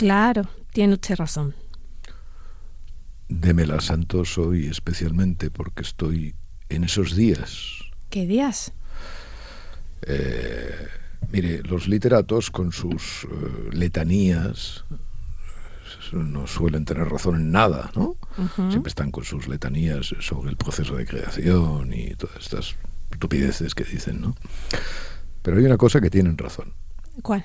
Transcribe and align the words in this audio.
Claro, 0.00 0.48
tiene 0.72 0.94
usted 0.94 1.16
razón. 1.16 1.54
Démela, 3.28 3.80
Santos, 3.80 4.38
hoy 4.38 4.66
especialmente 4.66 5.50
porque 5.50 5.82
estoy 5.82 6.34
en 6.68 6.84
esos 6.84 7.14
días. 7.14 7.84
¿Qué 8.08 8.26
días? 8.26 8.72
Eh, 10.02 10.74
mire, 11.30 11.62
los 11.62 11.86
literatos 11.86 12.50
con 12.50 12.72
sus 12.72 13.24
eh, 13.24 13.70
letanías 13.72 14.84
no 16.12 16.46
suelen 16.46 16.84
tener 16.84 17.08
razón 17.08 17.36
en 17.36 17.50
nada, 17.52 17.90
¿no? 17.94 18.16
Siempre 18.68 18.88
están 18.88 19.10
con 19.10 19.24
sus 19.24 19.48
letanías 19.48 20.14
sobre 20.20 20.50
el 20.50 20.56
proceso 20.56 20.96
de 20.96 21.06
creación 21.06 21.92
y 21.92 22.14
todas 22.16 22.36
estas 22.36 22.74
estupideces 23.12 23.74
que 23.74 23.84
dicen, 23.84 24.20
¿no? 24.20 24.34
Pero 25.42 25.58
hay 25.58 25.64
una 25.64 25.76
cosa 25.76 26.00
que 26.00 26.10
tienen 26.10 26.36
razón. 26.36 26.72
¿Cuál? 27.22 27.44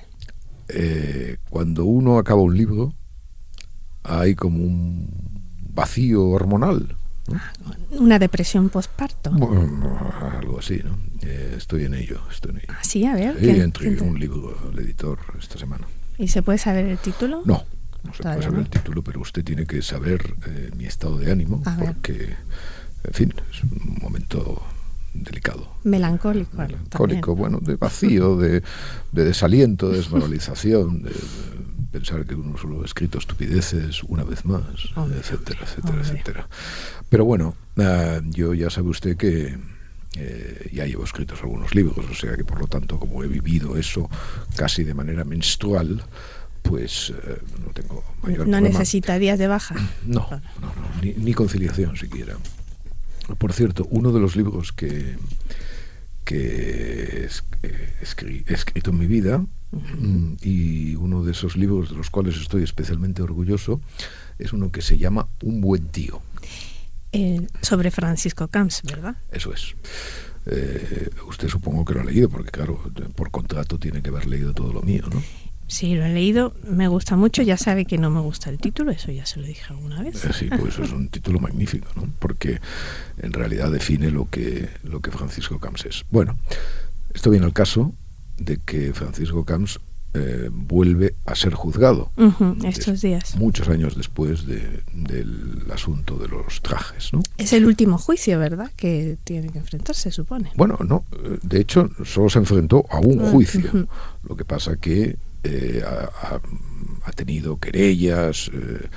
Eh, 0.68 1.36
cuando 1.48 1.84
uno 1.84 2.18
acaba 2.18 2.40
un 2.40 2.56
libro, 2.56 2.92
hay 4.08 4.34
como 4.34 4.62
un 4.62 5.08
vacío 5.74 6.24
hormonal. 6.28 6.96
Una 7.90 8.18
depresión 8.18 8.68
postparto. 8.68 9.30
algo 9.30 10.58
así, 10.58 10.80
¿no? 10.84 10.96
Eh, 11.22 11.54
estoy 11.56 11.84
en 11.84 11.94
ello, 11.94 12.20
estoy 12.30 12.52
en 12.52 12.56
ello. 12.58 12.68
Ah, 12.68 12.78
sí, 12.82 13.04
a 13.04 13.14
ver. 13.14 13.36
Sí, 13.40 13.48
entregué 13.50 14.00
un 14.02 14.18
libro 14.18 14.56
al 14.70 14.78
editor 14.78 15.18
esta 15.38 15.58
semana. 15.58 15.86
¿Y 16.18 16.28
se 16.28 16.42
puede 16.42 16.58
saber 16.58 16.86
el 16.86 16.98
título? 16.98 17.42
No, 17.44 17.64
no 18.04 18.14
se 18.14 18.22
puede 18.22 18.42
saber 18.42 18.60
el 18.60 18.68
título, 18.68 19.02
pero 19.02 19.20
usted 19.20 19.44
tiene 19.44 19.66
que 19.66 19.82
saber 19.82 20.34
eh, 20.46 20.70
mi 20.76 20.86
estado 20.86 21.18
de 21.18 21.32
ánimo, 21.32 21.62
porque, 21.62 22.36
en 23.04 23.12
fin, 23.12 23.34
es 23.50 23.62
un 23.64 23.98
momento 24.00 24.62
delicado. 25.12 25.68
Melancólico. 25.84 26.56
Melancólico, 26.56 27.34
bueno, 27.34 27.58
de 27.60 27.76
vacío, 27.76 28.36
de, 28.36 28.62
desaliento, 29.12 29.90
de 29.90 29.96
desmoralización, 29.98 31.02
de, 31.02 31.12
pensar 31.96 32.26
que 32.26 32.34
uno 32.34 32.58
solo 32.58 32.82
ha 32.82 32.84
escrito 32.84 33.16
estupideces 33.18 34.02
una 34.02 34.22
vez 34.22 34.44
más, 34.44 34.62
etcétera, 35.18 35.60
etcétera, 35.62 36.02
etcétera. 36.02 36.48
Pero 37.08 37.24
bueno, 37.24 37.54
ah, 37.78 38.20
yo 38.26 38.52
ya 38.52 38.68
sabe 38.68 38.90
usted 38.90 39.16
que 39.16 39.56
eh, 40.16 40.70
ya 40.74 40.84
llevo 40.84 41.04
escritos 41.04 41.40
algunos 41.40 41.74
libros, 41.74 42.04
o 42.10 42.14
sea 42.14 42.36
que 42.36 42.44
por 42.44 42.60
lo 42.60 42.66
tanto, 42.66 42.98
como 42.98 43.24
he 43.24 43.28
vivido 43.28 43.78
eso 43.78 44.10
casi 44.56 44.84
de 44.84 44.92
manera 44.92 45.24
menstrual, 45.24 46.04
pues 46.60 47.14
eh, 47.16 47.38
no 47.64 47.72
tengo 47.72 48.04
mayor 48.22 48.46
No 48.46 48.60
necesita 48.60 49.18
días 49.18 49.38
de 49.38 49.48
baja. 49.48 49.74
No, 50.04 50.28
no, 50.30 50.40
no 50.60 51.02
ni, 51.02 51.14
ni 51.14 51.32
conciliación 51.32 51.96
siquiera. 51.96 52.36
Por 53.38 53.54
cierto, 53.54 53.86
uno 53.90 54.12
de 54.12 54.20
los 54.20 54.36
libros 54.36 54.72
que, 54.72 55.16
que 56.26 57.26
he 57.62 58.04
escrito 58.52 58.90
en 58.90 58.98
mi 58.98 59.06
vida 59.06 59.44
mm, 59.72 60.34
y 60.42 60.94
uno 60.96 61.22
de 61.24 61.32
esos 61.32 61.56
libros 61.56 61.90
de 61.90 61.96
los 61.96 62.10
cuales 62.10 62.36
estoy 62.36 62.62
especialmente 62.62 63.22
orgulloso 63.22 63.80
es 64.38 64.52
uno 64.52 64.70
que 64.70 64.82
se 64.82 64.98
llama 64.98 65.28
Un 65.42 65.60
buen 65.60 65.86
tío. 65.88 66.20
Eh, 67.12 67.46
sobre 67.62 67.90
Francisco 67.90 68.48
Camps, 68.48 68.82
¿verdad? 68.82 69.16
Eso 69.32 69.52
es. 69.52 69.74
Eh, 70.46 71.10
usted 71.28 71.48
supongo 71.48 71.84
que 71.84 71.94
lo 71.94 72.00
ha 72.00 72.04
leído, 72.04 72.28
porque 72.28 72.50
claro, 72.50 72.80
por 73.14 73.30
contrato 73.30 73.78
tiene 73.78 74.02
que 74.02 74.10
haber 74.10 74.26
leído 74.26 74.52
todo 74.52 74.72
lo 74.72 74.82
mío, 74.82 75.04
¿no? 75.12 75.22
Sí, 75.68 75.96
lo 75.96 76.04
he 76.04 76.12
leído, 76.12 76.54
me 76.62 76.86
gusta 76.86 77.16
mucho, 77.16 77.42
ya 77.42 77.56
sabe 77.56 77.86
que 77.86 77.98
no 77.98 78.08
me 78.08 78.20
gusta 78.20 78.50
el 78.50 78.58
título, 78.58 78.92
eso 78.92 79.10
ya 79.10 79.26
se 79.26 79.40
lo 79.40 79.46
dije 79.46 79.64
alguna 79.68 80.00
vez. 80.00 80.24
Eh, 80.24 80.32
sí, 80.32 80.48
pues 80.48 80.78
es 80.78 80.92
un 80.92 81.08
título 81.08 81.40
magnífico, 81.40 81.88
¿no? 81.96 82.08
porque 82.20 82.60
en 83.20 83.32
realidad 83.32 83.72
define 83.72 84.12
lo 84.12 84.30
que, 84.30 84.68
lo 84.84 85.00
que 85.00 85.10
Francisco 85.10 85.58
Camps 85.58 85.86
es. 85.86 86.04
Bueno, 86.10 86.38
esto 87.12 87.30
viene 87.30 87.46
al 87.46 87.52
caso 87.52 87.92
de 88.38 88.58
que 88.58 88.92
Francisco 88.92 89.44
Camps 89.44 89.80
eh, 90.14 90.48
vuelve 90.50 91.14
a 91.26 91.34
ser 91.34 91.52
juzgado 91.54 92.10
estos 92.64 93.02
días. 93.02 93.36
Muchos 93.36 93.68
años 93.68 93.96
después 93.96 94.46
del 94.46 95.62
asunto 95.72 96.16
de 96.16 96.28
los 96.28 96.62
trajes. 96.62 97.12
¿no? 97.12 97.22
Es 97.36 97.52
el 97.52 97.66
último 97.66 97.98
juicio, 97.98 98.38
¿verdad? 98.38 98.70
Que 98.76 99.18
tiene 99.24 99.50
que 99.50 99.58
enfrentarse, 99.58 100.10
supone. 100.10 100.52
Bueno, 100.56 100.78
no. 100.86 101.04
De 101.42 101.60
hecho, 101.60 101.90
solo 102.04 102.30
se 102.30 102.38
enfrentó 102.38 102.86
a 102.90 102.98
un 103.00 103.30
juicio. 103.30 103.88
Lo 104.22 104.36
que 104.36 104.44
pasa 104.44 104.76
que 104.76 105.16
eh, 105.48 105.82
ha, 105.84 106.40
tenido 107.12 107.58
querellas, 107.58 108.50
eh, 108.52 108.88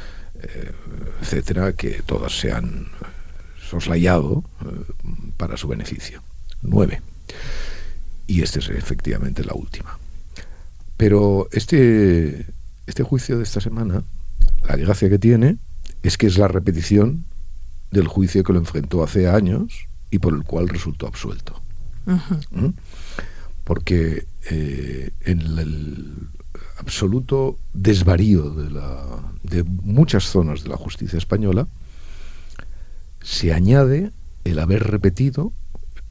eh, 0.42 0.72
etcétera, 1.22 1.74
que 1.74 2.02
todas 2.02 2.38
se 2.38 2.52
han 2.52 2.88
soslayado 3.70 4.44
para 5.38 5.58
su 5.58 5.68
beneficio. 5.68 6.24
Nueve. 6.62 7.02
Y 8.29 8.44
esta 8.44 8.59
es 8.59 8.69
efectivamente 8.69 9.44
la 9.44 9.56
última. 9.56 9.97
Pero 10.97 11.50
este, 11.51 12.45
este 12.85 13.01
juicio 13.01 13.38
de 13.38 13.44
esta 13.44 13.59
semana, 13.59 14.03
la 14.67 14.75
gracia 14.75 15.09
que 15.09 15.17
tiene 15.17 15.57
es 16.03 16.16
que 16.16 16.28
es 16.28 16.38
la 16.38 16.47
repetición 16.47 17.25
del 17.90 18.07
juicio 18.07 18.44
que 18.44 18.53
lo 18.53 18.59
enfrentó 18.59 19.03
hace 19.03 19.28
años 19.28 19.88
y 20.12 20.19
por 20.19 20.35
el 20.35 20.44
cual 20.44 20.69
resultó 20.69 21.07
absuelto. 21.07 21.59
¿Mm? 22.51 22.67
Porque 23.63 24.28
en 24.51 25.41
el 25.57 26.13
absoluto 26.78 27.57
desvarío 27.73 28.51
de, 28.51 28.69
la, 28.69 29.06
de 29.41 29.63
muchas 29.63 30.25
zonas 30.25 30.61
de 30.61 30.69
la 30.69 30.78
justicia 30.78 31.17
española, 31.17 31.67
se 33.23 33.53
añade 33.53 34.11
el 34.44 34.59
haber 34.59 34.84
repetido, 34.84 35.51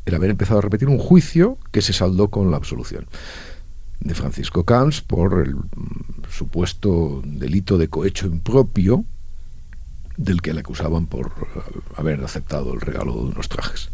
el 0.09 0.15
haber 0.15 0.31
empezado 0.31 0.59
a 0.59 0.63
repetir 0.63 0.89
un 0.89 0.99
juicio 0.99 1.59
que 1.71 1.83
se 1.83 1.93
saldó 1.93 2.29
con 2.29 2.51
la 2.51 2.57
absolución 2.57 3.07
de 4.01 4.15
Francisco 4.15 4.65
Camps 4.65 5.01
por 5.01 5.43
el 5.47 5.55
mm, 5.55 6.25
supuesto 6.31 7.23
delito 7.25 7.79
de 7.79 7.89
cohecho 7.89 8.27
impropio 8.27 9.05
del 10.17 10.43
que 10.43 10.53
le 10.53 10.61
acusaban 10.61 11.07
por 11.07 11.33
haber 11.97 12.23
aceptado 12.25 12.75
el 12.75 12.81
regalo 12.81 13.15
de 13.15 13.21
unos 13.21 13.49
trajes. 13.49 13.91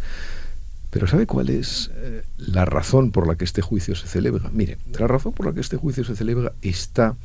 Pero 0.91 1.06
¿sabe 1.06 1.26
cuál 1.26 1.50
es 1.50 1.91
eh, 1.94 2.22
la 2.38 2.64
razón 2.64 3.10
por 3.10 3.26
la 3.26 3.34
que 3.34 3.44
este 3.44 3.62
juicio 3.62 3.94
se 3.94 4.06
celebra? 4.06 4.50
Mire, 4.53 4.78
la 4.98 5.06
razón 5.06 5.32
por 5.32 5.47
la 5.47 5.53
que 5.53 5.60
este 5.60 5.76
juicio 5.76 6.04
se 6.04 6.16
celebra 6.16 6.53
está 6.62 7.16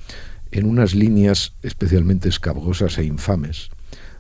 en 0.52 0.66
unas 0.66 0.96
líneas 0.96 1.54
especialmente 1.62 2.28
escabrosas 2.28 2.98
e 2.98 3.04
infames 3.04 3.70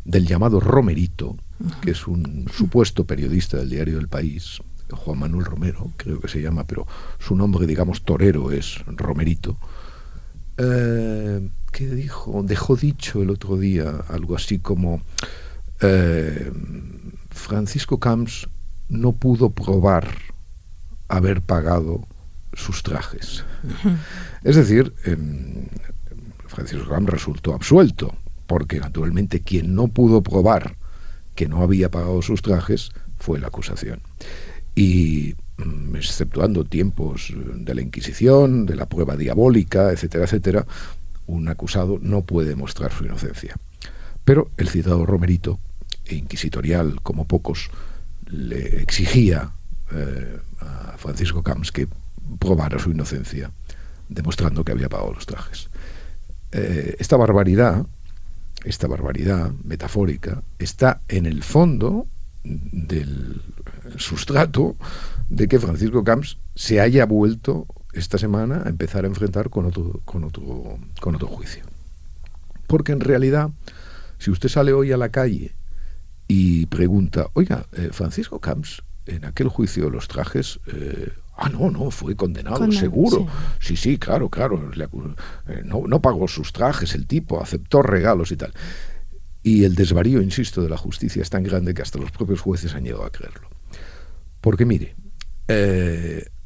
del 0.06 0.28
llamado 0.28 0.60
Romerito, 0.60 1.36
que 1.82 1.92
es 1.92 2.08
un 2.08 2.48
supuesto 2.54 3.06
periodista 3.06 3.58
del 3.58 3.70
diario 3.70 3.98
del 3.98 4.08
País, 4.08 4.62
Juan 4.90 5.20
Manuel 5.20 5.46
Romero, 5.46 5.92
creo 5.98 6.20
que 6.20 6.28
se 6.28 6.42
llama, 6.42 6.66
pero 6.66 6.88
su 7.20 7.36
nombre, 7.36 7.68
digamos, 7.68 8.04
torero 8.04 8.52
es 8.52 8.84
Romerito, 8.88 9.58
eh, 10.58 11.50
que 11.72 11.88
dijo, 11.88 12.44
dejó 12.44 12.76
dicho 12.76 13.22
el 13.22 13.30
otro 13.30 13.58
día 13.58 14.04
algo 14.10 14.36
así 14.36 14.60
como 14.60 15.02
eh, 15.82 16.52
Francisco 17.30 18.00
Camps 18.00 18.50
no 18.90 19.14
pudo 19.14 19.52
probar 19.52 20.10
haber 21.08 21.42
pagado 21.42 22.08
sus 22.54 22.84
trajes. 22.84 23.46
Es 24.44 24.56
decir, 24.56 24.94
Francisco 26.48 26.86
Ram 26.90 27.06
resultó 27.06 27.54
absuelto, 27.54 28.16
porque 28.48 28.80
naturalmente 28.80 29.42
quien 29.42 29.76
no 29.76 29.88
pudo 29.88 30.22
probar 30.22 30.76
que 31.40 31.48
no 31.48 31.64
había 31.64 31.90
pagado 31.90 32.22
sus 32.22 32.42
trajes 32.42 32.92
fue 33.18 33.40
la 33.40 33.48
acusación. 33.48 34.02
Y 34.76 35.36
mm, 35.56 35.96
exceptuando 35.96 36.66
tiempos 36.66 37.34
de 37.34 37.76
la 37.76 37.82
Inquisición, 37.82 38.66
de 38.66 38.76
la 38.76 38.90
prueba 38.90 39.16
diabólica, 39.16 39.94
etcétera, 39.94 40.26
etcétera, 40.26 40.66
un 41.28 41.48
acusado 41.48 41.98
no 42.02 42.24
puede 42.24 42.58
mostrar 42.58 42.92
su 42.92 43.06
inocencia. 43.06 43.56
Pero 44.26 44.52
el 44.58 44.68
citado 44.68 45.06
Romerito, 45.06 45.62
e 46.04 46.16
inquisitorial 46.16 47.00
como 47.04 47.26
pocos, 47.26 47.72
le 48.26 48.82
exigía 48.82 49.54
eh, 49.94 50.40
a 50.60 50.98
Francisco 50.98 51.42
Camps 51.42 51.72
que 51.72 51.88
probara 52.38 52.80
su 52.80 52.92
inocencia, 52.92 53.50
demostrando 54.10 54.66
que 54.66 54.74
había 54.74 54.90
pagado 54.90 55.14
los 55.14 55.26
trajes. 55.26 55.70
Eh, 56.52 56.98
esta 57.00 57.16
barbaridad, 57.16 57.86
esta 58.66 58.88
barbaridad 58.88 59.52
metafórica, 59.64 60.44
está 60.58 61.02
en 61.08 61.26
el 61.26 61.44
fondo 61.44 62.08
del 62.44 63.42
sustrato 63.98 64.76
de 65.30 65.48
que 65.48 65.60
Francisco 65.60 66.04
Camps 66.04 66.38
se 66.56 66.80
haya 66.80 67.06
vuelto 67.06 67.68
esta 67.94 68.18
semana 68.18 68.64
a 68.66 68.70
empezar 68.70 69.04
a 69.04 69.08
enfrentar 69.08 69.50
con 69.50 69.66
otro, 69.66 70.02
con 70.06 70.24
otro, 70.24 70.80
con 71.00 71.16
otro 71.16 71.28
juicio. 71.28 71.64
Porque 72.68 72.92
en 72.92 73.00
realidad, 73.00 73.50
si 74.20 74.32
usted 74.32 74.50
sale 74.50 74.74
hoy 74.74 74.92
a 74.92 74.98
la 74.98 75.10
calle 75.10 75.54
y 76.28 76.68
pregunta, 76.68 77.28
oiga, 77.34 77.66
eh, 77.74 77.90
Francisco 77.92 78.40
Camps, 78.40 78.84
en 79.06 79.26
aquel 79.26 79.48
juicio 79.48 79.86
de 79.86 79.92
los 79.92 80.08
trajes, 80.08 80.60
eh, 80.68 81.12
ah, 81.40 81.50
no, 81.50 81.70
no, 81.72 81.92
fue 81.92 82.16
condenado, 82.16 82.72
seguro. 82.72 83.28
Sí. 83.60 83.76
sí, 83.76 83.98
claro, 83.98 84.30
claro. 84.30 84.72
Eh, 85.48 85.62
no, 85.66 85.84
no 85.88 86.02
pagó 86.02 86.28
sus 86.28 86.54
trajes 86.54 86.96
el 86.96 87.08
tipo, 87.08 87.42
aceptó 87.42 87.82
regalos 87.82 88.32
y 88.32 88.38
tal. 88.38 88.54
Y 89.42 89.64
el 89.64 89.76
desvarío, 89.76 90.22
insisto, 90.22 90.62
de 90.62 90.70
la 90.70 90.78
justicia 90.78 91.22
es 91.22 91.30
tan 91.30 91.44
grande 91.44 91.74
que 91.74 91.82
hasta 91.82 91.98
los 91.98 92.12
propios 92.12 92.42
jueces 92.42 92.76
han 92.76 92.84
llegado 92.84 93.06
a 93.06 93.12
creerlo. 93.12 93.48
Porque 94.42 94.66
mire, 94.66 94.96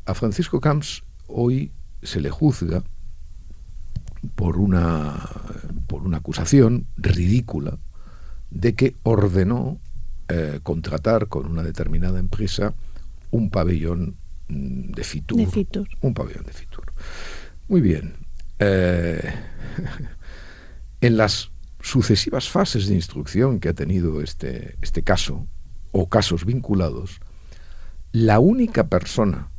a 0.06 0.14
Francisco 0.14 0.60
Camps 0.60 1.04
hoy 1.28 1.72
se 2.02 2.22
le 2.22 2.30
juzga 2.30 2.84
por 4.36 4.58
una, 4.58 5.30
por 5.88 6.04
una 6.04 6.18
acusación 6.18 6.86
ridícula 6.98 7.78
de 8.52 8.76
que 8.76 8.96
ordenó 9.04 9.80
eh, 10.30 10.60
contratar 10.64 11.28
con 11.28 11.46
una 11.46 11.64
determinada 11.64 12.20
empresa 12.20 12.74
un 13.32 13.50
pabellón 13.50 14.16
de 14.54 15.04
Fitur. 15.04 15.38
De 15.38 15.48
Fitur. 15.48 15.88
Un 16.02 16.14
pabellón 16.14 16.46
de 16.46 16.54
Fitur. 16.54 16.94
Muy 17.68 17.82
bien. 17.82 18.16
Eh, 18.60 19.34
en 21.02 21.18
las 21.18 21.52
sucesivas 21.82 22.50
fases 22.50 22.88
de 22.88 22.96
instrucción 22.96 23.60
que 23.60 23.70
ha 23.70 23.74
tenido 23.74 24.22
este, 24.22 24.78
este 24.82 25.04
caso, 25.04 25.48
o 25.92 26.08
casos 26.08 26.46
vinculados, 26.46 27.20
la 28.12 28.40
única 28.40 28.88
persona, 28.88 29.50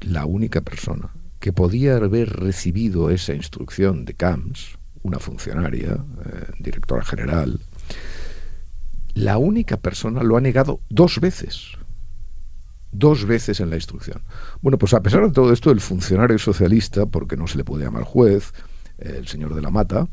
la 0.00 0.26
única 0.26 0.60
persona 0.60 1.10
que 1.40 1.52
podía 1.52 1.96
haber 1.96 2.30
recibido 2.30 3.10
esa 3.10 3.34
instrucción 3.34 4.04
de 4.04 4.14
CAMS, 4.14 4.78
una 5.02 5.18
funcionaria, 5.18 6.04
eh, 6.24 6.52
directora 6.60 7.04
general, 7.04 7.60
la 9.14 9.38
única 9.38 9.76
persona 9.76 10.22
lo 10.22 10.36
ha 10.36 10.40
negado 10.40 10.80
dos 10.88 11.20
veces. 11.20 11.72
Dos 12.92 13.24
veces 13.24 13.60
en 13.60 13.70
la 13.70 13.76
instrucción. 13.76 14.22
Bueno, 14.60 14.78
pues 14.78 14.94
a 14.94 15.02
pesar 15.02 15.26
de 15.26 15.32
todo 15.32 15.52
esto, 15.52 15.70
el 15.70 15.80
funcionario 15.80 16.38
socialista, 16.38 17.06
porque 17.06 17.36
no 17.36 17.46
se 17.46 17.56
le 17.56 17.64
puede 17.64 17.84
llamar 17.84 18.04
juez, 18.04 18.52
eh, 18.98 19.16
el 19.18 19.26
señor 19.26 19.54
de 19.54 19.62
la 19.62 19.70
Mata, 19.70 20.08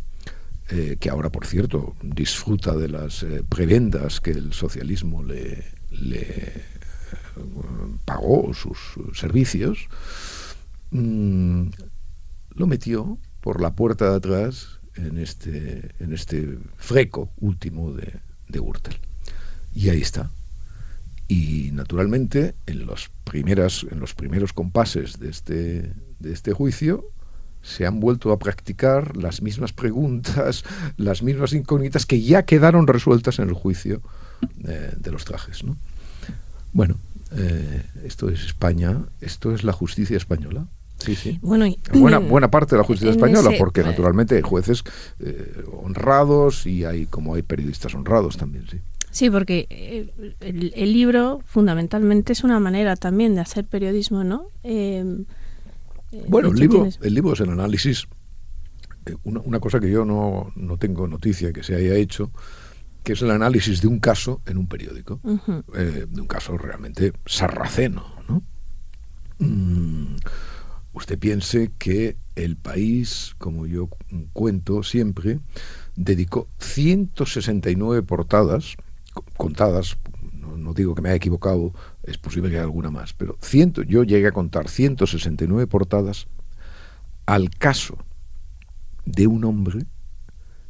eh, 0.69 0.97
que 0.99 1.09
ahora, 1.09 1.29
por 1.29 1.45
cierto, 1.45 1.95
disfruta 2.01 2.75
de 2.75 2.89
las 2.89 3.25
prebendas 3.49 4.21
que 4.21 4.31
el 4.31 4.53
socialismo 4.53 5.23
le, 5.23 5.63
pagó 8.05 8.53
sus 8.53 8.77
servicios, 9.13 9.89
Mm, 10.91 11.69
lo 12.55 12.65
metió 12.65 13.19
por 13.41 13.61
la 13.61 13.75
puerta 13.75 14.09
de 14.09 14.17
atrás 14.17 14.79
en 14.95 15.17
este, 15.17 15.91
en 15.99 16.13
este 16.13 16.57
freco 16.77 17.29
último 17.37 17.93
de, 17.93 18.19
de. 18.47 18.61
Y 19.73 19.89
ahí 19.89 20.01
está. 20.01 20.31
Y 21.29 21.69
naturalmente, 21.73 22.55
en 22.65 22.87
los, 22.87 23.11
primeras, 23.23 23.85
en 23.89 23.99
los 23.99 24.15
primeros 24.15 24.51
compases 24.51 25.19
de 25.19 25.29
este, 25.29 25.93
de 26.19 26.33
este 26.33 26.53
juicio, 26.53 27.05
se 27.61 27.85
han 27.85 27.99
vuelto 27.99 28.31
a 28.31 28.39
practicar 28.39 29.15
las 29.15 29.43
mismas 29.43 29.71
preguntas, 29.71 30.65
las 30.97 31.21
mismas 31.21 31.53
incógnitas 31.53 32.07
que 32.07 32.21
ya 32.21 32.43
quedaron 32.43 32.87
resueltas 32.87 33.37
en 33.37 33.47
el 33.47 33.53
juicio 33.53 34.01
eh, 34.67 34.91
de 34.97 35.11
los 35.11 35.23
trajes. 35.23 35.63
¿no? 35.63 35.77
Bueno, 36.73 36.97
eh, 37.35 37.83
esto 38.03 38.29
es 38.29 38.43
España, 38.43 38.97
esto 39.21 39.53
es 39.53 39.63
la 39.63 39.71
justicia 39.71 40.17
española. 40.17 40.65
Sí, 40.97 41.15
sí. 41.15 41.39
Bueno, 41.43 41.65
buena, 41.93 42.17
buena 42.17 42.51
parte 42.51 42.75
de 42.75 42.79
la 42.79 42.83
justicia 42.83 43.11
española, 43.11 43.51
porque 43.57 43.83
naturalmente 43.83 44.35
hay 44.35 44.41
jueces 44.41 44.83
eh, 45.19 45.63
honrados 45.81 46.65
y 46.65 46.85
hay 46.85 47.05
como 47.05 47.35
hay 47.35 47.41
periodistas 47.41 47.93
honrados 47.93 48.35
también, 48.35 48.65
sí. 48.67 48.81
Sí, 49.11 49.29
porque 49.29 49.67
eh, 49.69 50.13
el, 50.39 50.93
libro 50.93 51.41
fundamentalmente 51.45 52.33
es 52.33 52.43
una 52.43 52.59
manera 52.59 52.95
también 52.95 53.35
de 53.35 53.41
hacer 53.41 53.65
periodismo, 53.65 54.23
¿no? 54.23 54.47
Eh, 54.63 55.03
bueno, 56.27 56.49
el 56.49 56.55
libro, 56.55 56.87
el 57.01 57.13
libro 57.13 57.33
es 57.33 57.39
el 57.39 57.49
análisis. 57.49 58.07
Una, 59.23 59.39
una, 59.41 59.59
cosa 59.59 59.79
que 59.79 59.89
yo 59.89 60.05
no, 60.05 60.51
no, 60.55 60.77
tengo 60.77 61.07
noticia 61.07 61.51
que 61.51 61.63
se 61.63 61.75
haya 61.75 61.95
hecho, 61.95 62.31
que 63.03 63.13
es 63.13 63.21
el 63.21 63.31
análisis 63.31 63.81
de 63.81 63.87
un 63.87 63.99
caso 63.99 64.41
en 64.45 64.57
un 64.57 64.67
periódico, 64.67 65.19
de 65.23 66.21
un 66.21 66.27
caso 66.27 66.57
realmente 66.57 67.13
sarraceno, 67.25 68.05
¿no? 68.27 68.43
Mm, 69.39 70.17
usted 70.93 71.17
piense 71.17 71.71
que 71.77 72.17
el 72.35 72.57
país, 72.57 73.35
como 73.37 73.65
yo 73.65 73.89
cuento 74.33 74.83
siempre, 74.83 75.39
dedicó 75.95 76.47
169 76.59 78.03
portadas, 78.03 78.75
contadas, 79.37 79.97
no, 80.33 80.73
digo 80.73 80.95
que 80.95 81.01
me 81.01 81.09
haya 81.09 81.17
equivocado, 81.17 81.73
es 82.03 82.17
posible 82.17 82.49
que 82.49 82.55
haya 82.55 82.63
alguna 82.63 82.91
más, 82.91 83.13
pero 83.13 83.37
ciento, 83.41 83.81
yo 83.83 84.03
llegué 84.03 84.27
a 84.27 84.31
contar 84.31 84.69
169 84.69 85.67
portadas 85.67 86.27
al 87.25 87.49
caso 87.49 87.97
de 89.05 89.27
un 89.27 89.45
hombre 89.45 89.85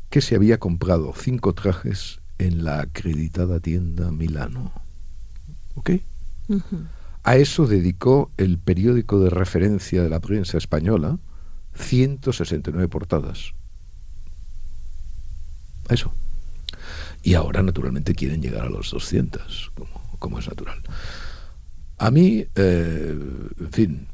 que 0.09 0.21
se 0.21 0.35
había 0.35 0.59
comprado 0.59 1.13
cinco 1.15 1.53
trajes 1.53 2.19
en 2.37 2.63
la 2.63 2.81
acreditada 2.81 3.59
tienda 3.59 4.11
Milano. 4.11 4.71
¿Ok? 5.75 5.91
A 7.23 7.35
eso 7.35 7.67
dedicó 7.67 8.31
el 8.37 8.57
periódico 8.57 9.19
de 9.19 9.29
referencia 9.29 10.01
de 10.01 10.09
la 10.09 10.19
prensa 10.19 10.57
española 10.57 11.19
169 11.75 12.87
portadas. 12.87 13.53
A 15.89 15.93
eso. 15.93 16.11
Y 17.23 17.33
ahora, 17.33 17.61
naturalmente, 17.61 18.15
quieren 18.15 18.41
llegar 18.41 18.65
a 18.65 18.69
los 18.69 18.91
200, 18.91 19.71
como, 20.19 20.39
es 20.39 20.47
natural. 20.47 20.81
A 21.97 22.11
mí, 22.11 22.45
eh, 22.55 23.17
en 23.59 23.71
fin, 23.71 24.07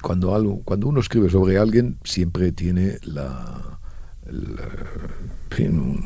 cuando, 0.00 0.34
algo, 0.34 0.62
cuando 0.64 0.88
uno 0.88 1.00
escribe 1.00 1.28
sobre 1.28 1.58
alguien, 1.58 1.98
siempre 2.04 2.52
tiene 2.52 2.98
la, 3.02 3.78
un 5.58 6.00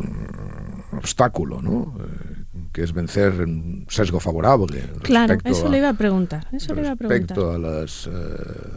obstáculo, 0.92 1.62
¿no? 1.62 1.94
Eh, 2.00 2.44
que 2.72 2.82
es 2.82 2.92
vencer 2.92 3.32
un 3.42 3.86
sesgo 3.88 4.20
favorable. 4.20 4.82
Claro, 5.02 5.36
eso 5.44 5.68
le 5.68 5.78
iba 5.78 5.90
a 5.90 5.94
preguntar. 5.94 6.46
Eso 6.52 6.74
le 6.74 6.82
iba 6.82 6.90
a 6.90 6.94
respecto 6.94 7.52
a 7.52 7.58
las, 7.58 8.06
eh, 8.06 8.10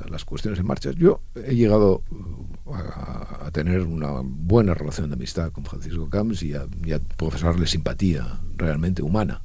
las 0.10 0.26
cuestiones 0.26 0.60
en 0.60 0.68
marcha. 0.68 0.92
Yo 0.92 1.22
he 1.36 1.56
llegado 1.56 2.04
a, 2.72 3.09
tener 3.52 3.82
una 3.82 4.22
buena 4.24 4.74
relación 4.74 5.10
de 5.10 5.16
amistad 5.16 5.52
con 5.52 5.66
Francisco 5.66 6.10
Camps 6.10 6.44
y 6.44 6.54
a, 6.54 6.68
profesarle 7.18 7.68
simpatía 7.68 8.40
realmente 8.56 9.02
humana. 9.02 9.42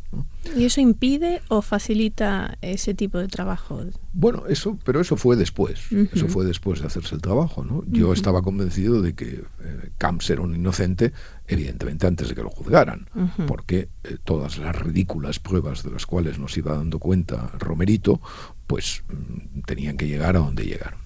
¿Y 0.56 0.64
eso 0.64 0.80
impide 0.80 1.40
o 1.48 1.62
facilita 1.62 2.58
ese 2.60 2.94
tipo 2.94 3.18
de 3.18 3.28
trabajo? 3.28 3.82
Bueno, 4.12 4.44
eso, 4.48 4.78
pero 4.84 5.00
eso 5.00 5.16
fue 5.16 5.36
después. 5.36 5.80
Eso 6.12 6.28
fue 6.28 6.44
después 6.44 6.80
de 6.80 6.86
hacerse 6.86 7.14
el 7.14 7.20
trabajo. 7.20 7.64
¿no? 7.64 7.82
Yo 7.86 8.12
estaba 8.12 8.42
convencido 8.42 9.02
de 9.02 9.14
que 9.14 9.42
eh, 9.62 9.90
Camps 9.98 10.30
era 10.30 10.42
un 10.42 10.54
inocente, 10.54 11.12
evidentemente 11.46 12.06
antes 12.06 12.28
de 12.28 12.34
que 12.34 12.42
lo 12.42 12.50
juzgaran, 12.50 13.08
porque 13.46 13.88
eh, 14.04 14.16
todas 14.22 14.58
las 14.58 14.76
ridículas 14.76 15.38
pruebas 15.38 15.82
de 15.82 15.90
las 15.90 16.06
cuales 16.06 16.38
nos 16.38 16.56
iba 16.56 16.76
dando 16.76 16.98
cuenta 16.98 17.50
Romerito, 17.58 18.20
pues 18.66 19.02
mm, 19.08 19.60
tenían 19.62 19.96
que 19.96 20.06
llegar 20.06 20.36
a 20.36 20.40
donde 20.40 20.64
llegaron. 20.64 21.00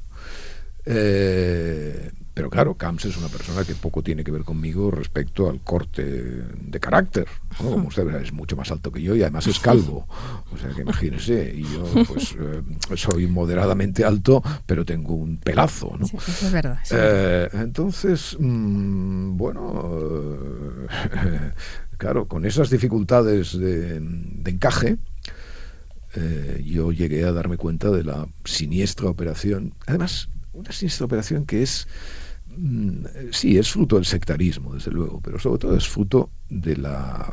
Eh, 0.90 2.12
pero 2.38 2.50
claro, 2.50 2.75
Camps 2.76 3.04
es 3.07 3.16
una 3.16 3.26
persona 3.26 3.64
que 3.64 3.75
poco 3.75 4.00
tiene 4.00 4.23
que 4.23 4.30
ver 4.30 4.45
conmigo 4.45 4.92
respecto 4.92 5.50
al 5.50 5.61
corte 5.61 6.04
de 6.04 6.78
carácter. 6.78 7.26
Como 7.57 7.88
usted 7.88 8.04
verá, 8.04 8.21
es 8.21 8.33
mucho 8.33 8.54
más 8.54 8.71
alto 8.71 8.92
que 8.92 9.02
yo 9.02 9.16
y 9.16 9.23
además 9.23 9.49
es 9.49 9.59
calvo. 9.59 10.07
O 10.52 10.57
sea 10.57 10.71
que 10.71 10.83
imagínese, 10.83 11.52
y 11.52 11.64
yo 11.64 11.83
pues 12.07 12.37
eh, 12.38 12.62
soy 12.95 13.26
moderadamente 13.26 14.04
alto, 14.04 14.40
pero 14.66 14.85
tengo 14.85 15.16
un 15.16 15.38
pelazo. 15.38 15.97
¿no? 15.99 16.07
eso 16.07 16.47
es 16.47 16.52
verdad. 16.52 16.78
Eh, 16.92 17.49
entonces, 17.54 18.37
mm, 18.38 19.37
bueno, 19.37 20.87
claro, 21.99 22.28
con 22.28 22.47
esas 22.47 22.71
dificultades 22.71 23.59
de, 23.59 23.99
de 23.99 24.50
encaje, 24.52 24.99
yo 26.64 26.92
llegué 26.92 27.25
a 27.25 27.33
darme 27.33 27.57
cuenta 27.57 27.90
de 27.90 28.04
la 28.04 28.28
siniestra 28.45 29.09
operación. 29.09 29.75
Además, 29.88 30.28
una 30.59 30.73
sinistra 30.73 31.07
operación 31.07 31.47
que 31.47 31.62
es, 31.62 31.87
sí, 33.31 33.59
es 33.59 33.71
fruto 33.71 33.97
del 33.97 34.05
sectarismo, 34.05 34.75
desde 34.75 34.91
luego, 34.91 35.21
pero 35.21 35.38
sobre 35.38 35.59
todo 35.59 35.77
es 35.77 35.88
fruto 35.88 36.31
de 36.49 36.77
la, 36.77 37.33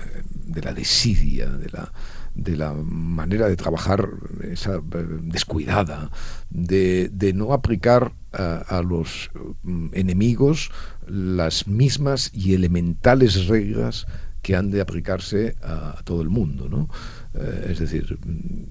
eh, 0.00 0.22
de 0.32 0.62
la 0.62 0.72
desidia, 0.72 1.48
de 1.50 1.68
la, 1.70 1.92
de 2.34 2.56
la 2.56 2.72
manera 2.72 3.48
de 3.48 3.56
trabajar 3.56 4.08
esa 4.42 4.76
eh, 4.76 4.80
descuidada, 5.22 6.10
de, 6.50 7.32
no 7.34 7.52
aplicar 7.52 8.12
a, 8.32 8.82
los 8.82 9.30
mm, 9.62 9.88
enemigos 9.92 10.70
las 11.06 11.66
mismas 11.66 12.30
y 12.34 12.52
elementales 12.52 13.46
reglas 13.46 14.06
que 14.46 14.54
han 14.54 14.70
de 14.70 14.80
aplicarse 14.80 15.56
a, 15.60 16.00
todo 16.04 16.22
el 16.22 16.28
mundo, 16.28 16.68
¿no? 16.68 16.88
Eh, 17.34 17.70
es 17.72 17.80
decir, 17.80 18.16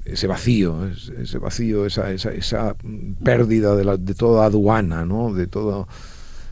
ese 0.06 0.26
vacío, 0.26 0.88
ese 0.88 1.38
vacío, 1.38 1.86
esa, 1.86 2.14
esa, 2.14 2.32
esa 2.32 2.78
pérdida 3.22 3.76
de, 3.76 3.84
la, 3.84 3.98
de 3.98 4.16
toda 4.16 4.46
aduana, 4.46 5.06
¿no? 5.06 5.34
De 5.34 5.48
todo 5.48 5.90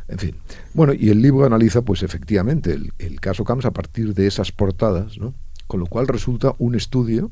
En 0.09 0.19
fin. 0.19 0.35
Bueno, 0.73 0.91
y 0.91 1.09
el 1.09 1.21
libro 1.21 1.45
analiza, 1.45 1.83
pues 1.83 2.03
efectivamente, 2.03 2.77
el, 2.99 3.21
caso 3.21 3.45
Camps 3.45 3.63
a 3.63 3.71
partir 3.71 4.13
de 4.13 4.27
esas 4.27 4.51
portadas, 4.51 5.17
¿no? 5.17 5.33
Con 5.67 5.79
lo 5.79 5.85
cual 5.85 6.09
resulta 6.09 6.53
un 6.57 6.75
estudio 6.75 7.31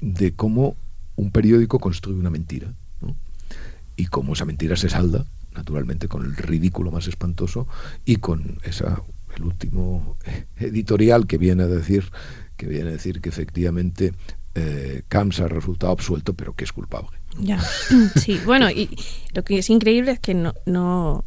de 0.00 0.32
cómo 0.32 0.74
un 1.14 1.30
periódico 1.30 1.78
construye 1.78 2.18
una 2.18 2.30
mentira, 2.30 2.74
¿no? 3.00 3.14
Y 3.94 4.06
cómo 4.06 4.32
esa 4.32 4.44
mentira 4.44 4.74
se 4.74 4.88
salda, 4.88 5.24
naturalmente, 5.54 6.08
con 6.08 6.24
el 6.24 6.36
ridículo 6.36 6.90
más 6.90 7.06
espantoso 7.06 7.68
y 8.04 8.16
con 8.16 8.58
esa 8.64 9.00
el 9.36 9.44
último 9.44 10.16
editorial 10.56 11.26
que 11.26 11.38
viene 11.38 11.64
a 11.64 11.66
decir 11.66 12.04
que 12.56 12.66
viene 12.66 12.90
a 12.90 12.92
decir 12.92 13.22
que 13.22 13.30
efectivamente 13.30 14.12
eh, 14.54 15.02
Camps 15.08 15.40
ha 15.40 15.48
resultado 15.48 15.92
absuelto, 15.92 16.34
pero 16.34 16.54
que 16.54 16.64
es 16.64 16.72
culpable. 16.72 17.18
Ya, 17.38 17.60
sí, 18.16 18.38
bueno, 18.44 18.70
y 18.70 18.90
lo 19.32 19.42
que 19.44 19.58
es 19.58 19.70
increíble 19.70 20.12
es 20.12 20.20
que 20.20 20.34
no, 20.34 20.54
no 20.66 21.24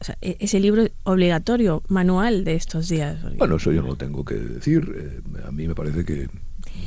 o 0.00 0.04
sea, 0.04 0.16
e-, 0.20 0.36
ese 0.40 0.60
libro 0.60 0.86
obligatorio, 1.04 1.82
manual 1.88 2.44
de 2.44 2.54
estos 2.54 2.88
días. 2.88 3.18
Bueno, 3.36 3.56
eso 3.56 3.72
yo 3.72 3.82
no 3.82 3.88
lo 3.88 3.96
tengo 3.96 4.24
que 4.24 4.34
decir. 4.34 4.92
Eh, 4.96 5.46
a 5.46 5.50
mí 5.50 5.66
me 5.66 5.74
parece 5.74 6.04
que 6.04 6.28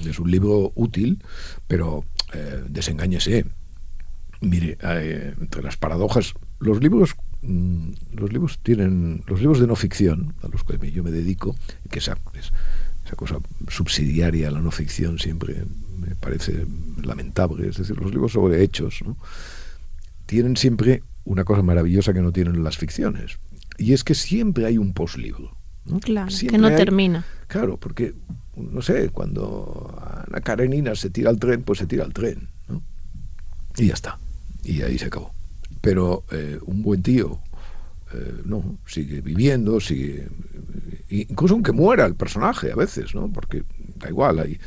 es 0.07 0.19
un 0.19 0.31
libro 0.31 0.71
útil, 0.75 1.23
pero 1.67 2.05
eh, 2.33 2.63
desengáñese. 2.67 3.45
Mire, 4.41 4.77
eh, 4.81 5.33
entre 5.39 5.63
las 5.63 5.77
paradojas, 5.77 6.33
los 6.59 6.81
libros, 6.81 7.15
mm, 7.41 7.89
los 8.13 8.31
libros 8.31 8.59
tienen, 8.61 9.23
los 9.27 9.39
libros 9.39 9.59
de 9.59 9.67
no 9.67 9.75
ficción, 9.75 10.33
a 10.41 10.47
los 10.47 10.63
que 10.63 10.91
yo 10.91 11.03
me 11.03 11.11
dedico, 11.11 11.55
que 11.89 11.99
esa, 11.99 12.17
esa 13.05 13.15
cosa 13.15 13.37
subsidiaria 13.67 14.47
a 14.47 14.51
la 14.51 14.61
no 14.61 14.71
ficción 14.71 15.19
siempre 15.19 15.65
me 15.99 16.15
parece 16.15 16.65
lamentable, 17.03 17.69
es 17.69 17.77
decir, 17.77 17.97
los 17.97 18.11
libros 18.11 18.33
sobre 18.33 18.63
hechos, 18.63 19.01
¿no? 19.05 19.17
tienen 20.25 20.57
siempre 20.57 21.03
una 21.23 21.43
cosa 21.43 21.61
maravillosa 21.61 22.13
que 22.13 22.21
no 22.21 22.31
tienen 22.31 22.63
las 22.63 22.77
ficciones, 22.77 23.37
y 23.77 23.93
es 23.93 24.03
que 24.03 24.15
siempre 24.15 24.65
hay 24.65 24.77
un 24.77 24.93
poslibro. 24.93 25.55
¿no? 25.85 25.99
Claro, 25.99 26.31
que 26.49 26.57
no 26.57 26.69
termina. 26.75 27.25
Claro, 27.47 27.77
porque, 27.77 28.15
no 28.55 28.81
sé, 28.81 29.09
cuando 29.09 29.95
Ana 30.27 30.41
Karenina 30.41 30.95
se 30.95 31.09
tira 31.09 31.29
al 31.29 31.39
tren, 31.39 31.61
pues 31.63 31.79
se 31.79 31.85
tira 31.85 32.03
al 32.05 32.13
tren, 32.13 32.49
¿no? 32.67 32.81
Y 33.77 33.87
ya 33.87 33.93
está, 33.93 34.17
y 34.63 34.81
ahí 34.81 34.97
se 34.97 35.05
acabó. 35.05 35.34
Pero 35.85 36.23
eh, 36.31 36.57
un 36.65 36.81
buen 36.81 37.03
tío, 37.03 37.39
eh, 38.11 38.41
no, 38.43 38.79
sigue 38.87 39.21
viviendo, 39.21 39.79
sigue... 39.79 40.27
Incluso 41.09 41.53
aunque 41.53 41.71
muera 41.71 42.05
el 42.05 42.15
personaje 42.15 42.71
a 42.71 42.75
veces, 42.75 43.13
¿no? 43.13 43.31
Porque 43.31 43.63
da 43.95 44.09
igual, 44.09 44.39
hay 44.39 44.59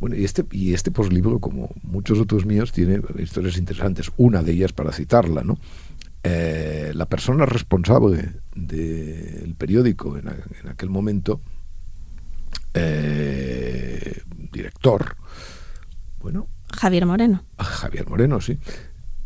bueno, 0.00 0.16
y 0.16 0.24
este, 0.24 0.44
y 0.52 0.74
este 0.74 0.90
poslibro, 0.90 1.40
como 1.40 1.70
muchos 1.82 2.20
otros 2.20 2.46
míos, 2.46 2.72
tiene 2.72 3.00
historias 3.18 3.56
interesantes. 3.56 4.12
Una 4.16 4.42
de 4.42 4.52
ellas, 4.52 4.72
para 4.72 4.92
citarla, 4.92 5.42
¿no? 5.42 5.58
Eh, 6.22 6.92
la 6.94 7.06
persona 7.06 7.46
responsable 7.46 8.34
del 8.54 9.54
periódico 9.56 10.16
en, 10.16 10.28
aquel 10.68 10.90
momento, 10.90 11.40
eh, 12.74 14.22
director, 14.52 15.16
bueno. 16.20 16.46
Javier 16.76 17.06
Moreno. 17.06 17.44
Javier 17.58 18.08
Moreno, 18.08 18.40
sí. 18.40 18.58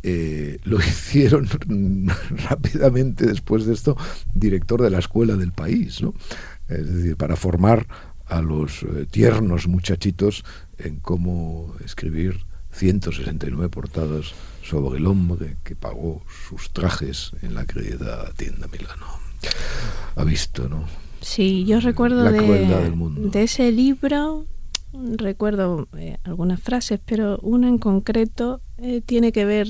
Eh, 0.03 0.59
lo 0.65 0.79
hicieron 0.81 1.49
rápidamente 2.49 3.27
después 3.27 3.67
de 3.67 3.75
esto 3.75 3.97
director 4.35 4.83
de 4.83 4.91
la 4.91 4.99
escuela 4.99 5.37
del 5.37 5.53
país, 5.53 6.03
¿no? 6.03 6.15
Es 6.69 6.93
decir, 6.93 7.17
para 7.17 7.37
formar 7.37 7.87
a 8.27 8.41
los 8.41 8.83
eh, 8.83 9.07
tiernos 9.11 9.69
muchachitos 9.69 10.45
en 10.79 11.01
cómo 11.01 11.75
escribir 11.85 12.47
169 12.73 13.69
portadas 13.69 14.33
sobre 14.63 14.99
el 14.99 15.07
hombre 15.07 15.57
que 15.63 15.77
pagó 15.77 16.23
sus 16.49 16.73
trajes 16.73 17.33
en 17.43 17.55
la 17.55 17.67
querida 17.67 18.33
tienda 18.37 18.69
Milano. 18.69 19.07
Ha 20.17 20.25
visto, 20.25 20.69
¿no? 20.69 20.85
Sí, 21.21 21.65
yo 21.65 21.81
recuerdo 21.81 22.25
de, 22.25 22.91
de, 23.31 23.43
ese 23.43 23.71
libro, 23.71 24.47
recuerdo 24.93 25.89
eh, 25.97 26.19
algunas 26.25 26.61
frases, 26.61 27.01
pero 27.05 27.39
una 27.39 27.69
en 27.69 27.79
concreto 27.79 28.61
eh, 28.79 29.03
tiene 29.05 29.31
que 29.31 29.45
ver 29.45 29.69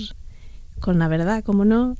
con 0.82 0.98
la 0.98 1.08
verdad, 1.08 1.42
como 1.42 1.64
no. 1.64 1.96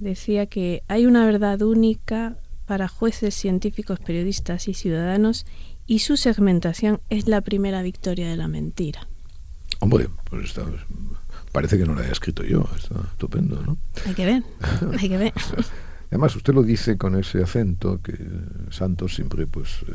decía 0.00 0.46
que 0.46 0.82
hay 0.88 1.06
una 1.06 1.24
verdad 1.24 1.62
única 1.62 2.36
para 2.66 2.88
jueces, 2.88 3.34
científicos, 3.34 4.00
periodistas 4.00 4.66
y 4.66 4.74
ciudadanos 4.74 5.46
y 5.86 6.00
su 6.00 6.16
segmentación 6.16 7.00
es 7.10 7.28
la 7.28 7.40
primera 7.40 7.82
victoria 7.82 8.28
de 8.28 8.36
la 8.36 8.48
mentira. 8.48 9.06
Hombre, 9.80 10.08
pues 10.30 10.54
parece 11.52 11.76
que 11.76 11.84
no 11.84 11.94
la 11.94 12.02
haya 12.02 12.12
escrito 12.12 12.44
yo, 12.44 12.66
está 12.76 12.94
estupendo, 13.12 13.62
¿no? 13.62 13.76
Hay 14.06 14.14
que 14.14 14.24
ver, 14.24 14.42
hay 14.98 15.08
que 15.08 15.18
ver. 15.18 15.32
Además, 16.10 16.36
usted 16.36 16.54
lo 16.54 16.62
dice 16.62 16.96
con 16.96 17.16
ese 17.16 17.42
acento 17.42 18.00
que 18.02 18.16
Santos 18.70 19.14
siempre 19.14 19.46
pues 19.46 19.82
eh, 19.88 19.94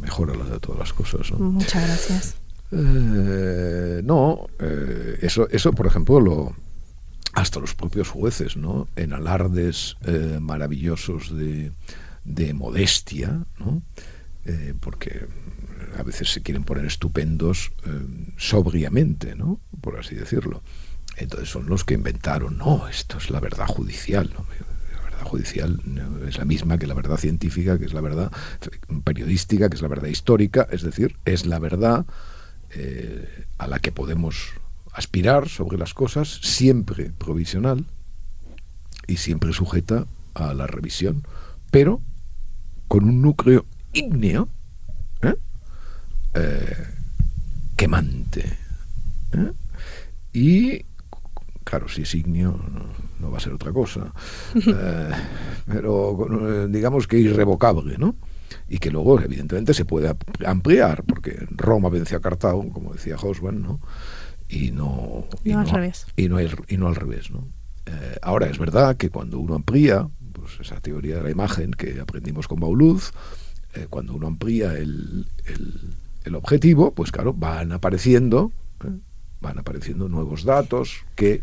mejora 0.00 0.34
las 0.34 0.50
de 0.50 0.60
todas 0.60 0.78
las 0.78 0.92
cosas. 0.92 1.30
¿no? 1.32 1.38
Muchas 1.38 1.86
gracias. 1.86 2.36
Eh, 2.70 4.00
no, 4.04 4.46
eh, 4.60 5.18
eso, 5.22 5.48
eso, 5.50 5.72
por 5.72 5.86
ejemplo, 5.86 6.20
lo, 6.20 6.54
hasta 7.40 7.60
los 7.60 7.74
propios 7.74 8.08
jueces, 8.08 8.56
¿no? 8.56 8.88
En 8.96 9.12
alardes 9.12 9.96
maravillosos 10.40 11.36
de, 11.36 11.72
de 12.24 12.54
modestia, 12.54 13.46
¿no? 13.58 13.82
Eh, 14.44 14.74
porque 14.80 15.26
a 15.98 16.02
veces 16.02 16.32
se 16.32 16.42
quieren 16.42 16.64
poner 16.64 16.84
estupendos 16.84 17.72
eh, 17.84 17.90
sobriamente, 18.36 19.34
¿no? 19.34 19.60
Por 19.80 19.98
así 19.98 20.14
decirlo. 20.14 20.62
Entonces 21.16 21.50
son 21.50 21.66
los 21.66 21.84
que 21.84 21.94
inventaron, 21.94 22.58
no, 22.58 22.86
esto 22.88 23.18
es 23.18 23.30
la 23.30 23.40
verdad 23.40 23.66
judicial, 23.66 24.30
La 24.92 25.02
verdad 25.02 25.22
judicial 25.24 25.80
es 26.28 26.38
la 26.38 26.44
misma 26.44 26.78
que 26.78 26.86
la 26.86 26.94
verdad 26.94 27.16
científica, 27.16 27.78
que 27.78 27.86
es 27.86 27.92
la 27.92 28.00
verdad 28.00 28.30
periodística, 29.04 29.68
que 29.68 29.74
es 29.74 29.82
la 29.82 29.88
verdad 29.88 30.08
histórica, 30.08 30.68
es 30.70 30.82
decir, 30.82 31.16
es 31.24 31.44
la 31.44 31.58
verdad 31.58 32.06
eh, 32.70 33.46
a 33.58 33.66
la 33.66 33.80
que 33.80 33.90
podemos 33.90 34.52
aspirar 34.98 35.48
sobre 35.48 35.78
las 35.78 35.94
cosas, 35.94 36.40
siempre 36.42 37.12
provisional 37.16 37.86
y 39.06 39.18
siempre 39.18 39.52
sujeta 39.52 40.06
a 40.34 40.54
la 40.54 40.66
revisión, 40.66 41.22
pero 41.70 42.00
con 42.88 43.04
un 43.04 43.22
núcleo 43.22 43.64
ígneo, 43.92 44.48
¿eh? 45.22 45.36
Eh, 46.34 46.86
quemante. 47.76 48.58
¿eh? 49.32 49.52
Y, 50.32 50.84
claro, 51.62 51.88
si 51.88 52.02
es 52.02 52.12
ígneo, 52.16 52.60
no, 53.20 53.30
va 53.30 53.36
a 53.36 53.40
ser 53.40 53.52
otra 53.52 53.72
cosa. 53.72 54.12
pero 55.66 56.66
digamos 56.68 57.06
que 57.06 57.18
irrevocable, 57.18 57.98
¿no? 57.98 58.16
Y 58.68 58.78
que 58.78 58.90
luego, 58.90 59.20
evidentemente, 59.20 59.74
se 59.74 59.84
puede 59.84 60.12
ampliar, 60.44 61.04
porque 61.04 61.46
Roma 61.50 61.88
venció 61.88 62.18
a 62.18 62.20
Cartago, 62.20 62.68
como 62.72 62.94
decía 62.94 63.16
Hosban, 63.16 63.62
¿no? 63.62 63.80
Y 64.48 64.70
no, 64.70 65.26
y 65.44 65.52
no, 65.52 65.60
al 65.60 65.68
revés. 65.68 66.06
Y 66.16 66.28
no, 66.28 66.38
y 66.40 66.76
no 66.76 66.88
al 66.88 66.96
revés, 66.96 67.30
¿no? 67.30 67.46
ahora 68.20 68.48
es 68.48 68.58
verdad 68.58 68.98
que 68.98 69.08
cuando 69.08 69.38
uno 69.38 69.54
amplía, 69.54 70.10
pues 70.34 70.60
esa 70.60 70.78
teoría 70.80 71.16
de 71.16 71.22
la 71.22 71.30
imagen 71.30 71.70
que 71.70 72.00
aprendimos 72.00 72.46
con 72.46 72.60
Bauluz, 72.60 73.12
eh, 73.74 73.86
cuando 73.90 74.14
uno 74.14 74.26
amplía 74.26 74.72
el, 74.74 75.26
el, 76.24 76.34
objetivo, 76.34 76.94
pues 76.94 77.12
claro, 77.12 77.32
van 77.32 77.72
apareciendo, 77.72 78.52
¿eh? 78.84 78.98
van 79.40 79.58
apareciendo 79.58 80.08
nuevos 80.08 80.44
datos 80.44 81.04
que 81.14 81.42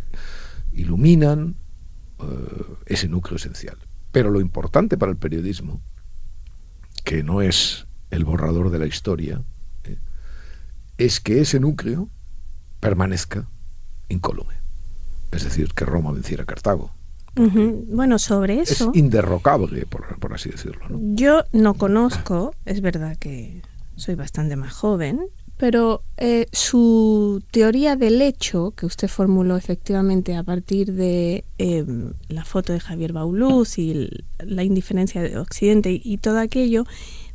iluminan 0.74 1.56
eh, 2.20 2.24
ese 2.88 3.08
núcleo 3.08 3.38
esencial. 3.38 3.78
Pero 4.12 4.32
lo 4.32 4.40
importante 4.40 4.98
para 4.98 5.12
el 5.12 5.18
periodismo, 5.18 5.82
que 7.04 7.24
no 7.24 7.42
es 7.42 7.88
el 8.10 8.26
borrador 8.26 8.70
de 8.70 8.80
la 8.80 8.88
historia, 8.88 9.44
es 10.98 11.20
que 11.20 11.42
ese 11.42 11.60
núcleo 11.60 12.10
permanezca 12.86 13.48
incólume. 14.10 14.54
Es 15.32 15.44
decir, 15.44 15.74
que 15.74 15.86
Roma 15.86 16.12
venciera 16.12 16.44
a 16.44 16.46
Cartago. 16.46 16.92
Bueno, 17.36 18.20
sobre 18.20 18.62
eso... 18.62 18.92
Es 18.92 18.98
inderrocable, 18.98 19.86
por, 19.88 20.34
así 20.34 20.50
decirlo. 20.52 20.86
Yo 20.90 21.44
no 21.52 21.74
conozco, 21.74 22.54
es 22.64 22.82
verdad 22.82 23.18
que 23.18 23.62
soy 23.98 24.16
bastante 24.16 24.56
más 24.56 24.72
joven, 24.74 25.20
pero 25.58 26.04
eh, 26.18 26.46
su 26.54 27.44
teoría 27.52 27.96
del 27.96 28.22
hecho, 28.22 28.72
que 28.72 28.86
usted 28.86 29.08
formuló 29.08 29.58
efectivamente 29.58 30.36
a 30.36 30.44
partir 30.44 30.94
de 30.94 31.44
em, 31.58 32.14
la 32.30 32.46
foto 32.46 32.72
de 32.72 32.80
Javier 32.80 33.12
Bauluz 33.12 33.80
y 33.80 34.10
la 34.40 34.64
indiferencia 34.64 35.22
de 35.24 35.38
Occidente 35.38 36.00
y 36.02 36.18
todo 36.20 36.40
aquello, 36.40 36.86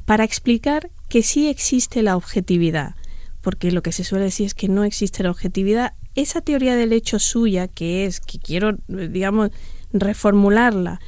para 0.06 0.24
explicar 0.24 0.90
que 1.08 1.22
sí 1.22 1.48
existe 1.48 2.02
la 2.02 2.16
objetividad, 2.16 2.94
porque 3.40 3.72
lo 3.72 3.82
que 3.82 3.92
se 3.92 4.04
suele 4.04 4.26
decir 4.26 4.46
es 4.46 4.54
que 4.54 4.68
no 4.68 4.84
existe 4.84 5.22
la 5.22 5.30
objetividad, 5.30 5.94
esa 6.14 6.40
teoría 6.40 6.76
del 6.76 6.92
hecho 6.92 7.18
suya, 7.18 7.68
que 7.68 8.04
es 8.04 8.20
que 8.20 8.38
quiero, 8.38 8.76
digamos, 8.88 9.50
reformularla. 9.92 11.00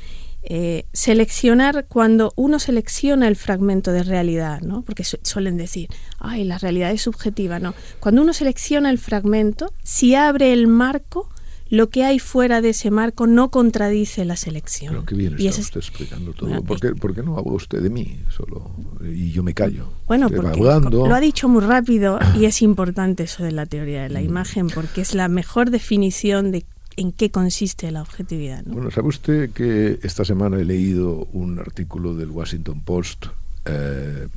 Eh, 0.44 0.86
seleccionar 0.92 1.86
cuando 1.88 2.32
uno 2.34 2.58
selecciona 2.58 3.28
el 3.28 3.36
fragmento 3.36 3.92
de 3.92 4.02
realidad, 4.02 4.60
¿no? 4.60 4.82
Porque 4.82 5.04
suelen 5.04 5.56
decir, 5.56 5.88
ay, 6.18 6.42
la 6.42 6.58
realidad 6.58 6.90
es 6.90 7.02
subjetiva, 7.02 7.60
no. 7.60 7.74
Cuando 8.00 8.22
uno 8.22 8.32
selecciona 8.32 8.90
el 8.90 8.98
fragmento, 8.98 9.72
si 9.84 10.16
abre 10.16 10.52
el 10.52 10.66
marco, 10.66 11.28
lo 11.72 11.88
que 11.88 12.04
hay 12.04 12.18
fuera 12.18 12.60
de 12.60 12.68
ese 12.68 12.90
marco 12.90 13.26
no 13.26 13.48
contradice 13.48 14.26
la 14.26 14.36
selección. 14.36 14.92
Pero 14.92 15.06
qué 15.06 15.14
bien 15.14 15.36
está 15.38 15.62
usted 15.62 15.80
explicando 15.80 16.34
todo. 16.34 16.62
¿Por, 16.62 17.14
qué, 17.14 17.22
no 17.22 17.38
habla 17.38 17.52
usted 17.52 17.80
de 17.80 17.88
mí 17.88 18.20
solo 18.28 18.72
y 19.02 19.30
yo 19.30 19.42
me 19.42 19.54
callo? 19.54 19.86
Bueno, 20.06 20.28
porque 20.28 20.60
lo 20.60 21.14
ha 21.14 21.20
dicho 21.20 21.48
muy 21.48 21.62
rápido 21.62 22.18
y 22.38 22.44
es 22.44 22.60
importante 22.60 23.22
eso 23.22 23.42
de 23.42 23.52
la 23.52 23.64
teoría 23.64 24.02
de 24.02 24.10
la 24.10 24.20
mm. 24.20 24.24
imagen 24.24 24.66
porque 24.66 25.00
es 25.00 25.14
la 25.14 25.28
mejor 25.28 25.70
definición 25.70 26.52
de 26.52 26.66
en 26.96 27.10
qué 27.10 27.30
consiste 27.30 27.90
la 27.90 28.02
objetividad. 28.02 28.64
Bueno, 28.66 28.90
¿sabe 28.90 29.08
usted 29.08 29.50
que 29.52 29.98
esta 30.02 30.26
semana 30.26 30.58
he 30.60 30.66
leído 30.66 31.26
un 31.32 31.58
artículo 31.58 32.14
del 32.14 32.28
Washington 32.28 32.82
Post 32.82 33.28
eh, 33.64 34.28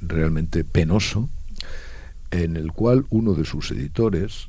realmente 0.00 0.64
penoso? 0.64 1.28
en 2.30 2.56
el 2.56 2.72
cual 2.72 3.06
uno 3.10 3.34
de 3.34 3.44
sus 3.44 3.70
editores, 3.72 4.48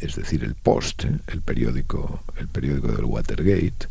es 0.00 0.16
decir, 0.16 0.44
el 0.44 0.54
Post, 0.54 1.04
¿eh? 1.04 1.18
el 1.26 1.42
periódico, 1.42 2.24
el 2.36 2.48
periódico 2.48 2.92
del 2.92 3.04
Watergate, 3.04 3.88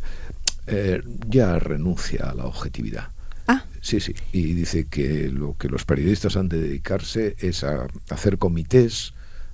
eh, 0.67 1.01
ya 1.27 1.59
renuncia 1.59 2.29
a 2.29 2.33
la 2.33 2.45
objetividad. 2.45 3.09
Ah. 3.47 3.63
Sí, 3.81 3.99
sí, 3.99 4.13
y 4.31 4.53
dice 4.53 4.87
que 4.87 5.29
lo 5.29 5.55
que 5.57 5.69
los 5.69 5.85
periodistas 5.85 6.35
han 6.35 6.49
de 6.49 6.59
dedicarse 6.59 7.35
es 7.39 7.63
a 7.63 7.87
hacer 8.09 8.37
comités 8.37 9.13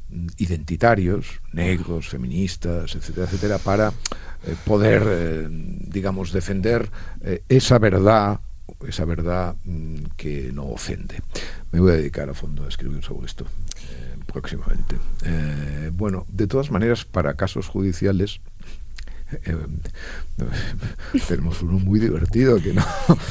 mm, 0.10 0.27
identitarios, 0.38 1.41
negros, 1.53 2.10
feministas, 2.10 2.95
etcétera, 2.95 3.27
etcétera, 3.27 3.57
para 3.60 3.89
eh, 3.89 4.55
poder, 4.65 5.50
digamos, 5.50 6.31
defender 6.31 6.89
esa 7.50 7.79
verdad 7.79 8.39
esa 8.88 9.05
verdad 9.05 9.55
mm, 9.63 9.95
que 10.17 10.51
no 10.53 10.65
ofende. 10.65 11.22
Me 11.72 11.79
voy 11.79 11.91
a 11.91 11.95
dedicar 11.95 12.29
a 12.29 12.34
fondo 12.34 12.65
a 12.65 12.69
escribir 12.69 13.03
sobre 13.03 13.27
esto 13.27 13.45
próximamente. 14.25 14.98
Eh, 15.24 15.91
bueno, 15.94 16.25
de 16.29 16.48
todas 16.48 16.72
maneras, 16.72 17.05
para 17.05 17.36
casos 17.36 17.67
judiciales, 17.67 18.41
eh, 19.32 19.58
tenemos 21.27 21.62
uno 21.62 21.79
muy 21.79 22.00
divertido 22.00 22.62
que 22.62 22.74
no. 22.74 22.86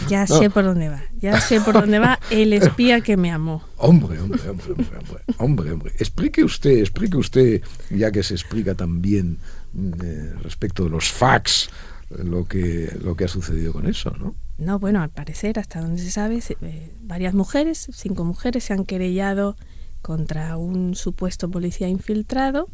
Ya 0.09 0.27
sé 0.27 0.51
por 0.51 0.65
dónde 0.65 0.89
va, 0.89 1.03
ya 1.21 1.41
sé 1.41 1.61
por 1.61 1.75
dónde 1.75 1.99
va 1.99 2.19
el 2.31 2.53
espía 2.53 3.01
que 3.01 3.17
me 3.17 3.31
amó. 3.31 3.63
Hombre, 3.77 4.21
hombre, 4.21 4.41
hombre, 4.49 4.67
hombre, 4.73 5.21
hombre, 5.39 5.73
hombre, 5.73 5.93
Explique 5.99 6.43
usted, 6.43 6.79
explique 6.79 7.17
usted, 7.17 7.63
ya 7.91 8.11
que 8.11 8.23
se 8.23 8.35
explica 8.35 8.75
también 8.75 9.39
mm, 9.73 10.43
respecto 10.43 10.85
de 10.85 10.91
los 10.91 11.11
fax, 11.11 11.71
lo 12.11 12.47
que, 12.47 12.93
lo 13.03 13.17
que 13.17 13.25
ha 13.25 13.29
sucedido 13.29 13.73
con 13.73 13.87
eso, 13.87 14.11
¿no? 14.19 14.35
No, 14.59 14.79
bueno, 14.79 15.03
al 15.03 15.11
parecer, 15.11 15.59
hasta 15.59 15.81
donde 15.81 16.01
se 16.01 16.11
sabe, 16.11 16.41
eh, 16.61 16.93
varias 17.03 17.35
mujeres, 17.35 17.89
cinco 17.93 18.25
mujeres, 18.25 18.65
se 18.65 18.73
han 18.73 18.85
querellado 18.85 19.57
contra 20.05 20.59
un 20.59 20.95
supuesto 20.95 21.51
policía 21.51 21.89
infiltrado 21.89 22.69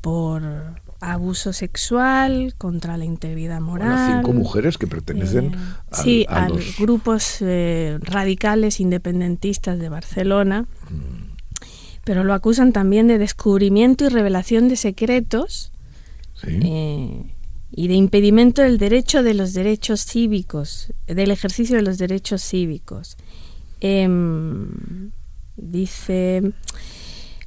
por 0.00 0.42
abuso 0.98 1.52
sexual, 1.52 2.54
contra 2.56 2.96
la 2.96 3.04
integridad 3.04 3.60
moral. 3.60 4.22
cinco 4.22 4.32
mujeres 4.32 4.78
que 4.78 4.86
pertenecen 4.86 5.52
eh, 6.06 6.24
a, 6.30 6.48
los... 6.48 6.78
grupos 6.78 7.42
eh, 7.42 7.98
radicales 8.00 8.80
independentistas 8.80 9.78
de 9.78 9.90
Barcelona, 9.90 10.62
mm. 10.62 11.36
pero 12.04 12.24
lo 12.24 12.32
acusan 12.32 12.72
también 12.72 13.06
de 13.06 13.18
descubrimiento 13.18 14.06
y 14.06 14.08
revelación 14.08 14.68
de 14.68 14.76
secretos. 14.76 15.72
¿Sí? 16.34 17.26
y 17.72 17.86
de 17.86 17.94
impedimento 17.94 18.62
del 18.62 18.78
derecho 18.78 19.22
de 19.22 19.34
los 19.34 19.52
derechos 19.52 20.04
cívicos, 20.04 20.92
del 21.06 21.30
ejercicio 21.30 21.76
de 21.76 21.82
los 21.82 21.98
derechos 21.98 22.42
cívicos. 22.42 23.16
Dice, 25.60 26.52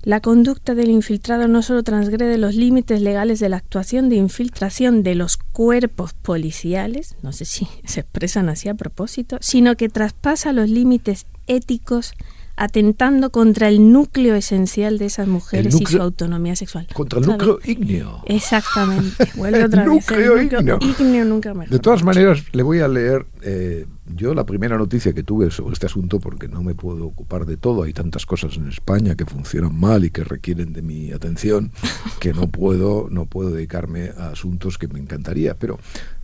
la 0.03 0.19
conducta 0.19 0.75
del 0.75 0.89
infiltrado 0.89 1.47
no 1.47 1.61
solo 1.61 1.81
transgrede 1.81 2.37
los 2.37 2.55
límites 2.55 3.01
legales 3.01 3.39
de 3.39 3.49
la 3.49 3.57
actuación 3.57 4.09
de 4.09 4.17
infiltración 4.17 5.01
de 5.01 5.15
los 5.15 5.37
cuerpos 5.37 6.13
policiales, 6.13 7.15
no 7.21 7.31
sé 7.31 7.45
si 7.45 7.67
se 7.85 8.01
expresan 8.01 8.49
así 8.49 8.69
a 8.69 8.75
propósito, 8.75 9.37
sino 9.41 9.75
que 9.75 9.89
traspasa 9.89 10.51
los 10.51 10.69
límites 10.69 11.25
éticos 11.47 12.13
atentando 12.55 13.31
contra 13.31 13.67
el 13.67 13.91
núcleo 13.91 14.35
esencial 14.35 14.97
de 14.97 15.05
esas 15.05 15.27
mujeres 15.27 15.79
y 15.79 15.85
su 15.85 16.01
autonomía 16.01 16.55
sexual. 16.55 16.87
Contra 16.93 17.19
el 17.19 17.25
núcleo 17.25 17.59
ígneo. 17.65 18.21
Exactamente. 18.25 19.29
Vuelve 19.35 19.63
otra 19.63 19.85
vez. 19.85 19.93
núcleo 19.93 20.41
ígneo. 20.41 21.25
nunca 21.25 21.53
mejor. 21.53 21.71
De 21.71 21.79
todas 21.79 22.03
maneras, 22.03 22.43
le 22.51 22.63
voy 22.63 22.79
a 22.79 22.87
leer 22.87 23.25
eh, 23.41 23.85
yo 24.15 24.33
la 24.33 24.45
primera 24.45 24.77
noticia 24.77 25.13
que 25.13 25.23
tuve 25.23 25.49
sobre 25.49 25.73
este 25.73 25.85
asunto, 25.85 26.19
porque 26.19 26.47
no 26.47 26.61
me 26.61 26.75
puedo 26.75 27.05
ocupar 27.05 27.45
de 27.45 27.57
todo, 27.57 27.83
hay 27.83 27.93
tantas 27.93 28.25
cosas 28.25 28.57
en 28.57 28.67
España 28.67 29.15
que 29.15 29.25
funcionan 29.25 29.79
mal 29.79 30.05
y 30.05 30.11
que 30.11 30.23
requieren 30.23 30.73
de 30.73 30.81
mi 30.81 31.11
atención, 31.11 31.71
que 32.19 32.33
no 32.33 32.47
puedo, 32.47 33.07
no 33.09 33.25
puedo 33.25 33.51
dedicarme 33.51 34.11
a 34.17 34.29
asuntos 34.29 34.77
que 34.77 34.87
me 34.87 34.99
encantaría. 34.99 35.55
Pero 35.55 35.79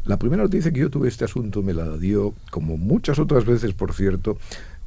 la 0.05 0.19
primera 0.19 0.43
noticia 0.43 0.71
que 0.71 0.81
yo 0.81 0.89
tuve 0.89 1.07
este 1.07 1.25
asunto 1.25 1.63
me 1.63 1.73
la 1.73 1.97
dio, 1.97 2.33
como 2.51 2.77
muchas 2.77 3.17
otras 3.17 3.45
veces, 3.45 3.73
por 3.73 3.93
cierto, 3.93 4.37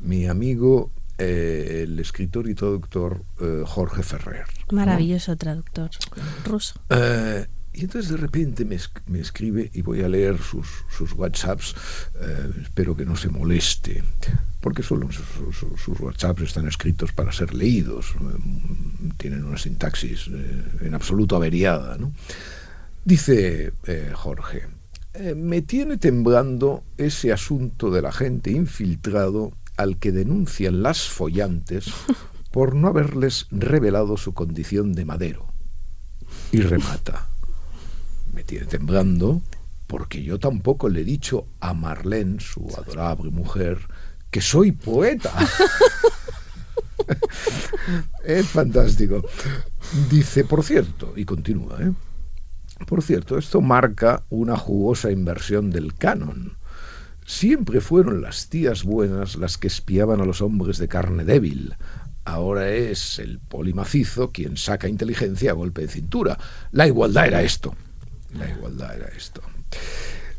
mi 0.00 0.26
amigo 0.26 0.90
eh, 1.18 1.82
el 1.84 1.98
escritor 1.98 2.48
y 2.48 2.54
traductor 2.54 3.22
eh, 3.40 3.62
Jorge 3.66 4.02
Ferrer. 4.02 4.44
Maravilloso 4.70 5.36
traductor 5.36 5.90
ruso. 6.44 6.80
Eh, 6.88 7.46
y 7.74 7.82
entonces 7.82 8.10
de 8.10 8.16
repente 8.16 8.64
me, 8.64 9.20
escribe 9.20 9.70
y 9.72 9.82
voy 9.82 10.02
a 10.02 10.08
leer 10.08 10.38
sus, 10.38 10.66
sus 10.94 11.12
WhatsApps, 11.14 11.74
espero 12.60 12.94
que 12.94 13.06
no 13.06 13.16
se 13.16 13.30
moleste, 13.30 14.04
porque 14.60 14.82
solo 14.82 15.08
sus, 15.10 15.56
sus, 15.80 16.00
WhatsApps 16.00 16.42
están 16.42 16.68
escritos 16.68 17.12
para 17.12 17.32
ser 17.32 17.54
leídos, 17.54 18.14
tienen 19.16 19.44
una 19.44 19.56
sintaxis 19.56 20.28
en 20.82 20.94
absoluto 20.94 21.34
averiada. 21.34 21.96
¿no? 21.96 22.12
Dice 23.06 23.72
Jorge, 24.12 24.66
me 25.34 25.62
tiene 25.62 25.96
temblando 25.96 26.84
ese 26.98 27.32
asunto 27.32 27.90
de 27.90 28.02
la 28.02 28.12
gente 28.12 28.50
infiltrado 28.50 29.54
al 29.82 29.98
que 29.98 30.12
denuncian 30.12 30.82
las 30.82 31.08
follantes 31.08 31.92
por 32.50 32.74
no 32.74 32.88
haberles 32.88 33.46
revelado 33.50 34.16
su 34.16 34.34
condición 34.34 34.92
de 34.92 35.04
madero. 35.04 35.48
Y 36.52 36.60
remata. 36.60 37.28
Me 38.32 38.44
tiene 38.44 38.66
temblando 38.66 39.42
porque 39.86 40.22
yo 40.22 40.38
tampoco 40.38 40.88
le 40.88 41.02
he 41.02 41.04
dicho 41.04 41.46
a 41.60 41.74
Marlene, 41.74 42.40
su 42.40 42.66
adorable 42.78 43.30
mujer, 43.30 43.78
que 44.30 44.40
soy 44.40 44.72
poeta. 44.72 45.32
es 48.24 48.46
fantástico. 48.48 49.22
Dice, 50.10 50.44
por 50.44 50.64
cierto, 50.64 51.12
y 51.14 51.26
continúa, 51.26 51.76
¿eh? 51.80 51.92
por 52.86 53.02
cierto, 53.02 53.36
esto 53.36 53.60
marca 53.60 54.24
una 54.30 54.56
jugosa 54.56 55.10
inversión 55.10 55.70
del 55.70 55.94
canon 55.94 56.56
Siempre 57.24 57.80
fueron 57.80 58.22
las 58.22 58.48
tías 58.48 58.84
buenas 58.84 59.36
las 59.36 59.58
que 59.58 59.68
espiaban 59.68 60.20
a 60.20 60.24
los 60.24 60.42
hombres 60.42 60.78
de 60.78 60.88
carne 60.88 61.24
débil. 61.24 61.74
Ahora 62.24 62.70
es 62.70 63.18
el 63.18 63.38
polimacizo 63.38 64.30
quien 64.30 64.56
saca 64.56 64.88
inteligencia 64.88 65.50
a 65.50 65.54
golpe 65.54 65.82
de 65.82 65.88
cintura. 65.88 66.38
La 66.70 66.86
igualdad 66.86 67.26
era 67.26 67.42
esto. 67.42 67.74
La 68.38 68.48
igualdad 68.48 68.96
era 68.96 69.08
esto. 69.08 69.42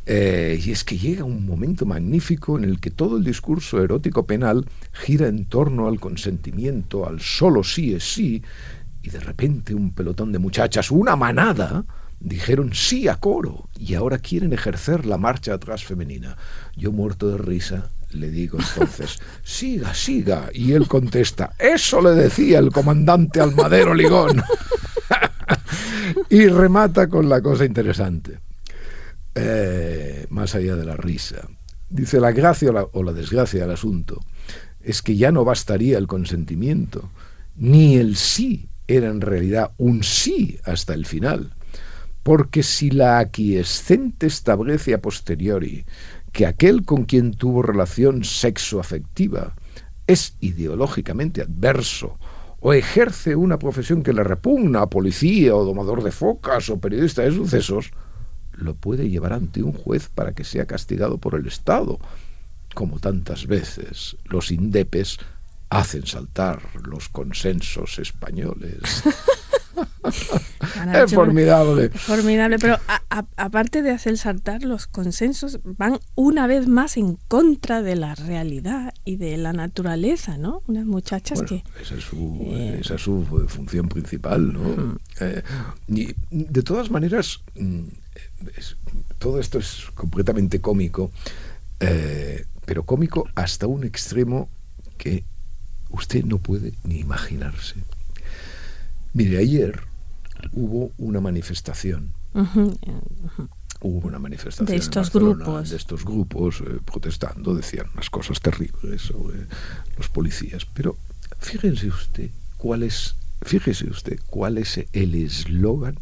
Eh, 0.05 0.61
y 0.61 0.71
es 0.71 0.83
que 0.83 0.97
llega 0.97 1.23
un 1.23 1.45
momento 1.45 1.85
magnífico 1.85 2.57
en 2.57 2.65
el 2.65 2.79
que 2.79 2.91
todo 2.91 3.17
el 3.17 3.23
discurso 3.23 3.81
erótico 3.81 4.25
penal 4.25 4.65
gira 4.91 5.27
en 5.27 5.45
torno 5.45 5.87
al 5.87 5.99
consentimiento, 5.99 7.07
al 7.07 7.21
solo 7.21 7.63
sí 7.63 7.93
es 7.93 8.03
sí, 8.03 8.43
y 9.01 9.09
de 9.09 9.19
repente 9.19 9.73
un 9.73 9.93
pelotón 9.93 10.31
de 10.33 10.39
muchachas, 10.39 10.91
una 10.91 11.15
manada, 11.15 11.85
dijeron 12.23 12.73
sí 12.73 13.09
a 13.09 13.17
coro 13.17 13.69
y 13.77 13.95
ahora 13.95 14.17
quieren 14.17 14.53
ejercer 14.53 15.05
la 15.05 15.17
marcha 15.17 15.53
atrás 15.53 15.83
femenina. 15.83 16.37
Yo 16.75 16.91
muerto 16.91 17.27
de 17.27 17.37
risa 17.37 17.89
le 18.11 18.29
digo 18.31 18.59
entonces, 18.59 19.19
siga, 19.43 19.93
siga. 19.93 20.49
Y 20.53 20.71
él 20.71 20.87
contesta, 20.87 21.53
eso 21.59 22.01
le 22.01 22.11
decía 22.11 22.59
el 22.59 22.71
comandante 22.71 23.41
Almadero 23.41 23.93
Ligón. 23.93 24.41
y 26.29 26.47
remata 26.47 27.07
con 27.07 27.27
la 27.27 27.41
cosa 27.41 27.65
interesante, 27.65 28.39
eh, 29.35 30.25
más 30.29 30.55
allá 30.55 30.75
de 30.75 30.85
la 30.85 30.95
risa. 30.95 31.47
Dice, 31.89 32.19
la 32.19 32.31
gracia 32.31 32.69
o 32.69 32.73
la, 32.73 32.83
o 32.83 33.03
la 33.03 33.13
desgracia 33.13 33.61
del 33.61 33.71
asunto 33.71 34.19
es 34.79 35.01
que 35.01 35.15
ya 35.15 35.31
no 35.31 35.43
bastaría 35.43 35.97
el 35.97 36.07
consentimiento, 36.07 37.11
ni 37.55 37.97
el 37.97 38.15
sí 38.15 38.69
era 38.87 39.09
en 39.09 39.21
realidad 39.21 39.71
un 39.77 40.03
sí 40.03 40.59
hasta 40.65 40.93
el 40.93 41.05
final 41.05 41.53
porque 42.23 42.63
si 42.63 42.89
la 42.89 43.19
aquiescente 43.19 44.27
establece 44.27 44.93
a 44.93 45.01
posteriori 45.01 45.85
que 46.31 46.45
aquel 46.45 46.83
con 46.83 47.03
quien 47.03 47.33
tuvo 47.33 47.61
relación 47.61 48.23
sexoafectiva 48.23 49.55
es 50.07 50.35
ideológicamente 50.39 51.41
adverso 51.41 52.17
o 52.59 52.73
ejerce 52.73 53.35
una 53.35 53.59
profesión 53.59 54.03
que 54.03 54.13
le 54.13 54.23
repugna 54.23 54.81
a 54.81 54.89
policía 54.89 55.53
o 55.53 55.65
domador 55.65 56.01
de 56.01 56.11
focas 56.11 56.69
o 56.69 56.79
periodista 56.79 57.21
de 57.21 57.31
sucesos, 57.31 57.91
lo 58.53 58.73
puede 58.75 59.09
llevar 59.09 59.33
ante 59.33 59.61
un 59.61 59.73
juez 59.73 60.07
para 60.07 60.31
que 60.31 60.45
sea 60.45 60.65
castigado 60.65 61.17
por 61.17 61.35
el 61.35 61.45
Estado, 61.45 61.99
como 62.73 62.99
tantas 62.99 63.47
veces 63.47 64.15
los 64.23 64.49
indepes 64.49 65.19
hacen 65.69 66.07
saltar 66.07 66.61
los 66.87 67.09
consensos 67.09 67.99
españoles. 67.99 69.03
es 70.93 71.13
formidable. 71.13 71.89
Formidable, 71.89 72.59
pero 72.59 72.77
aparte 73.09 73.81
de 73.81 73.91
hacer 73.91 74.17
saltar 74.17 74.63
los 74.63 74.87
consensos, 74.87 75.59
van 75.63 75.99
una 76.15 76.47
vez 76.47 76.67
más 76.67 76.97
en 76.97 77.17
contra 77.27 77.81
de 77.81 77.95
la 77.95 78.15
realidad 78.15 78.93
y 79.05 79.17
de 79.17 79.37
la 79.37 79.53
naturaleza, 79.53 80.37
¿no? 80.37 80.61
Unas 80.67 80.85
muchachas 80.85 81.41
que... 81.43 81.63
Esa 81.81 81.95
es, 81.95 82.03
su, 82.03 82.39
eh, 82.51 82.77
esa 82.81 82.95
es 82.95 83.01
su 83.01 83.23
función 83.47 83.89
principal, 83.89 84.53
¿no? 84.53 84.97
Eh, 85.19 85.43
y 85.87 86.15
de 86.31 86.61
todas 86.63 86.91
maneras, 86.91 87.41
mm, 87.55 87.83
todo 89.19 89.39
esto 89.39 89.59
es 89.59 89.85
completamente 89.95 90.61
cómico, 90.61 91.11
eh, 91.79 92.45
pero 92.65 92.83
cómico 92.83 93.27
hasta 93.35 93.67
un 93.67 93.83
extremo 93.83 94.49
que 94.97 95.23
usted 95.89 96.23
no 96.25 96.37
puede 96.37 96.73
ni 96.83 96.99
imaginarse. 96.99 97.75
Mire, 99.13 99.37
ayer 99.37 99.79
hubo 100.51 100.91
una 100.97 101.21
manifestación. 101.21 102.13
Hubo 103.81 104.07
una 104.07 104.17
manifestación 104.17 104.65
de 104.65 104.75
estos 104.75 105.11
grupos. 105.11 105.69
De 105.69 105.75
estos 105.75 106.03
grupos 106.03 106.61
eh, 106.61 106.79
protestando, 106.83 107.53
decían 107.53 107.87
unas 107.93 108.09
cosas 108.09 108.41
terribles 108.41 109.01
sobre 109.01 109.45
los 109.97 110.09
policías. 110.09 110.65
Pero 110.65 110.97
fíjense 111.39 111.87
usted 111.87 112.31
cuál 112.57 112.83
es, 112.83 113.15
fíjese 113.43 113.89
usted 113.89 114.19
cuál 114.27 114.57
es 114.57 114.83
el 114.93 115.15
eslogan, 115.15 115.99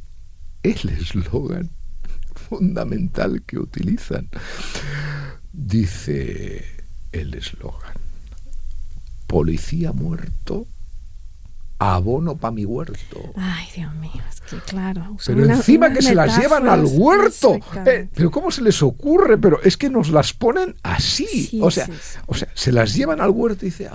el 0.64 0.90
eslogan 0.90 1.70
fundamental 2.50 3.44
que 3.46 3.60
utilizan. 3.60 4.30
Dice 5.52 6.66
el 7.12 7.34
eslogan, 7.34 7.94
policía 9.28 9.92
muerto, 9.92 10.66
abono 11.82 12.38
para 12.38 12.52
mi 12.52 12.64
huerto. 12.64 13.34
Ay, 13.36 13.66
Dios 13.76 13.94
mío, 13.96 14.22
es 14.30 14.40
que 14.42 14.58
claro. 14.58 15.18
Pero 15.26 15.46
encima 15.46 15.92
que 15.92 16.04
se 16.04 16.14
las 16.14 16.38
llevan 16.38 16.70
al 16.70 16.86
huerto. 16.86 17.58
Eh, 17.88 18.08
pero 18.14 18.30
¿cómo 18.30 18.52
se 18.52 18.62
les 18.62 18.84
ocurre? 18.84 19.40
Pero 19.40 19.60
es 19.64 19.78
que 19.78 19.90
nos 19.90 20.10
las 20.10 20.32
ponen 20.34 20.76
así. 20.84 21.60
o, 21.60 21.72
sea, 21.72 21.90
o 22.28 22.36
sea, 22.36 22.50
se 22.54 22.72
las 22.72 22.94
llevan 22.94 23.20
al 23.20 23.32
huerto 23.32 23.66
y 23.66 23.70
dice, 23.70 23.90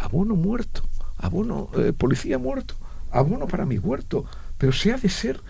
abono 0.00 0.36
muerto, 0.36 0.82
abono, 1.16 1.70
eh, 1.78 1.94
policía 1.96 2.36
muerto, 2.36 2.74
abono 3.10 3.46
para 3.46 3.64
mi 3.64 3.78
huerto. 3.78 4.26
Pero 4.58 4.72
se 4.72 4.92
ha 4.92 4.98
de 4.98 5.08
ser 5.08 5.40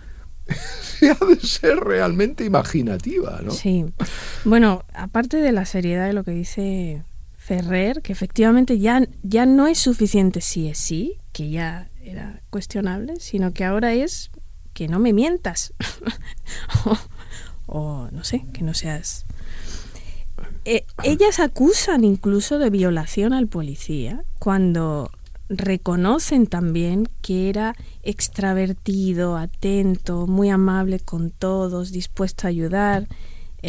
se 0.81 1.11
ha 1.11 1.15
de 1.27 1.41
ser 1.41 1.79
realmente 1.79 2.45
imaginativa, 2.45 3.41
¿no? 3.43 3.51
Sí. 3.51 3.87
Bueno, 4.45 4.85
aparte 4.95 5.39
de 5.39 5.51
la 5.51 5.65
seriedad 5.65 6.07
de 6.07 6.13
lo 6.13 6.23
que 6.23 6.33
dice 6.33 7.03
Ferrer, 7.37 8.01
que 8.01 8.13
efectivamente 8.13 8.79
ya, 8.79 9.09
ya 9.25 9.45
no 9.45 9.67
es 9.67 9.79
suficiente 9.79 10.41
si 10.41 10.69
es 10.69 10.79
sí, 10.79 11.19
que 11.35 11.51
ya 11.51 11.91
era 12.01 12.41
cuestionable, 12.49 13.19
sino 13.19 13.53
que 13.53 13.65
ahora 13.65 13.93
es 13.93 14.31
que 14.73 14.87
no 14.87 15.01
me 15.01 15.13
mientas. 15.13 15.75
o, 17.67 18.09
no 18.13 18.25
sé, 18.25 18.47
que 18.55 18.63
no 18.63 18.73
seas... 18.73 19.27
Eh, 20.65 20.87
ellas 21.03 21.41
acusan 21.41 22.05
incluso 22.05 22.59
de 22.59 22.71
violación 22.71 23.33
al 23.33 23.49
policía 23.49 24.25
cuando 24.39 25.11
reconocen 25.49 26.47
también 26.47 27.09
que 27.21 27.51
era 27.51 27.75
extravertido, 28.03 29.37
atento, 29.37 30.27
muy 30.27 30.51
amable 30.51 31.01
con 31.01 31.31
todos, 31.31 31.91
dispuesto 31.91 32.47
a 32.47 32.51
ayudar 32.51 33.09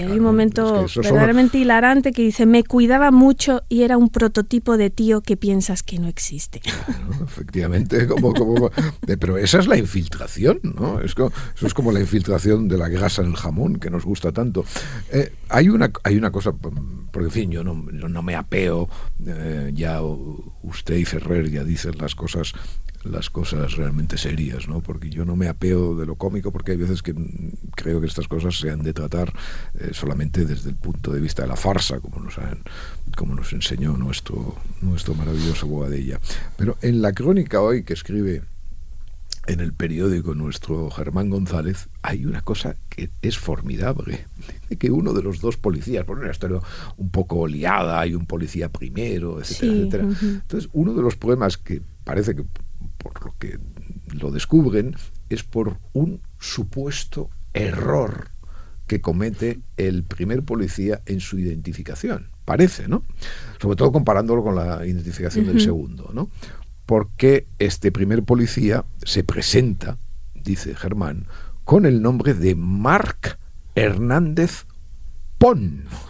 hay 0.03 0.17
un 0.17 0.23
momento 0.23 0.85
verdaderamente 0.95 1.57
hilarante 1.57 2.11
que 2.11 2.21
dice, 2.21 2.45
me 2.45 2.63
cuidaba 2.63 3.11
mucho 3.11 3.63
y 3.69 3.83
era 3.83 3.97
un 3.97 4.09
prototipo 4.09 4.77
de 4.77 4.89
tío 4.89 5.21
que 5.21 5.37
piensas 5.37 5.83
que 5.83 5.99
no 5.99 6.07
existe. 6.07 6.61
efectivamente, 7.23 8.07
como, 8.07 8.33
como, 8.33 8.71
pero 9.19 9.37
esa 9.37 9.59
es 9.59 9.67
la 9.67 9.77
infiltración, 9.77 10.59
¿no? 10.63 10.99
Es 11.01 11.11
eso 11.11 11.67
es 11.67 11.73
como 11.73 11.91
la 11.91 11.99
infiltración 11.99 12.67
de 12.67 12.77
la 12.77 12.89
grasa 12.89 13.21
en 13.21 13.29
el 13.29 13.35
jamón, 13.35 13.77
que 13.77 13.89
nos 13.89 14.05
gusta 14.05 14.31
tanto. 14.31 14.65
Eh, 15.11 15.33
hay, 15.49 15.69
una, 15.69 15.91
hay 16.03 16.17
una 16.17 16.31
cosa, 16.31 16.51
porque 16.51 17.25
en 17.25 17.31
fin, 17.31 17.51
yo 17.51 17.63
no, 17.63 17.73
no 17.73 18.21
me 18.21 18.35
apeo, 18.35 18.89
eh, 19.25 19.71
ya 19.73 20.01
usted 20.01 20.95
y 20.97 21.05
Ferrer 21.05 21.49
ya 21.49 21.63
dicen 21.63 21.97
las 21.97 22.15
cosas 22.15 22.53
las 23.09 23.29
cosas 23.29 23.75
realmente 23.75 24.17
serias, 24.17 24.67
¿no? 24.67 24.81
Porque 24.81 25.09
yo 25.09 25.25
no 25.25 25.35
me 25.35 25.47
apeo 25.47 25.95
de 25.95 26.05
lo 26.05 26.15
cómico 26.15 26.51
porque 26.51 26.71
hay 26.71 26.77
veces 26.77 27.01
que 27.01 27.13
creo 27.75 28.01
que 28.01 28.07
estas 28.07 28.27
cosas 28.27 28.57
se 28.57 28.71
han 28.71 28.83
de 28.83 28.93
tratar 28.93 29.31
eh, 29.75 29.89
solamente 29.93 30.45
desde 30.45 30.69
el 30.69 30.75
punto 30.75 31.11
de 31.11 31.19
vista 31.19 31.43
de 31.43 31.49
la 31.49 31.55
farsa, 31.55 31.99
como 31.99 32.19
nos, 32.19 32.35
como 33.15 33.35
nos 33.35 33.53
enseñó 33.53 33.95
nuestro, 33.97 34.55
nuestro 34.81 35.13
maravilloso 35.13 35.67
Boadella. 35.67 36.19
Pero 36.57 36.77
en 36.81 37.01
la 37.01 37.13
crónica 37.13 37.61
hoy 37.61 37.83
que 37.83 37.93
escribe 37.93 38.43
en 39.47 39.59
el 39.59 39.73
periódico 39.73 40.33
nuestro 40.33 40.89
Germán 40.89 41.29
González 41.29 41.87
hay 42.01 42.25
una 42.25 42.41
cosa 42.41 42.75
que 42.89 43.09
es 43.21 43.37
formidable, 43.37 44.25
que 44.79 44.91
uno 44.91 45.13
de 45.13 45.21
los 45.21 45.39
dos 45.39 45.57
policías, 45.57 46.05
por 46.05 46.19
una 46.19 46.31
historia 46.31 46.59
un 46.97 47.09
poco 47.09 47.45
liada, 47.47 47.99
hay 47.99 48.15
un 48.15 48.25
policía 48.25 48.69
primero, 48.69 49.39
etcétera, 49.39 49.73
etcétera. 49.73 50.03
Entonces, 50.21 50.69
uno 50.73 50.93
de 50.93 51.01
los 51.01 51.15
poemas 51.15 51.57
que 51.57 51.81
parece 52.03 52.35
que 52.35 52.45
que 53.39 53.59
lo 54.13 54.31
descubren, 54.31 54.95
es 55.29 55.43
por 55.43 55.77
un 55.93 56.21
supuesto 56.39 57.29
error 57.53 58.29
que 58.87 59.01
comete 59.01 59.59
el 59.77 60.03
primer 60.03 60.43
policía 60.43 61.01
en 61.05 61.19
su 61.19 61.39
identificación. 61.39 62.29
Parece, 62.45 62.87
¿no? 62.87 63.03
Sobre 63.59 63.75
todo 63.75 63.91
comparándolo 63.91 64.43
con 64.43 64.55
la 64.55 64.85
identificación 64.85 65.47
del 65.47 65.59
segundo, 65.59 66.11
¿no? 66.13 66.29
Porque 66.85 67.47
este 67.57 67.91
primer 67.91 68.23
policía 68.23 68.85
se 69.03 69.23
presenta, 69.23 69.97
dice 70.35 70.75
Germán, 70.75 71.25
con 71.63 71.87
el 71.87 72.01
nombre 72.03 72.35
de 72.35 72.53
Marc 72.53 73.39
Hernández 73.73 74.65
Pon. 75.39 75.85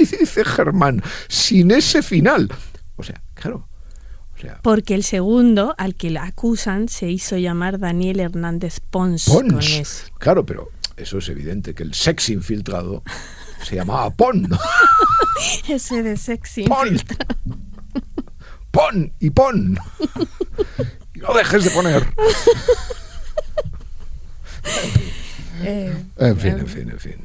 y 0.00 0.04
dice 0.04 0.44
Germán, 0.44 1.00
sin 1.28 1.70
ese 1.70 2.02
final. 2.02 2.50
O 2.96 3.04
sea, 3.04 3.22
claro, 3.34 3.68
porque 4.62 4.94
el 4.94 5.04
segundo, 5.04 5.74
al 5.78 5.94
que 5.94 6.10
la 6.10 6.24
acusan, 6.24 6.88
se 6.88 7.10
hizo 7.10 7.36
llamar 7.36 7.78
Daniel 7.78 8.20
Hernández 8.20 8.80
Pons. 8.80 9.26
Pons. 9.26 10.12
Claro, 10.18 10.44
pero 10.44 10.70
eso 10.96 11.18
es 11.18 11.28
evidente, 11.28 11.74
que 11.74 11.82
el 11.82 11.94
sex 11.94 12.28
infiltrado 12.28 13.02
se 13.62 13.76
llamaba 13.76 14.10
Pon. 14.10 14.48
Ese 15.68 16.02
de 16.02 16.16
sexy 16.16 16.64
Pon. 16.64 16.98
Pon 18.70 19.12
y 19.20 19.30
pon. 19.30 19.78
Y 21.14 21.18
no 21.20 21.32
dejes 21.34 21.64
de 21.64 21.70
poner. 21.70 22.06
Eh, 25.62 25.94
en 26.18 26.36
fin, 26.36 26.58
en 26.58 26.66
fin, 26.66 26.90
en 26.90 26.98
fin. 26.98 27.16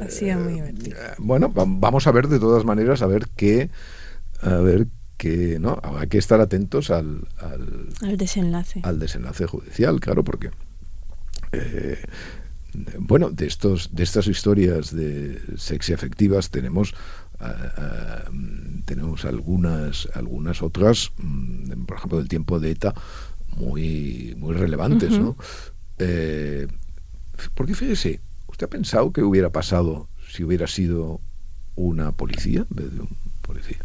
Ha 0.00 0.08
sido 0.08 0.38
muy 0.40 0.54
divertido. 0.54 0.96
Eh, 0.98 1.14
bueno, 1.18 1.52
vamos 1.54 2.06
a 2.06 2.12
ver 2.12 2.26
de 2.26 2.40
todas 2.40 2.64
maneras, 2.64 3.02
a 3.02 3.06
ver 3.06 3.28
qué, 3.36 3.70
a 4.40 4.56
ver 4.56 4.86
que 5.16 5.58
no 5.58 5.80
hay 5.82 6.08
que 6.08 6.18
estar 6.18 6.40
atentos 6.40 6.90
al, 6.90 7.28
al, 7.38 8.16
desenlace. 8.16 8.80
al 8.82 8.98
desenlace 8.98 9.46
judicial 9.46 10.00
claro 10.00 10.24
porque 10.24 10.50
eh, 11.52 12.02
bueno 12.98 13.30
de 13.30 13.46
estos 13.46 13.94
de 13.94 14.02
estas 14.02 14.26
historias 14.26 14.94
de 14.94 15.40
sexy 15.56 15.92
afectivas 15.92 16.50
tenemos 16.50 16.94
eh, 17.40 17.44
eh, 17.44 18.82
tenemos 18.84 19.24
algunas 19.24 20.08
algunas 20.14 20.62
otras 20.62 21.12
mm, 21.18 21.84
por 21.84 21.96
ejemplo 21.98 22.18
del 22.18 22.28
tiempo 22.28 22.58
de 22.58 22.70
ETA 22.70 22.94
muy 23.56 24.34
muy 24.38 24.54
relevantes 24.54 25.10
no 25.18 25.36
porque 27.54 27.74
fíjese 27.74 28.20
usted 28.48 28.66
ha 28.66 28.70
pensado 28.70 29.12
qué 29.12 29.22
hubiera 29.22 29.50
pasado 29.50 30.08
si 30.28 30.42
hubiera 30.42 30.66
sido 30.66 31.20
una 31.76 32.12
policía 32.12 32.66
en 32.70 32.76
vez 32.76 32.92
de 32.92 33.00
un 33.02 33.16
policía 33.42 33.78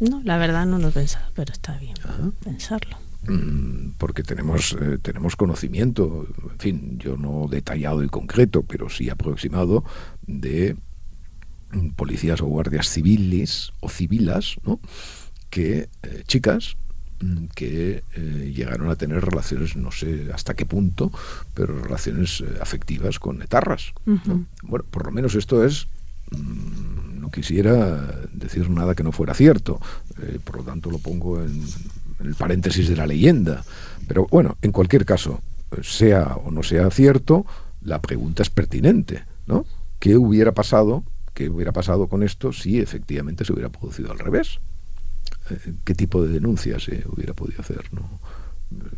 no, 0.00 0.22
la 0.24 0.38
verdad 0.38 0.66
no 0.66 0.78
lo 0.78 0.88
he 0.88 0.92
pensado, 0.92 1.26
pero 1.34 1.52
está 1.52 1.78
bien 1.78 1.94
pensarlo. 2.42 2.96
Mm, 3.26 3.92
porque 3.96 4.22
tenemos, 4.22 4.76
eh, 4.78 4.98
tenemos 5.00 5.36
conocimiento, 5.36 6.26
en 6.50 6.58
fin, 6.58 6.98
yo 6.98 7.16
no 7.16 7.48
detallado 7.48 8.02
y 8.02 8.08
concreto, 8.08 8.62
pero 8.62 8.90
sí 8.90 9.08
aproximado 9.08 9.84
de 10.26 10.76
mm, 11.72 11.90
policías 11.90 12.42
o 12.42 12.46
guardias 12.46 12.88
civiles 12.88 13.72
o 13.80 13.88
civilas, 13.88 14.56
¿no? 14.64 14.80
que 15.48 15.88
eh, 16.02 16.22
chicas 16.26 16.76
mm, 17.20 17.46
que 17.54 18.04
eh, 18.14 18.52
llegaron 18.54 18.90
a 18.90 18.96
tener 18.96 19.24
relaciones, 19.24 19.74
no 19.76 19.90
sé 19.90 20.30
hasta 20.34 20.54
qué 20.54 20.66
punto, 20.66 21.10
pero 21.54 21.78
relaciones 21.78 22.44
afectivas 22.60 23.18
con 23.18 23.40
etarras. 23.40 23.94
Bueno, 24.04 24.84
por 24.90 25.06
lo 25.06 25.12
menos 25.12 25.34
esto 25.34 25.64
es 25.64 25.86
no 27.24 27.30
quisiera 27.30 28.20
decir 28.32 28.68
nada 28.68 28.94
que 28.94 29.02
no 29.02 29.10
fuera 29.10 29.32
cierto, 29.32 29.80
eh, 30.20 30.38
por 30.44 30.58
lo 30.58 30.62
tanto 30.62 30.90
lo 30.90 30.98
pongo 30.98 31.42
en, 31.42 31.62
el 32.20 32.34
paréntesis 32.34 32.86
de 32.86 32.96
la 32.96 33.06
leyenda. 33.06 33.64
Pero 34.06 34.26
bueno, 34.30 34.58
en 34.60 34.72
cualquier 34.72 35.06
caso, 35.06 35.40
sea 35.82 36.36
o 36.44 36.50
no 36.50 36.62
sea 36.62 36.90
cierto, 36.90 37.46
la 37.80 38.02
pregunta 38.02 38.42
es 38.42 38.50
pertinente, 38.50 39.24
¿no? 39.46 39.64
¿Qué 39.98 40.16
hubiera 40.16 40.52
pasado? 40.52 41.02
¿Qué 41.32 41.48
hubiera 41.48 41.72
pasado 41.72 42.08
con 42.08 42.22
esto 42.22 42.52
si 42.52 42.78
efectivamente 42.78 43.44
se 43.44 43.54
hubiera 43.54 43.70
producido 43.70 44.12
al 44.12 44.18
revés? 44.18 44.60
Eh, 45.50 45.74
¿Qué 45.82 45.94
tipo 45.94 46.22
de 46.22 46.28
denuncia 46.28 46.78
se 46.78 47.04
hubiera 47.08 47.32
podido 47.32 47.62
hacer? 47.62 47.84
¿no? 47.92 48.20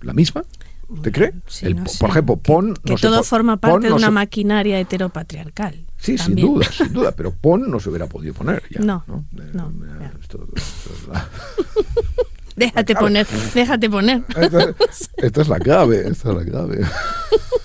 la 0.02 0.12
misma? 0.12 0.44
¿Usted 0.88 1.12
cree? 1.12 1.34
Sí, 1.46 1.66
El- 1.66 1.76
no 1.76 1.86
sé. 1.86 1.98
Por 1.98 2.10
ejemplo, 2.10 2.36
PON... 2.36 2.74
Que 2.74 2.92
no 2.92 2.98
se 2.98 3.06
todo 3.08 3.22
forma 3.24 3.56
PON 3.56 3.70
parte 3.72 3.86
de 3.86 3.90
no 3.90 3.96
una 3.96 4.06
se- 4.06 4.12
maquinaria 4.12 4.78
heteropatriarcal. 4.78 5.84
Sí, 5.98 6.16
sin 6.18 6.36
duda, 6.36 6.66
sin 6.70 6.92
duda, 6.92 7.12
pero 7.16 7.32
PON 7.32 7.70
no 7.70 7.80
se 7.80 7.88
hubiera 7.88 8.06
podido 8.06 8.34
poner 8.34 8.62
ya. 8.70 8.80
No, 8.80 9.04
no, 9.06 9.24
ya. 9.32 10.12
esto- 10.20 10.46
esto 10.54 10.90
es 10.94 11.08
la- 11.08 11.28
Déjate 12.56 12.94
poner, 12.94 13.26
déjate 13.54 13.90
poner. 13.90 14.24
Esta, 14.34 14.74
esta 15.18 15.42
es 15.42 15.48
la 15.48 15.58
clave, 15.58 16.08
esta 16.08 16.30
es 16.30 16.36
la 16.36 16.44
clave. 16.44 16.80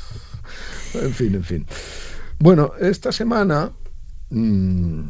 en 0.96 1.14
fin, 1.14 1.36
en 1.36 1.44
fin. 1.44 1.66
Bueno, 2.40 2.74
esta 2.80 3.12
semana, 3.14 3.72
mm, 4.32 5.02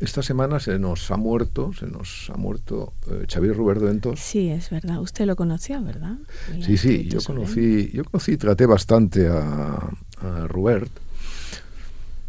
esta 0.00 0.22
semana 0.22 0.58
se 0.58 0.78
nos 0.78 1.10
ha 1.10 1.16
muerto, 1.16 1.72
se 1.72 1.86
nos 1.86 2.30
ha 2.30 2.36
muerto 2.36 2.92
eh, 3.10 3.26
Xavier 3.32 3.56
Roberto 3.56 3.84
Ventos. 3.84 4.18
Sí, 4.20 4.48
es 4.48 4.70
verdad. 4.70 5.00
Usted 5.00 5.24
lo 5.26 5.36
conoció, 5.36 5.82
¿verdad? 5.82 6.16
Y 6.56 6.62
Sí, 6.62 6.76
sí, 6.76 7.08
yo 7.08 7.20
conocí, 7.20 7.90
yo 7.92 8.04
conocí 8.04 8.32
y 8.32 8.36
traté 8.36 8.66
bastante 8.66 9.28
a, 9.28 9.90
a 10.20 10.46
Robert 10.48 10.90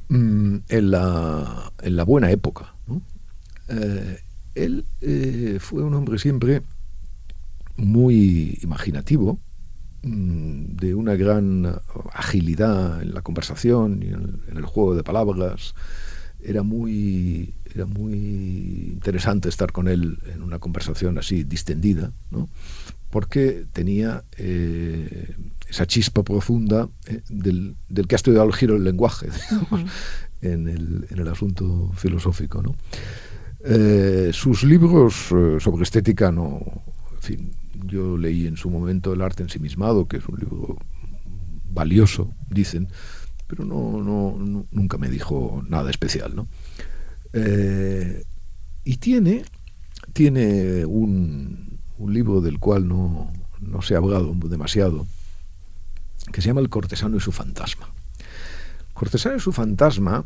mm, 0.09 0.57
en, 0.69 0.91
la, 0.91 1.71
en 1.81 1.95
la 1.95 2.03
buena 2.03 2.29
época. 2.29 2.75
¿no? 2.87 3.01
Eh, 3.69 4.19
él 4.53 4.85
eh, 5.01 5.57
fue 5.59 5.83
un 5.83 5.95
hombre 5.95 6.19
siempre 6.19 6.61
muy 7.77 8.59
imaginativo, 8.61 9.39
mm, 10.03 10.75
de 10.75 10.93
una 10.93 11.15
gran 11.15 11.79
agilidad 12.13 13.01
en 13.01 13.13
la 13.15 13.21
conversación 13.21 14.03
y 14.03 14.07
en, 14.07 14.41
en 14.49 14.57
el 14.57 14.65
juego 14.65 14.95
de 14.95 15.03
palabras. 15.03 15.73
Era 16.47 16.63
muy, 16.63 17.53
era 17.73 17.85
muy 17.85 18.91
interesante 18.93 19.49
estar 19.49 19.71
con 19.71 19.87
él 19.87 20.19
en 20.33 20.43
una 20.43 20.59
conversación 20.59 21.17
así 21.17 21.43
distendida, 21.43 22.11
¿no? 22.31 22.49
porque 23.09 23.65
tenía 23.71 24.23
eh, 24.37 25.35
esa 25.69 25.85
chispa 25.87 26.23
profunda 26.23 26.89
eh, 27.07 27.21
del, 27.29 27.75
del 27.87 28.07
que 28.07 28.15
ha 28.15 28.17
estudiado 28.17 28.45
el 28.45 28.53
giro 28.53 28.73
del 28.73 28.83
lenguaje 28.83 29.27
digamos, 29.49 29.89
en, 30.41 30.67
el, 30.67 31.07
en 31.09 31.19
el 31.19 31.27
asunto 31.27 31.91
filosófico. 31.95 32.61
¿no? 32.61 32.75
Eh, 33.67 34.29
sus 34.33 34.63
libros 34.63 35.31
eh, 35.31 35.57
sobre 35.59 35.83
estética 35.83 36.31
no, 36.31 36.61
en 37.15 37.21
fin, 37.21 37.51
yo 37.85 38.15
leí 38.15 38.45
en 38.45 38.57
su 38.57 38.69
momento 38.69 39.13
El 39.13 39.21
arte 39.21 39.41
ensimismado, 39.41 40.07
que 40.07 40.17
es 40.17 40.27
un 40.27 40.39
libro 40.39 40.77
valioso, 41.71 42.31
dicen, 42.47 42.89
pero 43.47 43.65
no, 43.65 44.01
no, 44.01 44.65
nunca 44.71 44.97
me 44.97 45.09
dijo 45.09 45.63
nada 45.67 45.89
especial, 45.89 46.35
¿no? 46.35 46.47
Eh, 47.33 48.23
y 48.83 48.97
tiene, 48.97 49.43
tiene 50.13 50.85
un, 50.85 51.79
un 51.97 52.13
libro 52.13 52.41
del 52.41 52.59
cual 52.59 52.87
no, 52.87 53.31
no 53.59 53.81
se 53.81 53.95
ha 53.95 53.97
hablado 53.97 54.33
demasiado, 54.45 55.05
que 56.31 56.41
se 56.41 56.47
llama 56.47 56.61
El 56.61 56.69
cortesano 56.69 57.17
y 57.17 57.19
su 57.19 57.31
fantasma. 57.31 57.89
Cortesano 58.93 59.35
y 59.35 59.39
su 59.39 59.51
fantasma 59.51 60.25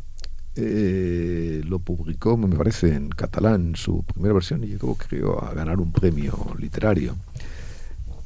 eh, 0.55 1.61
lo 1.65 1.79
publicó, 1.79 2.37
me 2.37 2.55
parece, 2.55 2.93
en 2.95 3.09
catalán, 3.09 3.75
su 3.75 4.03
primera 4.03 4.33
versión, 4.33 4.63
y 4.63 4.67
llegó, 4.67 4.97
a 5.41 5.53
ganar 5.53 5.79
un 5.79 5.91
premio 5.91 6.53
literario. 6.57 7.15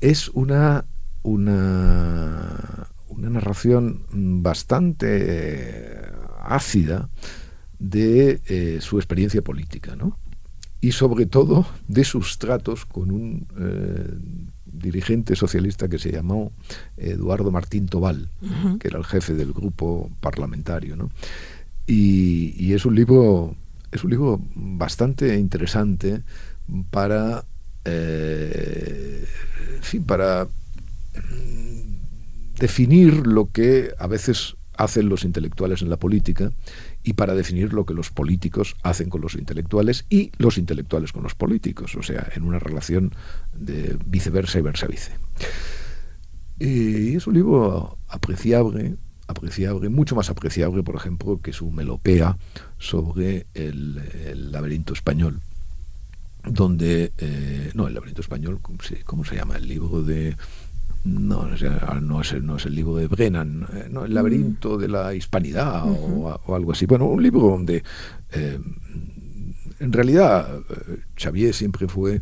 Es 0.01 0.29
una, 0.29 0.85
una, 1.21 2.87
una 3.17 3.29
narración 3.29 4.05
bastante 4.11 5.07
eh, 5.09 6.11
ácida 6.41 7.09
de 7.79 8.41
eh, 8.47 8.79
su 8.81 8.97
experiencia 8.97 9.41
política, 9.41 9.95
¿no? 9.95 10.17
Y 10.81 10.91
sobre 10.91 11.25
todo 11.25 11.65
de 11.87 12.03
sus 12.03 12.39
tratos 12.39 12.85
con 12.85 13.11
un 13.11 13.47
eh, 13.57 14.17
dirigente 14.65 15.35
socialista 15.35 15.87
que 15.87 15.97
se 15.97 16.11
llamó 16.11 16.51
Eduardo 16.97 17.51
Martín 17.51 17.87
Tobal, 17.87 18.29
que 18.79 18.89
era 18.89 18.97
el 18.97 19.05
jefe 19.05 19.33
del 19.33 19.53
grupo 19.53 20.11
parlamentario, 20.19 20.97
¿no? 20.97 21.09
Y, 21.87 22.53
y 22.57 22.73
es 22.73 22.85
un 22.85 22.95
libro 22.95 23.55
es 23.91 24.03
un 24.03 24.09
libro 24.09 24.41
bastante 24.55 25.37
interesante 25.37 26.23
para 26.89 27.45
eh, 27.85 29.25
en 29.75 29.83
fin, 29.83 30.03
para 30.05 30.45
mm, 30.45 31.82
definir 32.59 33.27
lo 33.27 33.51
que 33.51 33.91
a 33.97 34.07
veces 34.07 34.55
hacen 34.75 35.09
los 35.09 35.23
intelectuales 35.23 35.81
en 35.81 35.89
la 35.89 35.97
política 35.97 36.51
y 37.03 37.13
para 37.13 37.35
definir 37.35 37.73
lo 37.73 37.85
que 37.85 37.93
los 37.93 38.09
políticos 38.09 38.75
hacen 38.81 39.09
con 39.09 39.21
los 39.21 39.35
intelectuales 39.35 40.05
y 40.09 40.31
los 40.37 40.57
intelectuales 40.57 41.11
con 41.11 41.23
los 41.23 41.35
políticos, 41.35 41.95
o 41.95 42.03
sea, 42.03 42.27
en 42.35 42.43
una 42.43 42.59
relación 42.59 43.13
de 43.53 43.97
viceversa 44.05 44.59
y 44.59 44.61
versa 44.61 44.87
vice. 44.87 45.11
Y 46.59 47.15
es 47.15 47.27
un 47.27 47.33
libro 47.33 47.97
apreciable, 48.07 48.95
apreciable, 49.27 49.89
mucho 49.89 50.15
más 50.15 50.29
apreciable, 50.29 50.83
por 50.83 50.95
ejemplo, 50.95 51.39
que 51.41 51.53
su 51.53 51.71
melopea 51.71 52.37
sobre 52.77 53.47
el, 53.53 54.51
laberinto 54.51 54.93
español, 54.93 55.41
donde, 56.45 57.11
eh, 57.17 57.71
no, 57.73 57.87
el 57.87 57.93
laberinto 57.93 58.21
español, 58.21 58.59
¿cómo 58.61 58.79
cómo 59.05 59.25
se 59.25 59.35
llama? 59.35 59.57
El 59.57 59.67
libro 59.67 60.03
de... 60.03 60.35
No, 61.05 61.57
sea, 61.57 61.99
no, 62.01 62.21
es 62.21 62.31
el, 62.31 62.45
no 62.45 62.55
es 62.55 62.65
el 62.65 62.75
libro 62.75 62.95
de 62.95 63.07
Brennan, 63.07 63.67
eh, 63.73 63.87
no, 63.91 64.05
el 64.05 64.13
laberinto 64.13 64.77
de 64.77 64.87
la 64.87 65.13
hispanidad 65.13 65.83
o, 65.85 66.39
o 66.45 66.55
algo 66.55 66.71
así. 66.71 66.85
Bueno, 66.85 67.05
un 67.05 67.21
libro 67.21 67.41
donde 67.41 67.83
eh, 68.31 68.59
en 69.79 69.91
realidad 69.93 70.59
eh, 70.69 70.99
Xavier 71.17 71.53
siempre 71.53 71.87
fue, 71.89 72.21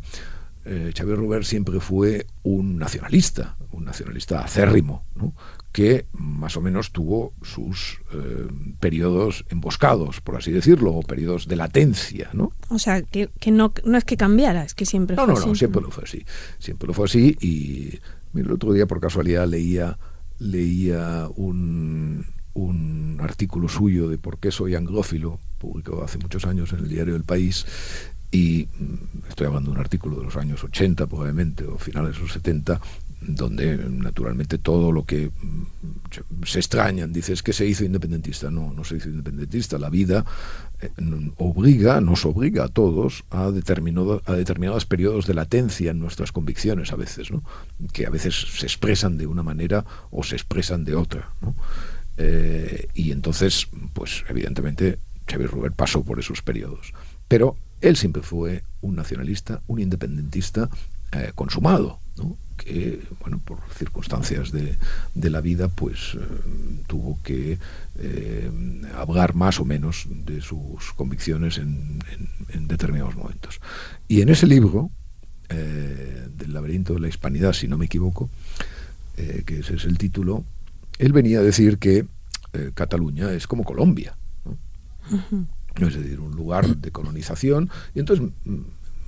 eh, 0.65 0.91
Xavier 0.97 1.17
Robert 1.17 1.43
siempre 1.43 1.79
fue 1.79 2.25
un 2.43 2.77
nacionalista, 2.79 3.55
un 3.71 3.85
nacionalista 3.85 4.43
acérrimo, 4.43 5.05
¿no? 5.15 5.33
que 5.71 6.07
más 6.11 6.57
o 6.57 6.61
menos 6.61 6.91
tuvo 6.91 7.33
sus 7.43 8.01
eh, 8.13 8.45
periodos 8.81 9.45
emboscados, 9.49 10.19
por 10.19 10.35
así 10.35 10.51
decirlo, 10.51 10.91
o 10.91 11.01
periodos 11.01 11.47
de 11.47 11.55
latencia, 11.55 12.29
¿no? 12.33 12.51
O 12.69 12.77
sea, 12.77 13.03
que, 13.03 13.29
que 13.39 13.51
no, 13.51 13.71
no 13.85 13.97
es 13.97 14.03
que 14.03 14.17
cambiara, 14.17 14.65
es 14.65 14.73
que 14.75 14.85
siempre 14.85 15.15
No, 15.15 15.23
fue 15.25 15.33
no, 15.35 15.39
no, 15.39 15.45
así. 15.45 15.55
siempre 15.59 15.81
lo 15.81 15.89
fue 15.91 16.03
así. 16.03 16.25
Siempre 16.59 16.87
lo 16.87 16.93
fue 16.93 17.05
así 17.05 17.37
y 17.39 17.99
el 18.33 18.51
otro 18.51 18.73
día 18.73 18.87
por 18.87 18.99
casualidad 18.99 19.47
leía, 19.47 19.97
leía 20.39 21.27
un, 21.35 22.25
un 22.53 23.17
artículo 23.21 23.67
suyo 23.67 24.09
de 24.09 24.17
por 24.17 24.39
qué 24.39 24.51
soy 24.51 24.75
anglófilo, 24.75 25.39
publicado 25.57 26.03
hace 26.03 26.17
muchos 26.17 26.45
años 26.45 26.73
en 26.73 26.79
el 26.79 26.89
diario 26.89 27.15
El 27.15 27.23
País, 27.23 27.65
y 28.31 28.67
mm, 28.79 29.27
estoy 29.29 29.47
hablando 29.47 29.71
de 29.71 29.75
un 29.75 29.81
artículo 29.81 30.17
de 30.17 30.25
los 30.25 30.37
años 30.37 30.63
80 30.63 31.07
probablemente, 31.07 31.65
o 31.65 31.77
finales 31.77 32.15
de 32.15 32.21
los 32.21 32.33
70, 32.33 32.79
donde 33.21 33.77
naturalmente 33.77 34.57
todo 34.57 34.91
lo 34.91 35.05
que 35.05 35.29
mm, 35.29 36.43
se 36.45 36.59
extrañan, 36.59 37.13
dice, 37.13 37.33
es 37.33 37.43
que 37.43 37.53
se 37.53 37.65
hizo 37.65 37.83
independentista. 37.83 38.49
No, 38.49 38.73
no 38.73 38.83
se 38.83 38.97
hizo 38.97 39.09
independentista. 39.09 39.77
La 39.77 39.89
vida 39.89 40.25
eh, 40.81 40.89
obliga, 41.37 42.01
nos 42.01 42.25
obliga 42.25 42.65
a 42.65 42.67
todos 42.69 43.23
a, 43.29 43.51
determinado, 43.51 44.21
a 44.25 44.33
determinados 44.33 44.85
periodos 44.85 45.27
de 45.27 45.33
latencia 45.33 45.91
en 45.91 45.99
nuestras 45.99 46.31
convicciones 46.31 46.91
a 46.91 46.95
veces, 46.95 47.31
¿no? 47.31 47.43
que 47.93 48.05
a 48.05 48.09
veces 48.09 48.35
se 48.35 48.65
expresan 48.65 49.17
de 49.17 49.27
una 49.27 49.43
manera 49.43 49.85
o 50.09 50.23
se 50.23 50.35
expresan 50.35 50.83
de 50.85 50.95
otra. 50.95 51.29
¿no? 51.41 51.55
Eh, 52.17 52.87
y 52.93 53.11
entonces, 53.11 53.67
pues 53.93 54.23
evidentemente, 54.29 54.97
Xavier 55.27 55.51
Robert 55.51 55.75
pasó 55.75 56.03
por 56.03 56.19
esos 56.19 56.41
periodos. 56.41 56.93
Pero 57.27 57.55
él 57.81 57.97
siempre 57.97 58.21
fue 58.21 58.63
un 58.81 58.95
nacionalista, 58.95 59.61
un 59.67 59.79
independentista 59.79 60.69
eh, 61.11 61.31
consumado, 61.35 61.99
que, 62.57 63.01
bueno, 63.19 63.39
por 63.43 63.59
circunstancias 63.75 64.51
de, 64.51 64.77
la 65.29 65.41
vida, 65.41 65.67
pues 65.67 66.15
eh, 66.15 66.19
tuvo 66.87 67.19
que 67.23 67.57
eh, 67.99 68.51
más 69.33 69.59
o 69.59 69.65
menos 69.65 70.05
de 70.09 70.41
sus 70.41 70.93
convicciones 70.95 71.57
en, 71.57 71.99
determinados 72.67 73.15
momentos. 73.15 73.59
Y 74.07 74.21
en 74.21 74.29
ese 74.29 74.47
libro, 74.47 74.91
eh, 75.49 76.27
del 76.37 76.53
laberinto 76.53 76.93
de 76.93 76.99
la 76.99 77.07
hispanidad, 77.07 77.53
si 77.53 77.67
no 77.67 77.77
me 77.77 77.85
equivoco, 77.85 78.29
que 79.45 79.59
ese 79.59 79.75
es 79.75 79.85
el 79.85 79.99
título, 79.99 80.43
él 80.97 81.13
venía 81.13 81.39
a 81.39 81.43
decir 81.43 81.77
que 81.77 82.07
Cataluña 82.73 83.31
es 83.33 83.45
como 83.45 83.63
Colombia. 83.63 84.15
Es 85.75 85.95
decir, 85.95 86.19
un 86.19 86.35
lugar 86.35 86.77
de 86.77 86.91
colonización, 86.91 87.69
y 87.93 87.99
entonces 87.99 88.27
mm, 88.45 88.59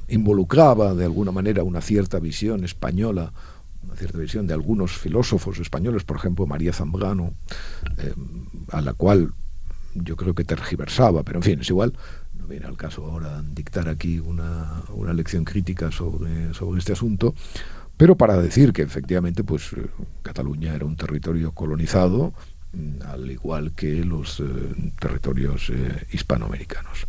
involucraba 0.09 0.93
de 0.93 1.05
alguna 1.05 1.31
manera 1.31 1.63
una 1.63 1.81
cierta 1.81 2.19
visión 2.19 2.63
española, 2.63 3.33
una 3.83 3.95
cierta 3.95 4.17
visión 4.17 4.47
de 4.47 4.53
algunos 4.53 4.91
filósofos 4.97 5.59
españoles, 5.59 6.03
por 6.03 6.17
ejemplo 6.17 6.45
María 6.45 6.73
Zambrano, 6.73 7.33
eh, 7.97 8.13
a 8.71 8.81
la 8.81 8.93
cual 8.93 9.33
yo 9.95 10.15
creo 10.15 10.33
que 10.33 10.43
tergiversaba, 10.43 11.23
pero 11.23 11.39
en 11.39 11.43
fin, 11.43 11.61
es 11.61 11.69
igual, 11.69 11.93
no 12.37 12.47
viene 12.47 12.65
al 12.65 12.77
caso 12.77 13.05
ahora 13.05 13.43
dictar 13.53 13.87
aquí 13.89 14.19
una, 14.19 14.81
una 14.93 15.13
lección 15.13 15.43
crítica 15.43 15.91
sobre, 15.91 16.53
sobre 16.53 16.79
este 16.79 16.93
asunto, 16.93 17.35
pero 17.97 18.17
para 18.17 18.37
decir 18.37 18.73
que 18.73 18.81
efectivamente 18.81 19.43
pues 19.43 19.73
eh, 19.73 19.85
Cataluña 20.23 20.73
era 20.73 20.85
un 20.85 20.95
territorio 20.95 21.51
colonizado, 21.51 22.33
al 23.07 23.29
igual 23.29 23.73
que 23.73 24.03
los 24.03 24.39
eh, 24.39 24.43
territorios 24.99 25.69
eh, 25.69 26.07
hispanoamericanos. 26.11 27.05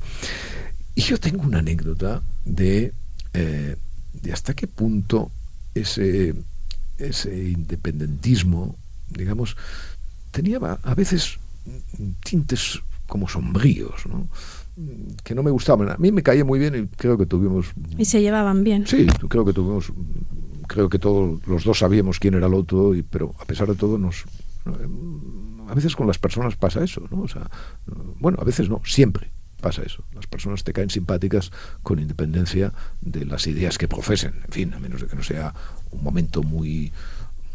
Y 0.94 1.02
yo 1.02 1.18
tengo 1.18 1.42
una 1.42 1.58
anécdota 1.58 2.22
de, 2.44 2.92
eh, 3.32 3.76
de 4.12 4.32
hasta 4.32 4.54
qué 4.54 4.66
punto 4.66 5.30
ese, 5.74 6.34
ese 6.98 7.50
independentismo, 7.50 8.76
digamos, 9.08 9.56
tenía 10.30 10.58
a 10.58 10.94
veces 10.94 11.38
tintes 12.22 12.80
como 13.06 13.28
sombríos, 13.28 14.06
¿no? 14.06 14.28
que 15.22 15.34
no 15.34 15.42
me 15.42 15.50
gustaban. 15.50 15.90
A 15.90 15.96
mí 15.96 16.10
me 16.10 16.22
caía 16.22 16.44
muy 16.44 16.58
bien 16.58 16.74
y 16.74 16.86
creo 16.96 17.16
que 17.16 17.26
tuvimos... 17.26 17.66
¿Y 17.96 18.04
se 18.04 18.20
llevaban 18.20 18.64
bien? 18.64 18.86
Sí, 18.86 19.06
creo 19.28 19.44
que 19.44 19.52
tuvimos... 19.52 19.92
Creo 20.66 20.88
que 20.88 20.98
todos 20.98 21.46
los 21.46 21.64
dos 21.64 21.78
sabíamos 21.78 22.18
quién 22.18 22.34
era 22.34 22.46
el 22.46 22.54
otro, 22.54 22.94
y, 22.94 23.02
pero 23.02 23.34
a 23.38 23.44
pesar 23.44 23.68
de 23.68 23.74
todo 23.74 23.98
nos... 23.98 24.24
A 25.74 25.76
veces 25.76 25.96
con 25.96 26.06
las 26.06 26.18
personas 26.18 26.54
pasa 26.54 26.84
eso, 26.84 27.02
¿no? 27.10 27.22
O 27.22 27.26
sea, 27.26 27.50
bueno, 28.20 28.38
a 28.40 28.44
veces 28.44 28.70
no, 28.70 28.80
siempre 28.84 29.32
pasa 29.60 29.82
eso. 29.82 30.04
Las 30.14 30.28
personas 30.28 30.62
te 30.62 30.72
caen 30.72 30.88
simpáticas 30.88 31.50
con 31.82 31.98
independencia 31.98 32.72
de 33.00 33.24
las 33.24 33.48
ideas 33.48 33.76
que 33.76 33.88
profesen. 33.88 34.34
En 34.44 34.52
fin, 34.52 34.74
a 34.74 34.78
menos 34.78 35.00
de 35.00 35.08
que 35.08 35.16
no 35.16 35.24
sea 35.24 35.52
un 35.90 36.04
momento 36.04 36.44
muy 36.44 36.92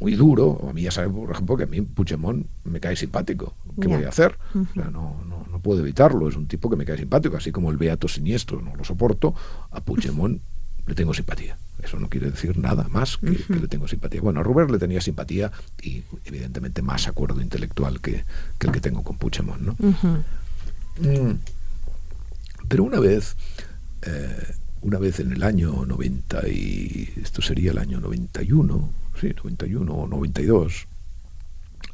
muy 0.01 0.15
duro. 0.15 0.67
A 0.69 0.73
mí 0.73 0.81
ya 0.81 0.91
sabe, 0.91 1.07
por 1.07 1.31
ejemplo, 1.31 1.55
que 1.55 1.63
a 1.63 1.67
mí 1.67 1.79
Puigdemont 1.79 2.45
me 2.65 2.81
cae 2.81 2.97
simpático. 2.97 3.55
¿Qué 3.79 3.87
voy 3.87 4.03
a 4.03 4.09
hacer? 4.09 4.37
no, 4.53 4.91
no, 4.91 5.45
no, 5.49 5.59
puedo 5.61 5.79
evitarlo. 5.79 6.27
Es 6.27 6.35
un 6.35 6.47
tipo 6.47 6.69
que 6.69 6.75
me 6.75 6.83
cae 6.83 6.97
simpático, 6.97 7.37
así 7.37 7.53
como 7.53 7.71
el 7.71 7.77
Beato 7.77 8.09
Siniestro 8.09 8.61
no 8.61 8.75
lo 8.75 8.83
soporto. 8.83 9.33
A 9.71 9.79
Puigdemont 9.79 10.41
le 10.89 10.95
tengo 10.95 11.13
simpatía. 11.13 11.55
Eso 11.81 11.99
no 11.99 12.09
quiere 12.09 12.31
decir 12.31 12.57
nada 12.57 12.87
más 12.89 13.17
que, 13.17 13.45
le 13.47 13.67
tengo 13.67 13.87
simpatía. 13.87 14.21
Bueno, 14.21 14.41
a 14.41 14.43
Robert 14.43 14.71
le 14.71 14.79
tenía 14.79 14.99
simpatía 14.99 15.51
y 15.81 16.03
evidentemente 16.25 16.81
más 16.81 17.07
acuerdo 17.07 17.41
intelectual 17.41 18.01
que, 18.01 18.25
el 18.59 18.71
que 18.71 18.81
tengo 18.81 19.03
con 19.03 19.17
Puigdemont. 19.17 19.61
¿no? 19.61 19.75
Mm. 20.99 21.39
Pero 22.67 22.83
una 22.83 22.99
vez, 22.99 23.37
eh, 24.01 24.55
una 24.81 24.97
vez 24.97 25.19
en 25.19 25.31
el 25.31 25.43
año 25.43 25.85
90, 25.85 26.47
y 26.49 27.13
esto 27.21 27.41
sería 27.41 27.71
el 27.71 27.77
año 27.77 27.99
91, 28.01 28.89
sí, 29.21 29.33
91 29.37 29.93
o 29.93 30.07
92, 30.07 30.87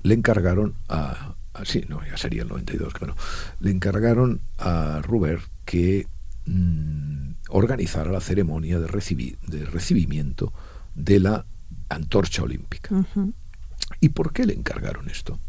le 0.03 0.13
encargaron 0.13 0.73
a, 0.87 1.35
sí, 1.63 1.83
no, 1.89 2.03
ya 2.05 2.17
sería 2.17 2.43
el 2.43 2.47
92, 2.47 2.93
claro, 2.93 3.15
le 3.59 3.71
encargaron 3.71 4.39
a 4.57 5.01
Ruber 5.03 5.41
que 5.65 6.07
mm, 6.45 7.24
organizara 7.55 8.11
la 8.11 8.19
ceremonia 8.19 8.79
de, 8.79 9.37
de 9.47 9.65
recibimiento 9.65 10.53
de 10.93 11.19
la 11.19 11.45
antorcha 11.89 12.43
olímpica. 12.43 13.05
¿Y 14.01 14.09
por 14.09 14.33
qué 14.33 14.45
le 14.45 14.53
encargaron 14.53 15.09
esto? 15.09 15.39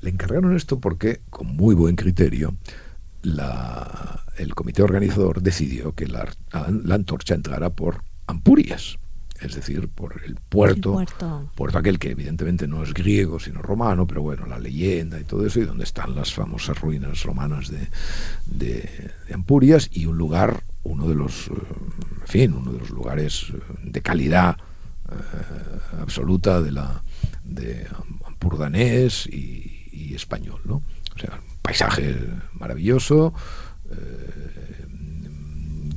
Le 0.00 0.10
encargaron 0.10 0.54
esto 0.56 0.80
porque, 0.80 1.20
con 1.30 1.48
muy 1.48 1.74
buen 1.74 1.96
criterio, 1.96 2.56
la, 3.22 4.24
el 4.36 4.54
comité 4.54 4.82
organizador 4.82 5.42
decidió 5.42 5.92
que 5.94 6.06
la, 6.06 6.28
la 6.52 6.94
antorcha 6.94 7.34
entrara 7.34 7.70
por 7.70 8.02
Ampurias 8.26 8.98
es 9.40 9.54
decir, 9.54 9.88
por 9.88 10.20
el 10.24 10.36
puerto, 10.36 11.00
puerto, 11.54 11.78
aquel 11.78 11.98
que 11.98 12.10
evidentemente 12.10 12.66
no 12.66 12.82
es 12.82 12.92
griego, 12.92 13.38
sino 13.38 13.62
romano, 13.62 14.06
pero 14.06 14.22
bueno, 14.22 14.46
la 14.46 14.58
leyenda 14.58 15.20
y 15.20 15.24
todo 15.24 15.46
eso, 15.46 15.60
y 15.60 15.64
donde 15.64 15.84
están 15.84 16.14
las 16.14 16.34
famosas 16.34 16.80
ruinas 16.80 17.22
romanas 17.22 17.70
de, 17.70 17.88
de, 18.46 19.12
Ampurias, 19.32 19.90
y 19.92 20.06
un 20.06 20.18
lugar, 20.18 20.64
uno 20.88 21.08
de 21.08 21.14
los, 21.14 21.48
eh, 21.48 21.52
en 22.22 22.26
fin, 22.26 22.52
uno 22.54 22.72
de 22.72 22.78
los 22.78 22.90
lugares 22.90 23.52
eh, 23.52 23.58
de 23.84 24.02
calidad 24.02 24.56
eh, 25.10 25.14
absoluta 26.00 26.60
de 26.60 26.72
la 26.72 27.02
de 27.44 27.86
ampurdanés 28.26 29.26
y, 29.26 29.88
y, 29.92 30.14
español, 30.14 30.60
¿no? 30.64 30.82
O 31.14 31.18
sea, 31.18 31.40
paisaje 31.62 32.16
maravilloso, 32.52 33.32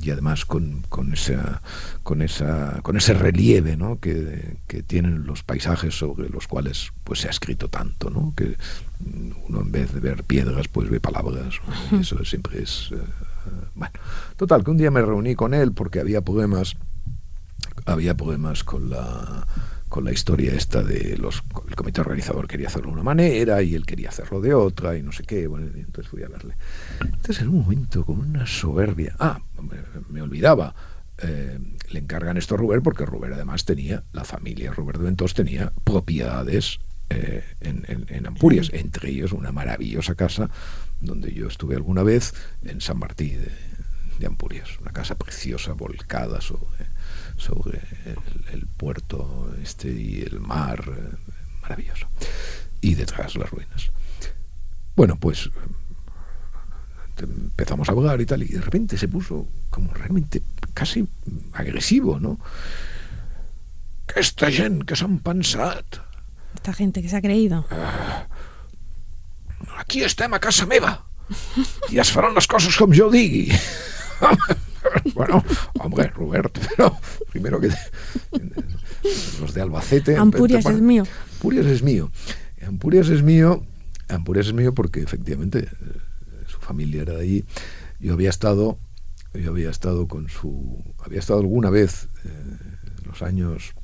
y 0.02 0.10
además 0.10 0.44
con, 0.44 0.82
con, 0.88 1.12
esa, 1.12 1.62
con, 2.02 2.22
esa, 2.22 2.80
con 2.82 2.96
ese 2.96 3.14
relieve 3.14 3.76
¿no? 3.76 4.00
que, 4.00 4.56
que, 4.66 4.82
tienen 4.82 5.24
los 5.26 5.44
paisajes 5.44 5.96
sobre 5.96 6.28
los 6.28 6.48
cuales 6.48 6.90
pues, 7.04 7.20
se 7.20 7.28
ha 7.28 7.30
escrito 7.30 7.68
tanto, 7.68 8.10
¿no? 8.10 8.34
que 8.36 8.56
uno 9.48 9.60
en 9.60 9.70
vez 9.70 9.94
de 9.94 10.00
ver 10.00 10.24
piedras 10.24 10.66
pues 10.66 10.90
ve 10.90 11.00
palabras, 11.00 11.54
eso 11.98 12.24
siempre 12.24 12.62
es... 12.62 12.90
Eh, 12.92 12.96
bueno, 13.74 13.92
total, 14.36 14.64
que 14.64 14.70
un 14.70 14.76
día 14.76 14.90
me 14.90 15.02
reuní 15.02 15.34
con 15.34 15.54
él 15.54 15.72
porque 15.72 16.00
había 16.00 16.20
poemas, 16.20 16.76
había 17.86 18.16
poemas 18.16 18.64
con 18.64 18.90
la 18.90 19.46
con 19.92 20.06
la 20.06 20.12
historia 20.12 20.54
esta 20.54 20.82
de 20.82 21.18
los 21.18 21.42
el 21.68 21.76
comité 21.76 22.00
organizador 22.00 22.48
quería 22.48 22.68
hacerlo 22.68 22.88
de 22.88 22.94
una 22.94 23.02
manera 23.02 23.60
y 23.60 23.74
él 23.74 23.84
quería 23.84 24.08
hacerlo 24.08 24.40
de 24.40 24.54
otra 24.54 24.96
y 24.96 25.02
no 25.02 25.12
sé 25.12 25.22
qué 25.24 25.46
bueno 25.46 25.66
entonces 25.74 26.08
fui 26.10 26.22
a 26.22 26.28
verle. 26.28 26.54
Entonces 27.02 27.42
en 27.42 27.48
un 27.48 27.60
momento 27.60 28.02
con 28.02 28.18
una 28.18 28.46
soberbia 28.46 29.14
ah 29.18 29.38
me, 30.08 30.22
olvidaba 30.22 30.74
eh, 31.18 31.58
le 31.90 31.98
encargan 31.98 32.38
esto 32.38 32.54
a 32.54 32.58
Ruber 32.58 32.80
porque 32.80 33.04
Ruber 33.04 33.34
además 33.34 33.66
tenía 33.66 34.02
la 34.14 34.24
familia 34.24 34.72
Ruber 34.72 34.96
de 34.96 35.04
Ventos 35.04 35.34
tenía 35.34 35.70
propiedades 35.84 36.78
eh, 37.10 37.44
en, 37.60 38.26
Ampurias 38.26 38.70
entre 38.72 39.10
ellos 39.10 39.32
una 39.32 39.52
maravillosa 39.52 40.14
casa 40.14 40.48
donde 41.00 41.32
yo 41.32 41.48
estuve 41.48 41.74
alguna 41.74 42.02
vez 42.02 42.34
en 42.64 42.80
San 42.80 42.98
Martín 42.98 43.40
de, 44.18 44.26
Ampurias 44.26 44.78
una 44.80 44.92
casa 44.92 45.16
preciosa 45.16 45.72
volcada 45.72 46.40
sobre 46.40 46.86
sobre 47.36 47.80
el, 48.52 48.66
puerto 48.66 49.52
este 49.62 49.90
y 49.90 50.22
el 50.22 50.40
mar, 50.40 50.84
eh, 50.88 51.32
maravilloso. 51.60 52.06
Y 52.80 52.94
detrás 52.94 53.36
las 53.36 53.50
ruinas. 53.50 53.90
Bueno, 54.96 55.16
pues 55.16 55.50
empezamos 57.18 57.88
a 57.88 57.92
hablar 57.92 58.20
y 58.20 58.26
tal, 58.26 58.42
y 58.42 58.48
de 58.48 58.60
repente 58.60 58.96
se 58.96 59.08
puso 59.08 59.46
como 59.70 59.92
realmente 59.92 60.42
casi 60.74 61.06
agresivo, 61.52 62.18
¿no? 62.18 62.38
Esta 64.14 64.50
gente 64.50 64.84
que 64.84 65.04
han 65.04 65.20
pensado 65.20 65.84
Esta 66.54 66.72
gente 66.72 67.02
que 67.02 67.08
se 67.08 67.16
ha 67.16 67.22
creído. 67.22 67.66
Ah, 67.70 68.26
aquí 69.78 70.02
estem 70.02 70.32
a 70.34 70.38
casa 70.40 70.66
meva 70.66 71.06
y 71.88 71.98
es 71.98 72.12
farán 72.12 72.34
las 72.34 72.46
cosas 72.46 72.76
como 72.76 72.92
yo 72.92 73.10
digo 73.10 73.54
bueno, 75.14 75.44
hombre, 75.78 76.08
Roberto, 76.08 76.60
pero 76.68 76.96
primero 77.30 77.60
que 77.60 77.68
los 79.40 79.54
de 79.54 79.62
Albacete. 79.62 80.16
Ampurias 80.16 80.64
es 80.66 80.80
mío. 80.80 81.04
Ampurias 81.34 81.66
es 81.66 81.82
mío. 81.82 82.10
Ampurias 82.66 83.08
es 83.08 83.22
mío. 83.22 83.64
Ampurias 84.08 84.46
es 84.46 84.52
mío 84.52 84.74
porque 84.74 85.00
efectivamente 85.00 85.60
eh, 85.60 85.68
su 86.46 86.58
familia 86.58 87.02
era 87.02 87.14
de 87.14 87.22
allí. 87.22 87.44
Yo 87.98 88.12
había 88.12 88.30
estado, 88.30 88.78
yo 89.34 89.50
había 89.50 89.70
estado 89.70 90.06
con 90.06 90.28
su, 90.28 90.82
había 91.04 91.18
estado 91.18 91.40
alguna 91.40 91.70
vez 91.70 92.08
eh, 92.24 92.28
en 92.28 93.08
los 93.08 93.22
años, 93.22 93.74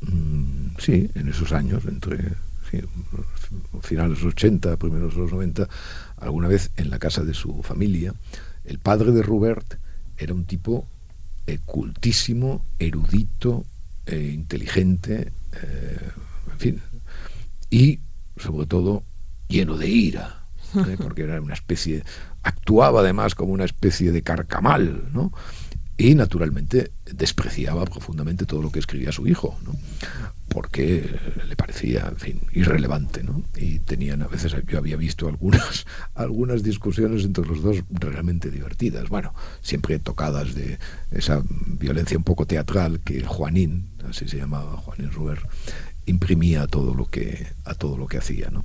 mm, 0.00 0.76
sí, 0.78 1.10
en 1.14 1.28
esos 1.28 1.52
años 1.52 1.84
entre 1.86 2.34
finales 3.82 4.18
de 4.18 4.24
los 4.24 4.34
80, 4.34 4.76
primeros 4.76 5.14
de 5.14 5.20
los 5.20 5.32
90, 5.32 5.68
alguna 6.18 6.48
vez 6.48 6.70
en 6.76 6.90
la 6.90 6.98
casa 6.98 7.24
de 7.24 7.34
su 7.34 7.62
familia. 7.62 8.14
El 8.64 8.78
padre 8.78 9.12
de 9.12 9.22
Robert 9.22 9.78
era 10.16 10.34
un 10.34 10.44
tipo 10.44 10.86
eh, 11.46 11.58
cultísimo, 11.64 12.64
erudito, 12.78 13.64
eh, 14.06 14.32
inteligente, 14.34 15.32
eh, 15.62 16.10
en 16.52 16.58
fin, 16.58 16.82
y 17.70 18.00
sobre 18.36 18.66
todo 18.66 19.02
lleno 19.48 19.76
de 19.76 19.88
ira, 19.88 20.46
porque 20.98 21.22
era 21.22 21.40
una 21.40 21.54
especie, 21.54 22.04
actuaba 22.42 23.00
además 23.00 23.34
como 23.34 23.52
una 23.52 23.64
especie 23.64 24.12
de 24.12 24.22
carcamal, 24.22 25.08
¿no? 25.12 25.32
Y 25.98 26.14
naturalmente 26.14 26.92
despreciaba 27.12 27.84
profundamente 27.84 28.46
todo 28.46 28.62
lo 28.62 28.70
que 28.70 28.78
escribía 28.78 29.12
su 29.12 29.26
hijo, 29.26 29.58
¿no? 29.66 29.74
porque 30.48 31.04
le 31.46 31.56
parecía, 31.56 32.08
en 32.08 32.16
fin, 32.16 32.40
irrelevante, 32.52 33.22
¿no? 33.22 33.42
Y 33.56 33.80
tenían 33.80 34.22
a 34.22 34.28
veces, 34.28 34.54
yo 34.66 34.78
había 34.78 34.96
visto 34.96 35.28
algunas, 35.28 35.86
algunas 36.14 36.62
discusiones 36.62 37.24
entre 37.24 37.44
los 37.44 37.62
dos 37.62 37.84
realmente 37.90 38.50
divertidas, 38.50 39.08
bueno, 39.08 39.34
siempre 39.60 39.98
tocadas 39.98 40.54
de 40.54 40.78
esa 41.10 41.42
violencia 41.66 42.16
un 42.16 42.24
poco 42.24 42.46
teatral 42.46 43.00
que 43.00 43.22
Juanín, 43.24 43.88
así 44.08 44.26
se 44.26 44.38
llamaba 44.38 44.78
Juanín 44.78 45.10
Ruber, 45.10 45.40
imprimía 46.06 46.62
a 46.62 46.66
todo 46.66 46.94
lo 46.94 47.04
que 47.06 47.46
a 47.64 47.74
todo 47.74 47.98
lo 47.98 48.06
que 48.06 48.16
hacía, 48.16 48.48
¿no? 48.50 48.64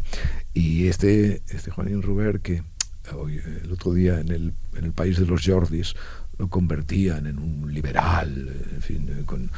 Y 0.53 0.87
este 0.87 1.41
este 1.49 1.71
Juanín 1.71 2.01
Ruber 2.01 2.39
que 2.39 2.63
hoy, 3.11 3.41
el 3.63 3.71
otro 3.71 3.93
día 3.93 4.19
en 4.21 4.29
el, 4.29 4.53
en 4.75 4.85
el 4.85 4.93
país 4.93 5.19
de 5.19 5.25
los 5.25 5.45
Jordis 5.45 5.95
lo 6.37 6.47
convertían 6.49 7.27
en 7.27 7.39
un 7.39 7.73
liberal, 7.73 8.51
en 8.73 8.81
fin, 8.81 9.23
con, 9.25 9.49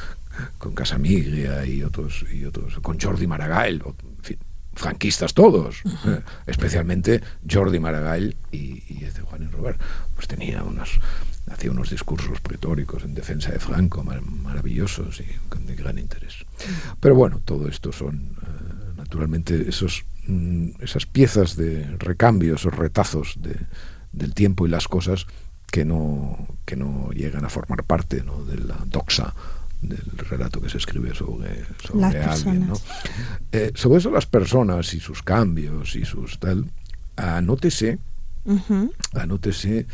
con 0.58 0.74
Casamiglia 0.74 1.66
y 1.66 1.84
otros, 1.84 2.26
y 2.32 2.46
otros, 2.46 2.80
con 2.80 3.00
Jordi 3.00 3.28
Maragall, 3.28 3.82
en 3.86 4.24
fin, 4.24 4.38
franquistas 4.74 5.34
todos, 5.34 5.82
eh, 6.06 6.22
especialmente 6.46 7.22
Jordi 7.50 7.80
Maragall 7.80 8.36
y, 8.52 8.84
y 8.90 9.06
este 9.06 9.22
Juan 9.22 9.52
Robert, 9.52 9.80
pues 10.16 10.28
tenía 10.28 10.64
unos, 10.64 11.00
hacía 11.50 11.72
unos 11.72 11.90
discursos 11.90 12.42
pretóricos 12.42 13.04
en 13.04 13.14
defensa 13.14 13.52
de 13.52 13.60
Franco 13.60 14.04
maravillosos 14.04 15.22
y 15.22 15.26
de 15.66 15.76
gran 15.76 15.98
interés. 15.98 16.46
Pero 17.00 17.16
bueno, 17.16 17.42
todo 17.44 17.68
esto 17.68 17.92
son 17.92 18.36
eh, 18.42 18.94
naturalmente 18.98 19.70
esos, 19.70 20.06
mm, 20.28 20.82
esas 20.82 21.06
piezas 21.06 21.56
de 21.56 21.86
recambio, 21.98 22.56
esos 22.56 22.76
retazos 22.76 23.36
de, 23.40 23.56
del 24.12 24.34
tiempo 24.34 24.66
y 24.68 24.70
las 24.70 24.88
cosas 24.88 25.28
que 25.72 25.86
no, 25.86 26.48
que 26.66 26.76
no 26.76 27.12
llegan 27.12 27.46
a 27.46 27.50
formar 27.50 27.84
parte 27.84 28.24
¿no? 28.24 28.44
de 28.46 28.58
la 28.58 28.78
doxa 28.86 29.34
del 29.82 30.18
relato 30.30 30.62
que 30.62 30.70
se 30.70 30.78
escribe 30.78 31.14
sobre, 31.14 31.66
sobre 31.86 32.24
alguien. 32.24 32.68
¿no? 32.68 32.76
Eh, 33.52 33.72
sobre 33.76 34.00
eso 34.00 34.10
las 34.10 34.26
personas 34.26 34.94
y 34.94 35.00
sus 35.00 35.22
cambios 35.22 35.96
y 35.96 36.06
sus 36.06 36.40
tal, 36.40 36.72
anótese, 37.16 38.00
anótese 39.14 39.88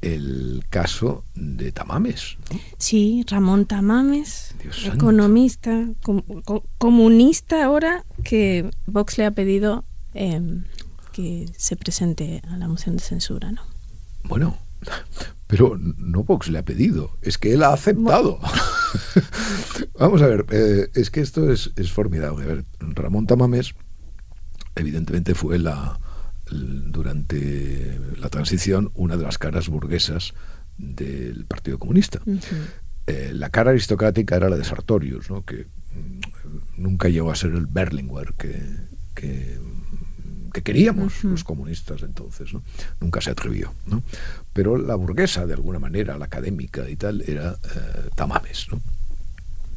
el 0.00 0.64
caso 0.68 1.24
de 1.34 1.72
Tamames. 1.72 2.36
Sí, 2.76 3.24
Ramón 3.28 3.66
Tamames, 3.66 4.54
economista, 4.84 5.88
comunista 6.78 7.64
ahora, 7.64 8.04
que 8.24 8.68
Vox 8.86 9.16
le 9.18 9.26
ha 9.26 9.30
pedido 9.30 9.84
em, 10.14 10.64
que 11.12 11.48
se 11.56 11.76
presente 11.76 12.42
a 12.48 12.56
la 12.56 12.68
moción 12.68 12.96
de 12.96 13.02
censura, 13.02 13.52
¿no? 13.52 13.62
Bueno, 14.24 14.58
pero 15.46 15.78
no 15.78 16.24
Vox 16.24 16.48
le 16.48 16.58
ha 16.58 16.64
pedido, 16.64 17.18
es 17.20 17.38
que 17.38 17.52
él 17.52 17.62
ha 17.62 17.72
aceptado. 17.72 18.38
Vamos 19.98 20.22
a 20.22 20.26
ver, 20.26 20.46
eh, 20.50 20.88
es 20.94 21.10
que 21.10 21.20
esto 21.20 21.50
es, 21.52 21.72
es 21.76 21.92
formidable. 21.92 22.44
A 22.44 22.48
ver, 22.48 22.64
Ramón 22.80 23.26
Tamames, 23.26 23.74
evidentemente, 24.74 25.34
fue 25.34 25.58
la 25.58 25.98
durante 26.52 27.98
la 28.18 28.28
transición 28.28 28.90
una 28.94 29.16
de 29.16 29.22
las 29.22 29.38
caras 29.38 29.68
burguesas 29.68 30.34
del 30.78 31.46
Partido 31.46 31.78
Comunista. 31.78 32.20
Eh, 33.06 33.32
la 33.34 33.50
cara 33.50 33.70
aristocrática 33.70 34.36
era 34.36 34.48
la 34.48 34.56
de 34.56 34.64
Sartorius, 34.64 35.30
¿no? 35.30 35.44
que 35.44 35.66
mm, 35.94 36.82
nunca 36.82 37.08
llegó 37.08 37.30
a 37.30 37.36
ser 37.36 37.52
el 37.52 37.66
Berlinguer 37.66 38.34
que, 38.34 38.62
que, 39.14 39.58
queríamos 40.60 41.24
los 41.24 41.44
comunistas 41.44 42.02
entonces. 42.02 42.52
¿no? 42.52 42.62
Nunca 43.00 43.22
se 43.22 43.30
atrevió. 43.30 43.72
¿no? 43.86 44.02
Pero 44.52 44.76
la 44.76 44.94
burguesa, 44.96 45.46
de 45.46 45.54
alguna 45.54 45.78
manera, 45.78 46.18
la 46.18 46.26
académica 46.26 46.90
y 46.90 46.96
tal, 46.96 47.22
era 47.26 47.52
eh, 47.52 48.08
Tamames, 48.14 48.66
¿no? 48.70 48.82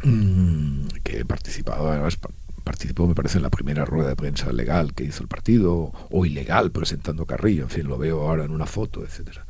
Mm, 0.03 0.87
que 1.03 1.23
participaba 1.23 1.93
además 1.93 2.17
participó, 2.65 3.07
me 3.07 3.15
parece, 3.15 3.37
en 3.37 3.43
la 3.43 3.49
primera 3.49 3.85
rueda 3.85 4.09
de 4.09 4.15
prensa 4.15 4.51
legal 4.51 4.93
que 4.93 5.05
hizo 5.05 5.21
el 5.21 5.29
partido, 5.29 5.93
o 6.09 6.25
ilegal 6.25 6.71
presentando 6.71 7.25
Carrillo, 7.25 7.63
en 7.63 7.69
fin, 7.69 7.87
lo 7.87 7.97
veo 7.97 8.21
ahora 8.27 8.43
en 8.43 8.51
una 8.51 8.65
foto, 8.65 9.03
etcétera. 9.03 9.45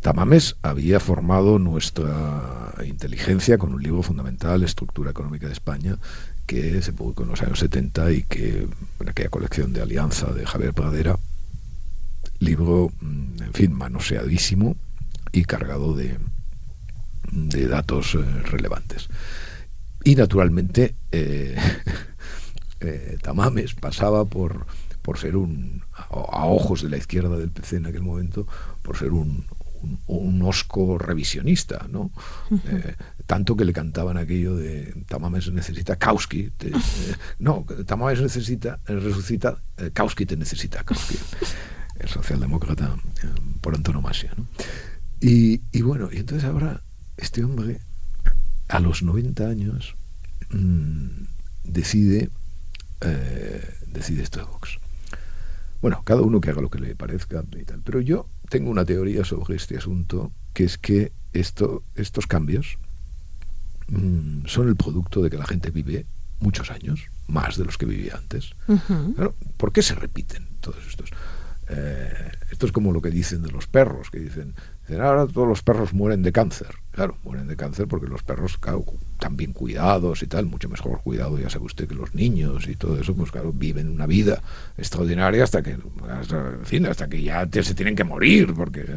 Tamames 0.00 0.56
había 0.62 1.00
formado 1.00 1.58
nuestra 1.58 2.74
inteligencia 2.86 3.58
con 3.58 3.72
un 3.72 3.82
libro 3.82 4.02
fundamental, 4.02 4.62
Estructura 4.62 5.10
Económica 5.10 5.46
de 5.46 5.54
España, 5.54 5.96
que 6.46 6.80
se 6.82 6.92
publicó 6.92 7.24
en 7.24 7.30
los 7.30 7.42
años 7.42 7.58
70 7.58 8.12
y 8.12 8.22
que 8.22 8.68
en 9.00 9.08
aquella 9.08 9.28
colección 9.28 9.72
de 9.72 9.82
Alianza 9.82 10.32
de 10.32 10.46
Javier 10.46 10.72
Pradera, 10.72 11.18
libro, 12.38 12.92
mm, 13.00 13.42
en 13.42 13.52
fin, 13.52 13.72
manoseadísimo 13.72 14.76
y 15.32 15.44
cargado 15.44 15.94
de, 15.94 16.18
de 17.32 17.68
datos 17.68 18.14
eh, 18.14 18.22
relevantes. 18.44 19.08
Y 20.04 20.14
naturalmente 20.14 20.94
eh, 21.12 21.56
eh, 22.80 23.18
Tamames 23.22 23.74
pasaba 23.74 24.24
por, 24.24 24.66
por 25.02 25.18
ser 25.18 25.36
un, 25.36 25.82
a, 25.92 26.46
ojos 26.46 26.82
de 26.82 26.90
la 26.90 26.96
izquierda 26.96 27.36
del 27.36 27.50
PC 27.50 27.76
en 27.76 27.86
aquel 27.86 28.02
momento, 28.02 28.46
por 28.82 28.96
ser 28.96 29.10
un, 29.10 29.46
un, 30.06 30.42
osco 30.42 30.98
revisionista, 30.98 31.86
¿no? 31.90 32.10
Eh, 32.68 32.94
tanto 33.26 33.56
que 33.56 33.64
le 33.64 33.72
cantaban 33.72 34.16
aquello 34.16 34.56
de 34.56 35.04
Tamames 35.08 35.50
necesita 35.50 35.96
Kauski, 35.96 36.50
eh, 36.60 36.72
no, 37.38 37.64
Tamames 37.86 38.20
necesita, 38.20 38.78
resucita, 38.86 39.58
Kauski 39.92 40.26
te 40.26 40.36
necesita, 40.36 40.84
Kauski, 40.84 41.18
el 41.98 42.08
socialdemócrata 42.08 42.96
por 43.60 43.74
antonomasia, 43.74 44.32
¿no? 44.36 44.46
Y, 45.20 45.62
y, 45.72 45.82
bueno, 45.82 46.10
y 46.12 46.18
entonces 46.18 46.48
ahora 46.48 46.82
este 47.16 47.42
hombre, 47.42 47.80
a 48.68 48.80
los 48.80 49.02
90 49.02 49.48
años, 49.48 49.96
mm, 50.50 51.08
decide 51.64 52.30
eh, 53.00 53.74
decide 53.86 54.22
esto 54.22 54.40
de 54.40 54.46
Vox. 54.46 54.78
Bueno, 55.82 56.02
cada 56.04 56.22
uno 56.22 56.40
que 56.40 56.50
haga 56.50 56.62
lo 56.62 56.70
que 56.70 56.78
le 56.78 56.94
parezca 56.94 57.44
y 57.58 57.64
tal. 57.64 57.82
Pero 57.84 58.00
yo 58.00 58.28
tengo 58.48 58.70
una 58.70 58.84
teoría 58.84 59.24
sobre 59.24 59.56
este 59.56 59.76
asunto, 59.76 60.32
que 60.52 60.64
es 60.64 60.78
que 60.78 61.12
esto, 61.32 61.82
estos 61.94 62.26
cambios 62.26 62.78
mm, 63.88 64.46
son 64.46 64.68
el 64.68 64.76
producto 64.76 65.22
de 65.22 65.30
que 65.30 65.38
la 65.38 65.46
gente 65.46 65.70
vive 65.70 66.06
muchos 66.40 66.70
años, 66.70 67.06
más 67.26 67.56
de 67.56 67.64
los 67.64 67.78
que 67.78 67.86
vivía 67.86 68.16
antes. 68.16 68.50
¿Por 69.56 69.72
qué 69.72 69.82
se 69.82 69.94
repiten 69.94 70.46
todos 70.60 70.86
estos? 70.86 71.10
Eh, 71.68 72.30
esto 72.50 72.66
es 72.66 72.72
como 72.72 72.92
lo 72.92 73.02
que 73.02 73.10
dicen 73.10 73.42
de 73.42 73.50
los 73.50 73.66
perros, 73.66 74.10
que 74.10 74.20
dicen, 74.20 74.54
ahora 74.94 75.26
todos 75.26 75.48
los 75.48 75.62
perros 75.62 75.92
mueren 75.92 76.22
de 76.22 76.32
cáncer. 76.32 76.76
Claro, 76.92 77.16
mueren 77.24 77.48
de 77.48 77.56
cáncer 77.56 77.86
porque 77.88 78.06
los 78.06 78.22
perros, 78.22 78.56
claro, 78.58 78.84
bien 79.30 79.52
cuidados 79.52 80.22
y 80.22 80.26
tal, 80.26 80.46
mucho 80.46 80.68
mejor 80.68 81.00
cuidado, 81.02 81.38
ya 81.38 81.50
sabe 81.50 81.66
usted, 81.66 81.88
que 81.88 81.94
los 81.94 82.14
niños 82.14 82.68
y 82.68 82.76
todo 82.76 82.98
eso, 82.98 83.14
pues 83.14 83.30
claro, 83.30 83.52
viven 83.52 83.88
una 83.88 84.06
vida 84.06 84.42
extraordinaria 84.78 85.44
hasta 85.44 85.62
que, 85.62 85.72
en 85.72 86.64
fin, 86.64 86.86
hasta 86.86 87.08
que 87.08 87.22
ya 87.22 87.48
se 87.50 87.74
tienen 87.74 87.96
que 87.96 88.04
morir, 88.04 88.54
porque... 88.54 88.84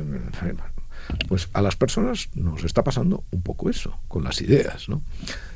Pues 1.27 1.49
a 1.53 1.63
las 1.63 1.75
personas 1.75 2.29
nos 2.35 2.63
está 2.63 2.83
pasando 2.83 3.23
un 3.31 3.41
poco 3.41 3.67
eso, 3.67 3.97
con 4.07 4.23
las 4.23 4.41
ideas, 4.41 4.89
¿no? 4.89 5.01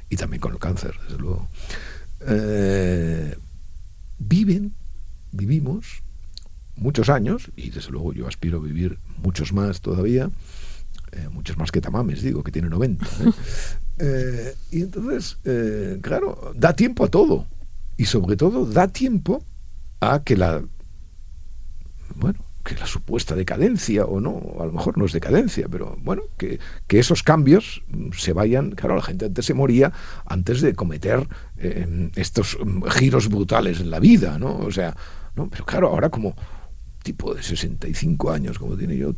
Y 0.09 0.15
también 0.15 0.41
con 0.41 0.53
el 0.53 0.57
cáncer, 0.57 0.95
desde 1.03 1.19
luego. 1.19 1.47
Eh, 2.27 3.38
viven, 4.17 4.73
vivimos 5.31 6.01
muchos 6.76 7.09
años, 7.09 7.51
y 7.55 7.69
desde 7.69 7.91
luego 7.91 8.13
yo 8.13 8.28
aspiro 8.28 8.57
a 8.57 8.61
vivir 8.61 8.97
muchos 9.21 9.53
más 9.53 9.82
todavía, 9.82 10.30
eh, 11.13 11.30
muchos 11.32 11.57
más 11.57 11.71
que 11.71 11.82
Tamames, 11.82 12.21
digo, 12.21 12.43
que 12.43 12.51
tiene 12.51 12.69
90. 12.69 13.05
¿eh? 13.05 13.09
Eh, 13.99 14.55
y 14.71 14.82
entonces, 14.82 15.38
claro, 16.01 16.51
da 16.55 16.76
tiempo 16.76 17.05
a 17.05 17.09
todo. 17.09 17.45
Y 17.95 18.05
sobre 18.05 18.36
todo, 18.36 18.65
da 18.65 18.88
tiempo 18.88 19.43
a 20.01 20.24
que 20.24 20.36
la, 20.36 20.63
bueno, 22.15 22.39
que 22.63 22.74
la 22.74 22.88
supuesta 22.88 23.36
decadencia, 23.36 24.05
o 24.05 24.19
no, 24.19 24.41
a 24.59 24.65
lo 24.65 24.71
mejor 24.71 24.97
no 24.97 25.05
es 25.05 25.13
decadencia, 25.13 25.67
pero 25.69 25.95
bueno, 26.01 26.24
que, 26.38 26.59
que 26.88 26.97
esos 26.97 27.21
cambios 27.21 27.84
se 28.17 28.34
vayan, 28.34 28.71
claro, 28.71 28.95
la 28.95 29.03
gente 29.03 29.26
antes 29.26 29.45
se 29.45 29.53
moría 29.53 29.93
antes 30.26 30.61
de 30.61 30.74
cometer 30.74 31.28
estos 32.15 32.57
mm, 32.59 32.86
giros 32.86 33.30
brutales 33.30 33.80
en 33.80 33.91
la 33.91 33.99
vida, 33.99 34.39
¿no? 34.39 34.57
O 34.57 34.71
sea, 34.71 34.97
no, 35.36 35.49
pero 35.49 35.65
claro, 35.65 35.89
ahora 35.89 36.09
como 36.09 36.36
tipo 37.04 37.34
de 37.34 37.43
65 37.43 38.32
años 38.32 38.58
como 38.58 38.76
tiene 38.76 38.97
yo, 38.97 39.14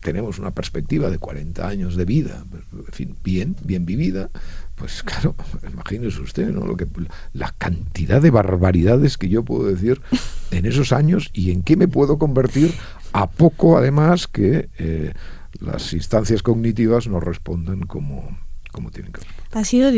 tenemos 0.00 0.38
una 0.38 0.50
perspectiva 0.50 1.08
de 1.08 1.18
40 1.18 1.66
años 1.66 1.96
de 1.96 2.04
vida, 2.04 2.44
en 2.72 2.92
fin, 2.92 3.16
bien, 3.24 3.56
bien 3.64 3.86
vivida, 3.86 4.28
pues 4.74 5.02
claro, 5.04 5.34
imagínese 5.72 6.20
usted, 6.20 6.50
¿no? 6.50 6.66
Lo 6.66 6.76
que, 6.76 6.86
la 7.32 7.54
cantidad 7.56 8.20
de 8.20 8.30
barbaridades 8.30 9.16
que 9.16 9.28
yo 9.28 9.44
puedo 9.44 9.68
decir 9.68 10.00
en 10.50 10.66
esos 10.66 10.92
años 10.92 11.30
y 11.32 11.52
en 11.52 11.62
qué 11.62 11.76
me 11.76 11.88
puedo 11.88 12.18
convertir 12.18 12.74
a 13.12 13.30
poco, 13.30 13.78
además, 13.78 14.26
que 14.26 14.68
eh, 14.78 15.14
las 15.60 15.92
instancias 15.92 16.42
cognitivas 16.42 17.06
nos 17.08 17.22
responden 17.22 17.80
como, 17.80 18.38
como 18.78 18.92
tienen 18.92 19.12
que 19.12 19.22
Ha 19.58 19.64
sido 19.64 19.90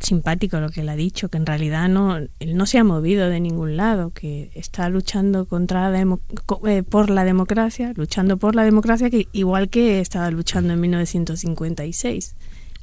simpático 0.00 0.60
lo 0.60 0.68
que 0.68 0.82
él 0.82 0.90
ha 0.90 0.96
dicho, 0.96 1.30
que 1.30 1.38
en 1.38 1.46
realidad 1.46 1.88
no, 1.88 2.18
él 2.18 2.54
no 2.54 2.66
se 2.66 2.76
ha 2.76 2.84
movido 2.84 3.30
de 3.30 3.40
ningún 3.40 3.78
lado, 3.78 4.10
que 4.10 4.50
está 4.54 4.90
luchando 4.90 5.46
contra 5.46 5.90
eh, 5.98 6.82
por 6.82 7.08
la 7.08 7.24
democracia, 7.24 7.94
luchando 7.96 8.36
por 8.36 8.54
la 8.54 8.64
democracia, 8.64 9.08
que 9.08 9.26
igual 9.32 9.70
que 9.70 10.00
estaba 10.00 10.30
luchando 10.30 10.74
en 10.74 10.80
1956. 10.82 12.34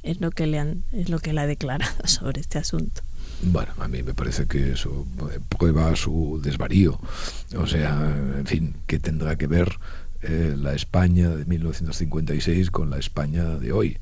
Es 0.02 0.20
lo 0.20 0.32
que 0.32 0.48
le 0.48 0.58
han, 0.58 0.82
es 0.90 1.08
lo 1.08 1.20
que 1.20 1.30
él 1.30 1.38
ha 1.38 1.46
declarado 1.46 1.94
sobre 2.06 2.40
este 2.40 2.58
asunto. 2.58 3.02
Bueno, 3.42 3.72
a 3.78 3.86
mí 3.86 4.02
me 4.02 4.12
parece 4.12 4.46
que 4.46 4.72
eso 4.72 5.06
eh, 5.30 5.38
prueba 5.56 5.94
su 5.94 6.40
desvarío. 6.42 6.98
O 7.56 7.66
sea, 7.68 8.12
en 8.36 8.46
fin, 8.46 8.74
¿qué 8.88 8.98
tendrá 8.98 9.36
que 9.36 9.46
ver 9.46 9.78
eh, 10.22 10.56
la 10.58 10.74
España 10.74 11.28
de 11.28 11.44
1956 11.44 12.72
con 12.72 12.90
la 12.90 12.98
España 12.98 13.44
de 13.44 13.70
hoy? 13.70 13.98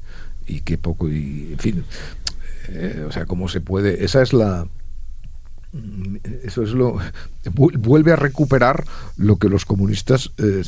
Y 0.47 0.61
qué 0.61 0.78
poco, 0.78 1.09
y 1.09 1.53
en 1.53 1.59
fin, 1.59 1.84
eh, 2.68 3.05
o 3.09 3.12
sea, 3.12 3.26
cómo 3.26 3.49
se 3.49 3.61
puede, 3.61 4.05
esa 4.05 4.22
es 4.22 4.32
la, 4.32 4.66
eso 6.45 6.62
es 6.62 6.70
lo 6.72 6.99
vuelve 7.55 8.12
a 8.12 8.16
recuperar 8.16 8.84
lo 9.16 9.36
que 9.36 9.49
los 9.49 9.64
comunistas 9.64 10.30
eh, 10.36 10.62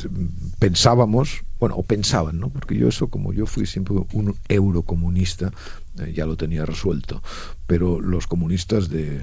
pensábamos 0.57 1.43
bueno 1.59 1.75
o 1.75 1.83
pensaban 1.83 2.39
no 2.39 2.49
porque 2.49 2.75
yo 2.75 2.87
eso 2.87 3.07
como 3.07 3.31
yo 3.31 3.45
fui 3.45 3.67
siempre 3.67 3.95
un 4.13 4.35
eurocomunista 4.49 5.51
eh, 5.99 6.11
ya 6.15 6.25
lo 6.25 6.37
tenía 6.37 6.65
resuelto 6.65 7.21
pero 7.67 8.01
los 8.01 8.25
comunistas 8.25 8.89
de, 8.89 9.21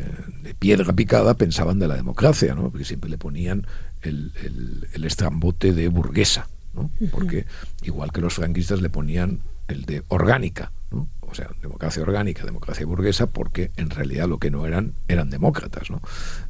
piedra 0.61 0.93
picada 0.93 1.35
pensaban 1.35 1.81
de 1.81 1.89
la 1.89 1.97
democracia 1.97 2.55
no 2.55 2.71
porque 2.71 2.85
siempre 2.85 3.11
le 3.11 3.19
ponían 3.19 3.67
el, 4.03 4.33
el, 4.45 4.87
el 4.93 5.05
estrambote 5.05 5.73
de 5.73 5.89
burguesa 5.89 6.49
¿no? 6.75 6.93
porque 7.11 7.47
igual 7.83 8.13
que 8.13 8.21
los 8.21 8.35
franquistas 8.35 8.81
le 8.81 8.89
ponían 8.89 9.41
el 9.73 9.85
de 9.85 10.05
orgánica, 10.09 10.73
¿no? 10.91 11.09
o 11.21 11.35
sea, 11.35 11.51
democracia 11.61 12.03
orgánica, 12.03 12.45
democracia 12.45 12.87
burguesa, 12.87 13.27
porque 13.27 13.71
en 13.77 13.91
realidad 13.91 14.29
lo 14.29 14.39
que 14.39 14.51
no 14.51 14.67
eran 14.67 14.95
eran 15.09 15.31
demócratas. 15.31 15.91
¿no? 15.91 16.01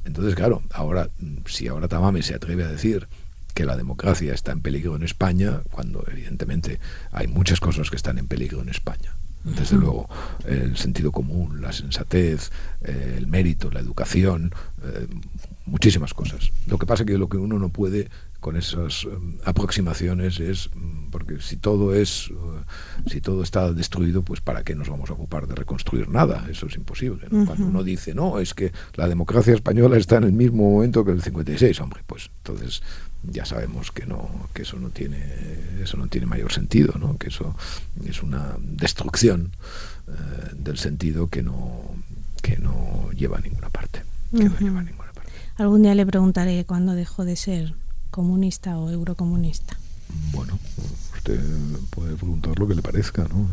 Entonces, 0.04 0.34
claro, 0.34 0.62
ahora, 0.72 1.08
si 1.46 1.68
ahora 1.68 1.88
Tamame 1.88 2.22
se 2.22 2.34
atreve 2.34 2.64
a 2.64 2.68
decir 2.68 3.08
que 3.54 3.64
la 3.64 3.76
democracia 3.76 4.32
está 4.32 4.52
en 4.52 4.60
peligro 4.60 4.96
en 4.96 5.02
España, 5.02 5.62
cuando 5.70 6.04
evidentemente 6.10 6.80
hay 7.12 7.26
muchas 7.26 7.60
cosas 7.60 7.90
que 7.90 7.96
están 7.96 8.18
en 8.18 8.26
peligro 8.26 8.60
en 8.60 8.68
España. 8.68 9.14
desde 9.44 9.76
luego, 9.76 10.08
el 10.46 10.76
sentido 10.76 11.10
común, 11.10 11.60
la 11.60 11.72
sensatez, 11.72 12.50
eh, 12.80 13.16
el 13.18 13.26
mérito, 13.26 13.70
la 13.70 13.80
educación, 13.80 14.54
eh, 14.84 15.06
muchísimas 15.66 16.14
cosas. 16.14 16.52
Lo 16.66 16.78
que 16.78 16.86
pasa 16.86 17.02
es 17.02 17.08
que 17.08 17.18
lo 17.18 17.28
que 17.28 17.38
uno 17.38 17.58
no 17.58 17.68
puede 17.68 18.08
con 18.42 18.56
esas 18.56 19.04
em, 19.04 19.38
aproximaciones 19.44 20.40
es 20.40 20.68
mm, 20.74 21.10
porque 21.10 21.40
si 21.40 21.56
todo 21.56 21.94
es 21.94 22.28
uh, 22.30 23.08
si 23.08 23.20
todo 23.20 23.44
está 23.44 23.72
destruido 23.72 24.22
pues 24.22 24.40
para 24.40 24.64
qué 24.64 24.74
nos 24.74 24.88
vamos 24.88 25.10
a 25.10 25.12
ocupar 25.12 25.46
de 25.46 25.54
reconstruir 25.54 26.08
nada 26.08 26.44
eso 26.50 26.66
es 26.66 26.74
imposible 26.74 27.28
cuando 27.46 27.64
uno 27.64 27.84
dice 27.84 28.14
no 28.14 28.40
es 28.40 28.52
que 28.52 28.72
la 28.96 29.08
democracia 29.08 29.54
española 29.54 29.96
está 29.96 30.16
en 30.16 30.24
el 30.24 30.32
mismo 30.32 30.68
momento 30.68 31.04
que 31.04 31.12
el 31.12 31.22
56 31.22 31.80
hombre 31.80 32.02
pues 32.04 32.30
entonces 32.38 32.82
ya 33.22 33.44
sabemos 33.44 33.92
que 33.92 34.06
no 34.06 34.28
que 34.52 34.62
eso 34.62 34.76
no 34.76 34.90
tiene 34.90 35.22
eso 35.80 35.96
no 35.96 36.08
tiene 36.08 36.26
mayor 36.26 36.52
sentido 36.52 36.94
¿no? 36.98 37.16
que 37.18 37.28
eso 37.28 37.54
es 38.04 38.24
una 38.24 38.56
destrucción 38.58 39.52
eh, 40.08 40.12
del 40.58 40.78
sentido 40.78 41.28
que 41.28 41.44
no 41.44 41.94
que 42.42 42.58
no 42.58 43.08
lleva 43.12 43.38
a 43.38 43.40
ninguna 43.40 43.70
parte 43.70 44.02
que 44.32 44.44
no 44.48 44.58
lleva 44.58 44.80
a 44.80 44.82
ninguna 44.82 45.12
parte. 45.12 45.30
Algún 45.56 45.82
día 45.82 45.94
le 45.94 46.06
preguntaré 46.06 46.64
cuándo 46.64 46.94
dejó 46.94 47.24
de 47.24 47.36
ser 47.36 47.74
comunista 48.12 48.78
o 48.78 48.90
eurocomunista? 48.90 49.76
Bueno, 50.30 50.58
usted 51.14 51.40
puede 51.90 52.14
preguntar 52.14 52.58
lo 52.58 52.68
que 52.68 52.74
le 52.74 52.82
parezca, 52.82 53.24
¿no? 53.24 53.50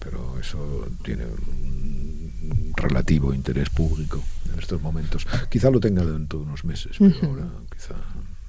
Pero, 0.00 0.38
eso 0.38 0.86
tiene 1.02 1.24
un 1.24 2.72
relativo 2.76 3.32
interés 3.32 3.70
público 3.70 4.22
en 4.52 4.58
estos 4.58 4.82
momentos. 4.82 5.26
Quizá 5.48 5.70
lo 5.70 5.80
tenga 5.80 6.04
dentro 6.04 6.40
de 6.40 6.44
unos 6.44 6.62
meses, 6.64 6.96
pero 6.98 7.30
ahora 7.30 7.48
quizá, 7.72 7.94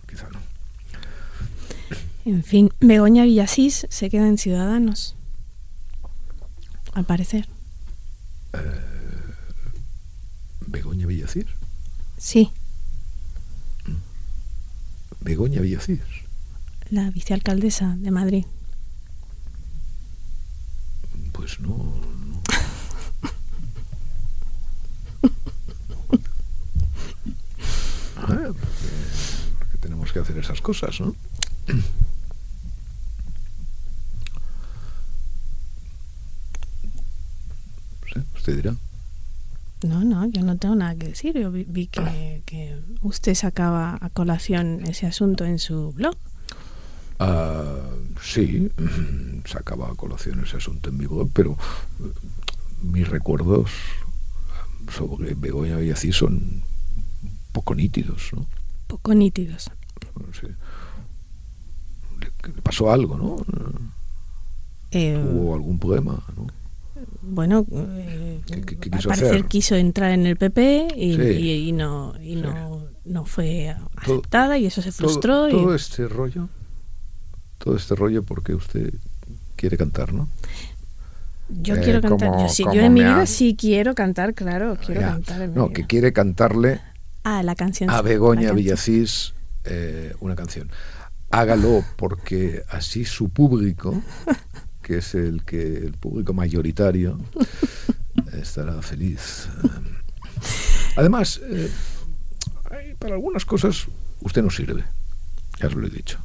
quizá 0.09 0.27
no. 0.29 0.39
En 2.25 2.43
fin, 2.43 2.71
Begoña 2.81 3.23
Villasís 3.23 3.87
se 3.89 4.09
queda 4.09 4.27
en 4.27 4.37
Ciudadanos, 4.37 5.15
al 6.93 7.05
parecer. 7.05 7.47
Eh, 8.51 8.59
¿Begoña 10.67 11.07
Villasís? 11.07 11.45
Sí. 12.17 12.51
Begoña 15.25 15.59
Villacís. 15.59 15.99
La 16.91 17.09
vicealcaldesa 17.09 17.95
de 17.97 18.11
Madrid. 18.11 18.45
Pues 21.33 21.59
no. 21.59 21.77
no. 21.77 22.41
ah, 28.17 28.51
porque, 29.57 29.77
tenemos 29.81 30.13
que 30.13 30.19
hacer 30.19 30.37
esas 30.37 30.61
cosas, 30.61 31.01
¿no? 31.01 31.15
usted 38.35 38.57
dirá. 38.57 38.75
No, 39.83 40.03
no, 40.03 40.25
yo 40.27 40.41
no 40.41 40.57
tengo 40.57 40.75
nada 40.75 40.95
que 40.95 41.09
decir. 41.09 41.37
Yo 41.37 41.51
vi, 41.51 41.87
que, 41.87 42.79
usted 43.01 43.35
sacaba 43.35 43.97
a 44.01 44.09
colación 44.09 44.81
ese 44.85 45.05
asunto 45.05 45.45
en 45.45 45.59
su 45.59 45.91
blog. 45.93 46.15
Ah, 47.19 47.81
sí, 48.21 48.71
sacaba 49.45 49.91
a 49.91 49.95
colación 49.95 50.43
ese 50.43 50.57
asunto 50.57 50.89
en 50.89 50.97
mi 50.97 51.05
blog, 51.05 51.29
pero 51.33 51.57
eh, 51.99 52.11
mis 52.81 53.07
recuerdos 53.07 53.71
sobre 54.91 55.33
Begoña 55.33 55.77
Villací 55.77 56.11
son 56.11 56.63
poco 57.51 57.75
nítidos, 57.75 58.31
¿no? 58.33 58.45
Poco 58.87 59.13
nítidos. 59.13 59.71
Sí. 60.39 60.47
Le, 62.19 62.61
pasó 62.61 62.91
algo, 62.91 63.17
¿no? 63.17 63.37
Eh, 64.91 65.17
Hubo 65.17 65.55
algún 65.55 65.79
problema, 65.79 66.23
¿no? 66.35 66.47
Bueno, 67.21 67.65
eh, 67.71 68.41
al 68.91 69.01
parecer 69.03 69.45
quiso 69.45 69.75
entrar 69.75 70.11
en 70.11 70.25
el 70.25 70.37
PP 70.37 70.87
y, 70.95 71.71
no, 71.73 72.13
y 72.21 72.35
no, 72.35 72.87
no 73.03 73.25
fue 73.25 73.75
aceptada 73.95 74.57
y 74.57 74.65
eso 74.65 74.81
se 74.81 74.91
frustró. 74.91 75.49
Todo, 75.49 75.75
este 75.75 76.07
rollo, 76.07 76.47
todo 77.57 77.75
este 77.75 77.95
rollo 77.95 78.23
porque 78.23 78.53
usted 78.53 78.93
quiere 79.55 79.77
cantar, 79.77 80.13
¿no? 80.13 80.29
Yo 81.49 81.75
quiero 81.75 81.99
eh, 81.99 82.01
cantar, 82.01 82.31
yo, 82.37 82.73
yo 82.73 82.81
en 82.81 82.93
mi 82.93 83.01
vida 83.01 83.25
sí 83.27 83.55
quiero 83.59 83.93
cantar, 83.93 84.33
claro, 84.33 84.77
quiero 84.83 85.01
cantar. 85.01 85.49
no, 85.49 85.69
que 85.69 85.85
quiere 85.85 86.11
cantarle 86.11 86.81
ah, 87.23 87.43
la 87.43 87.55
canción, 87.55 87.89
a 87.91 88.01
Begoña 88.01 88.51
Villacís 88.51 89.35
eh, 89.63 90.15
una 90.19 90.35
canción. 90.35 90.71
Hágalo 91.31 91.83
porque 91.97 92.63
así 92.69 93.03
su 93.03 93.29
público 93.29 94.01
que 94.85 94.99
es 94.99 95.15
el 95.15 95.43
que 95.43 95.77
el 95.77 95.93
público 95.93 96.31
mayoritario 96.31 97.17
estará 98.33 98.79
feliz. 98.83 99.49
Además, 100.95 101.41
eh, 101.43 101.71
para 102.99 103.15
algunas 103.15 103.45
cosas 103.45 103.87
usted 104.21 104.43
no 104.43 104.51
sirve, 104.51 104.83
ya 105.59 105.67
os 105.67 105.73
lo 105.73 105.87
he 105.87 105.89
dicho. 105.89 106.19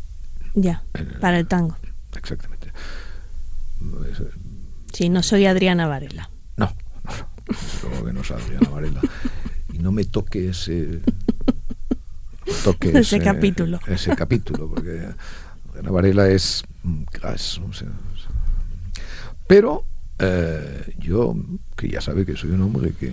Ya, 0.53 0.83
para 1.21 1.39
el 1.39 1.47
tango. 1.47 1.75
Exactamente. 2.15 2.71
Sí, 4.93 5.09
no 5.09 5.23
soy 5.23 5.47
Adriana 5.47 5.87
Varela. 5.87 6.29
No, 6.59 6.71
no, 7.83 8.05
que 8.05 8.13
no 8.13 8.23
soy 8.23 8.43
Adriana 8.43 8.69
Varela. 8.69 9.01
Y 9.73 9.79
no 9.79 9.91
me 9.91 10.05
toque 10.05 10.51
ese... 10.51 11.01
Toque 12.63 12.91
ese, 12.99 13.21
capítulo. 13.21 13.81
Ese 13.87 14.15
capítulo, 14.15 14.69
porque 14.69 15.09
Adriana 15.71 15.91
Varela 15.91 16.29
es... 16.29 16.63
Gas, 17.23 17.59
pero 19.51 19.85
eh, 20.21 20.95
yo, 21.01 21.35
que 21.75 21.89
ya 21.89 22.01
sabe 22.01 22.25
que 22.25 22.37
soy 22.37 22.51
un 22.51 22.63
hombre 22.63 22.93
que 22.93 23.13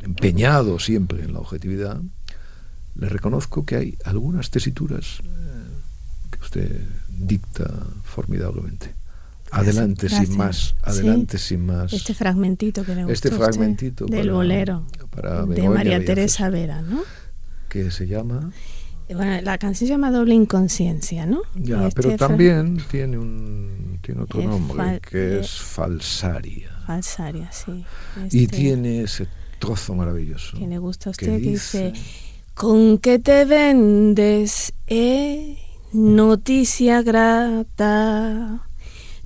empeñado 0.00 0.78
siempre 0.78 1.22
en 1.22 1.34
la 1.34 1.40
objetividad, 1.40 2.00
le 2.94 3.08
reconozco 3.10 3.66
que 3.66 3.76
hay 3.76 3.98
algunas 4.06 4.48
tesituras 4.48 5.20
eh, 5.22 5.28
que 6.30 6.38
usted 6.38 6.80
dicta 7.10 7.70
formidablemente. 8.02 8.94
Adelante 9.50 10.08
sin 10.08 10.38
más, 10.38 10.74
adelante 10.80 11.36
sin 11.36 11.66
más. 11.66 11.92
Este 11.92 12.14
fragmentito 12.14 12.82
que 12.82 12.94
le 12.94 13.12
Este 13.12 13.30
fragmentito 13.30 14.06
del 14.06 14.30
bolero 14.30 14.86
de 15.48 15.68
María 15.68 16.02
Teresa 16.02 16.48
Vera, 16.48 16.80
¿no? 16.80 17.02
Que 17.68 17.90
se 17.90 18.06
llama 18.06 18.52
bueno, 19.14 19.40
la 19.42 19.58
canción 19.58 19.88
se 19.88 19.92
llama 19.94 20.10
Doble 20.10 20.34
Inconsciencia, 20.34 21.26
¿no? 21.26 21.42
Ya, 21.54 21.88
este 21.88 22.02
pero 22.02 22.16
también 22.16 22.82
tiene 22.90 23.18
un 23.18 23.98
tiene 24.02 24.22
otro 24.22 24.42
nombre 24.42 25.00
que 25.00 25.40
es 25.40 25.60
Falsaria. 25.60 26.70
Falsaria, 26.86 27.50
sí. 27.52 27.84
y 28.30 28.44
este 28.44 28.56
tiene 28.56 29.02
ese 29.02 29.26
trozo 29.58 29.94
maravilloso. 29.94 30.58
Que 30.58 30.66
le 30.66 30.78
gusta 30.78 31.10
a 31.10 31.12
usted 31.12 31.26
que 31.26 31.38
dice, 31.38 31.92
¿Con 32.54 32.98
qué 32.98 33.18
te 33.18 33.44
vendes? 33.46 34.72
Eh? 34.86 35.56
Noticia 35.92 37.02
grata. 37.02 38.66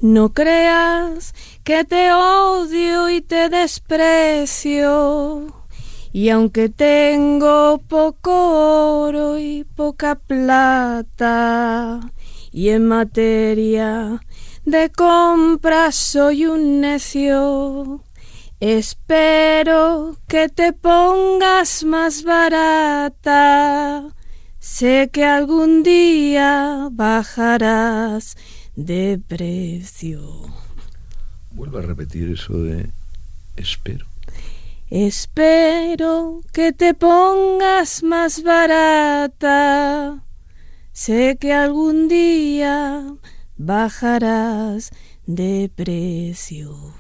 No 0.01 0.32
creas 0.32 1.35
que 1.64 1.85
te 1.85 2.12
odio 2.12 3.11
y 3.11 3.22
te 3.22 3.49
desprecio 3.49 4.74
y 6.14 6.28
aunque 6.28 6.68
tengo 6.68 7.78
poco 7.88 9.00
oro 9.00 9.36
y 9.36 9.64
poca 9.64 10.14
plata, 10.14 11.98
y 12.52 12.68
en 12.68 12.86
materia 12.86 14.22
de 14.64 14.90
compra 14.90 15.90
soy 15.90 16.46
un 16.46 16.80
necio, 16.80 18.04
espero 18.60 20.16
que 20.28 20.48
te 20.48 20.72
pongas 20.72 21.82
más 21.82 22.22
barata. 22.22 24.04
Sé 24.60 25.10
que 25.12 25.24
algún 25.24 25.82
día 25.82 26.90
bajarás 26.92 28.36
de 28.76 29.20
precio. 29.26 30.42
Vuelvo 31.50 31.78
a 31.78 31.82
repetir 31.82 32.30
eso 32.30 32.56
de 32.62 32.88
espero. 33.56 34.13
Espero 34.91 36.41
que 36.53 36.72
te 36.72 36.95
pongas 36.95 38.03
más 38.03 38.43
barata. 38.43 40.22
Sé 40.93 41.39
que 41.41 41.53
algún 41.53 42.09
día 42.09 43.05
bajarás 43.57 44.91
de 45.26 45.70
precio. 45.74 46.95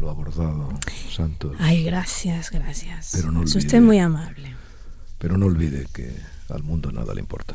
Lo 0.00 0.10
abordado, 0.10 0.68
Santos. 1.10 1.56
Ay, 1.58 1.84
gracias, 1.84 2.50
gracias. 2.50 3.12
Pero 3.12 3.30
no 3.30 3.40
olvide, 3.40 3.58
es 3.58 3.64
usted 3.64 3.80
muy 3.80 3.98
amable. 3.98 4.54
Pero 5.18 5.38
no 5.38 5.46
olvide 5.46 5.86
que 5.92 6.14
al 6.48 6.62
mundo 6.62 6.92
nada 6.92 7.14
le 7.14 7.20
importa. 7.20 7.54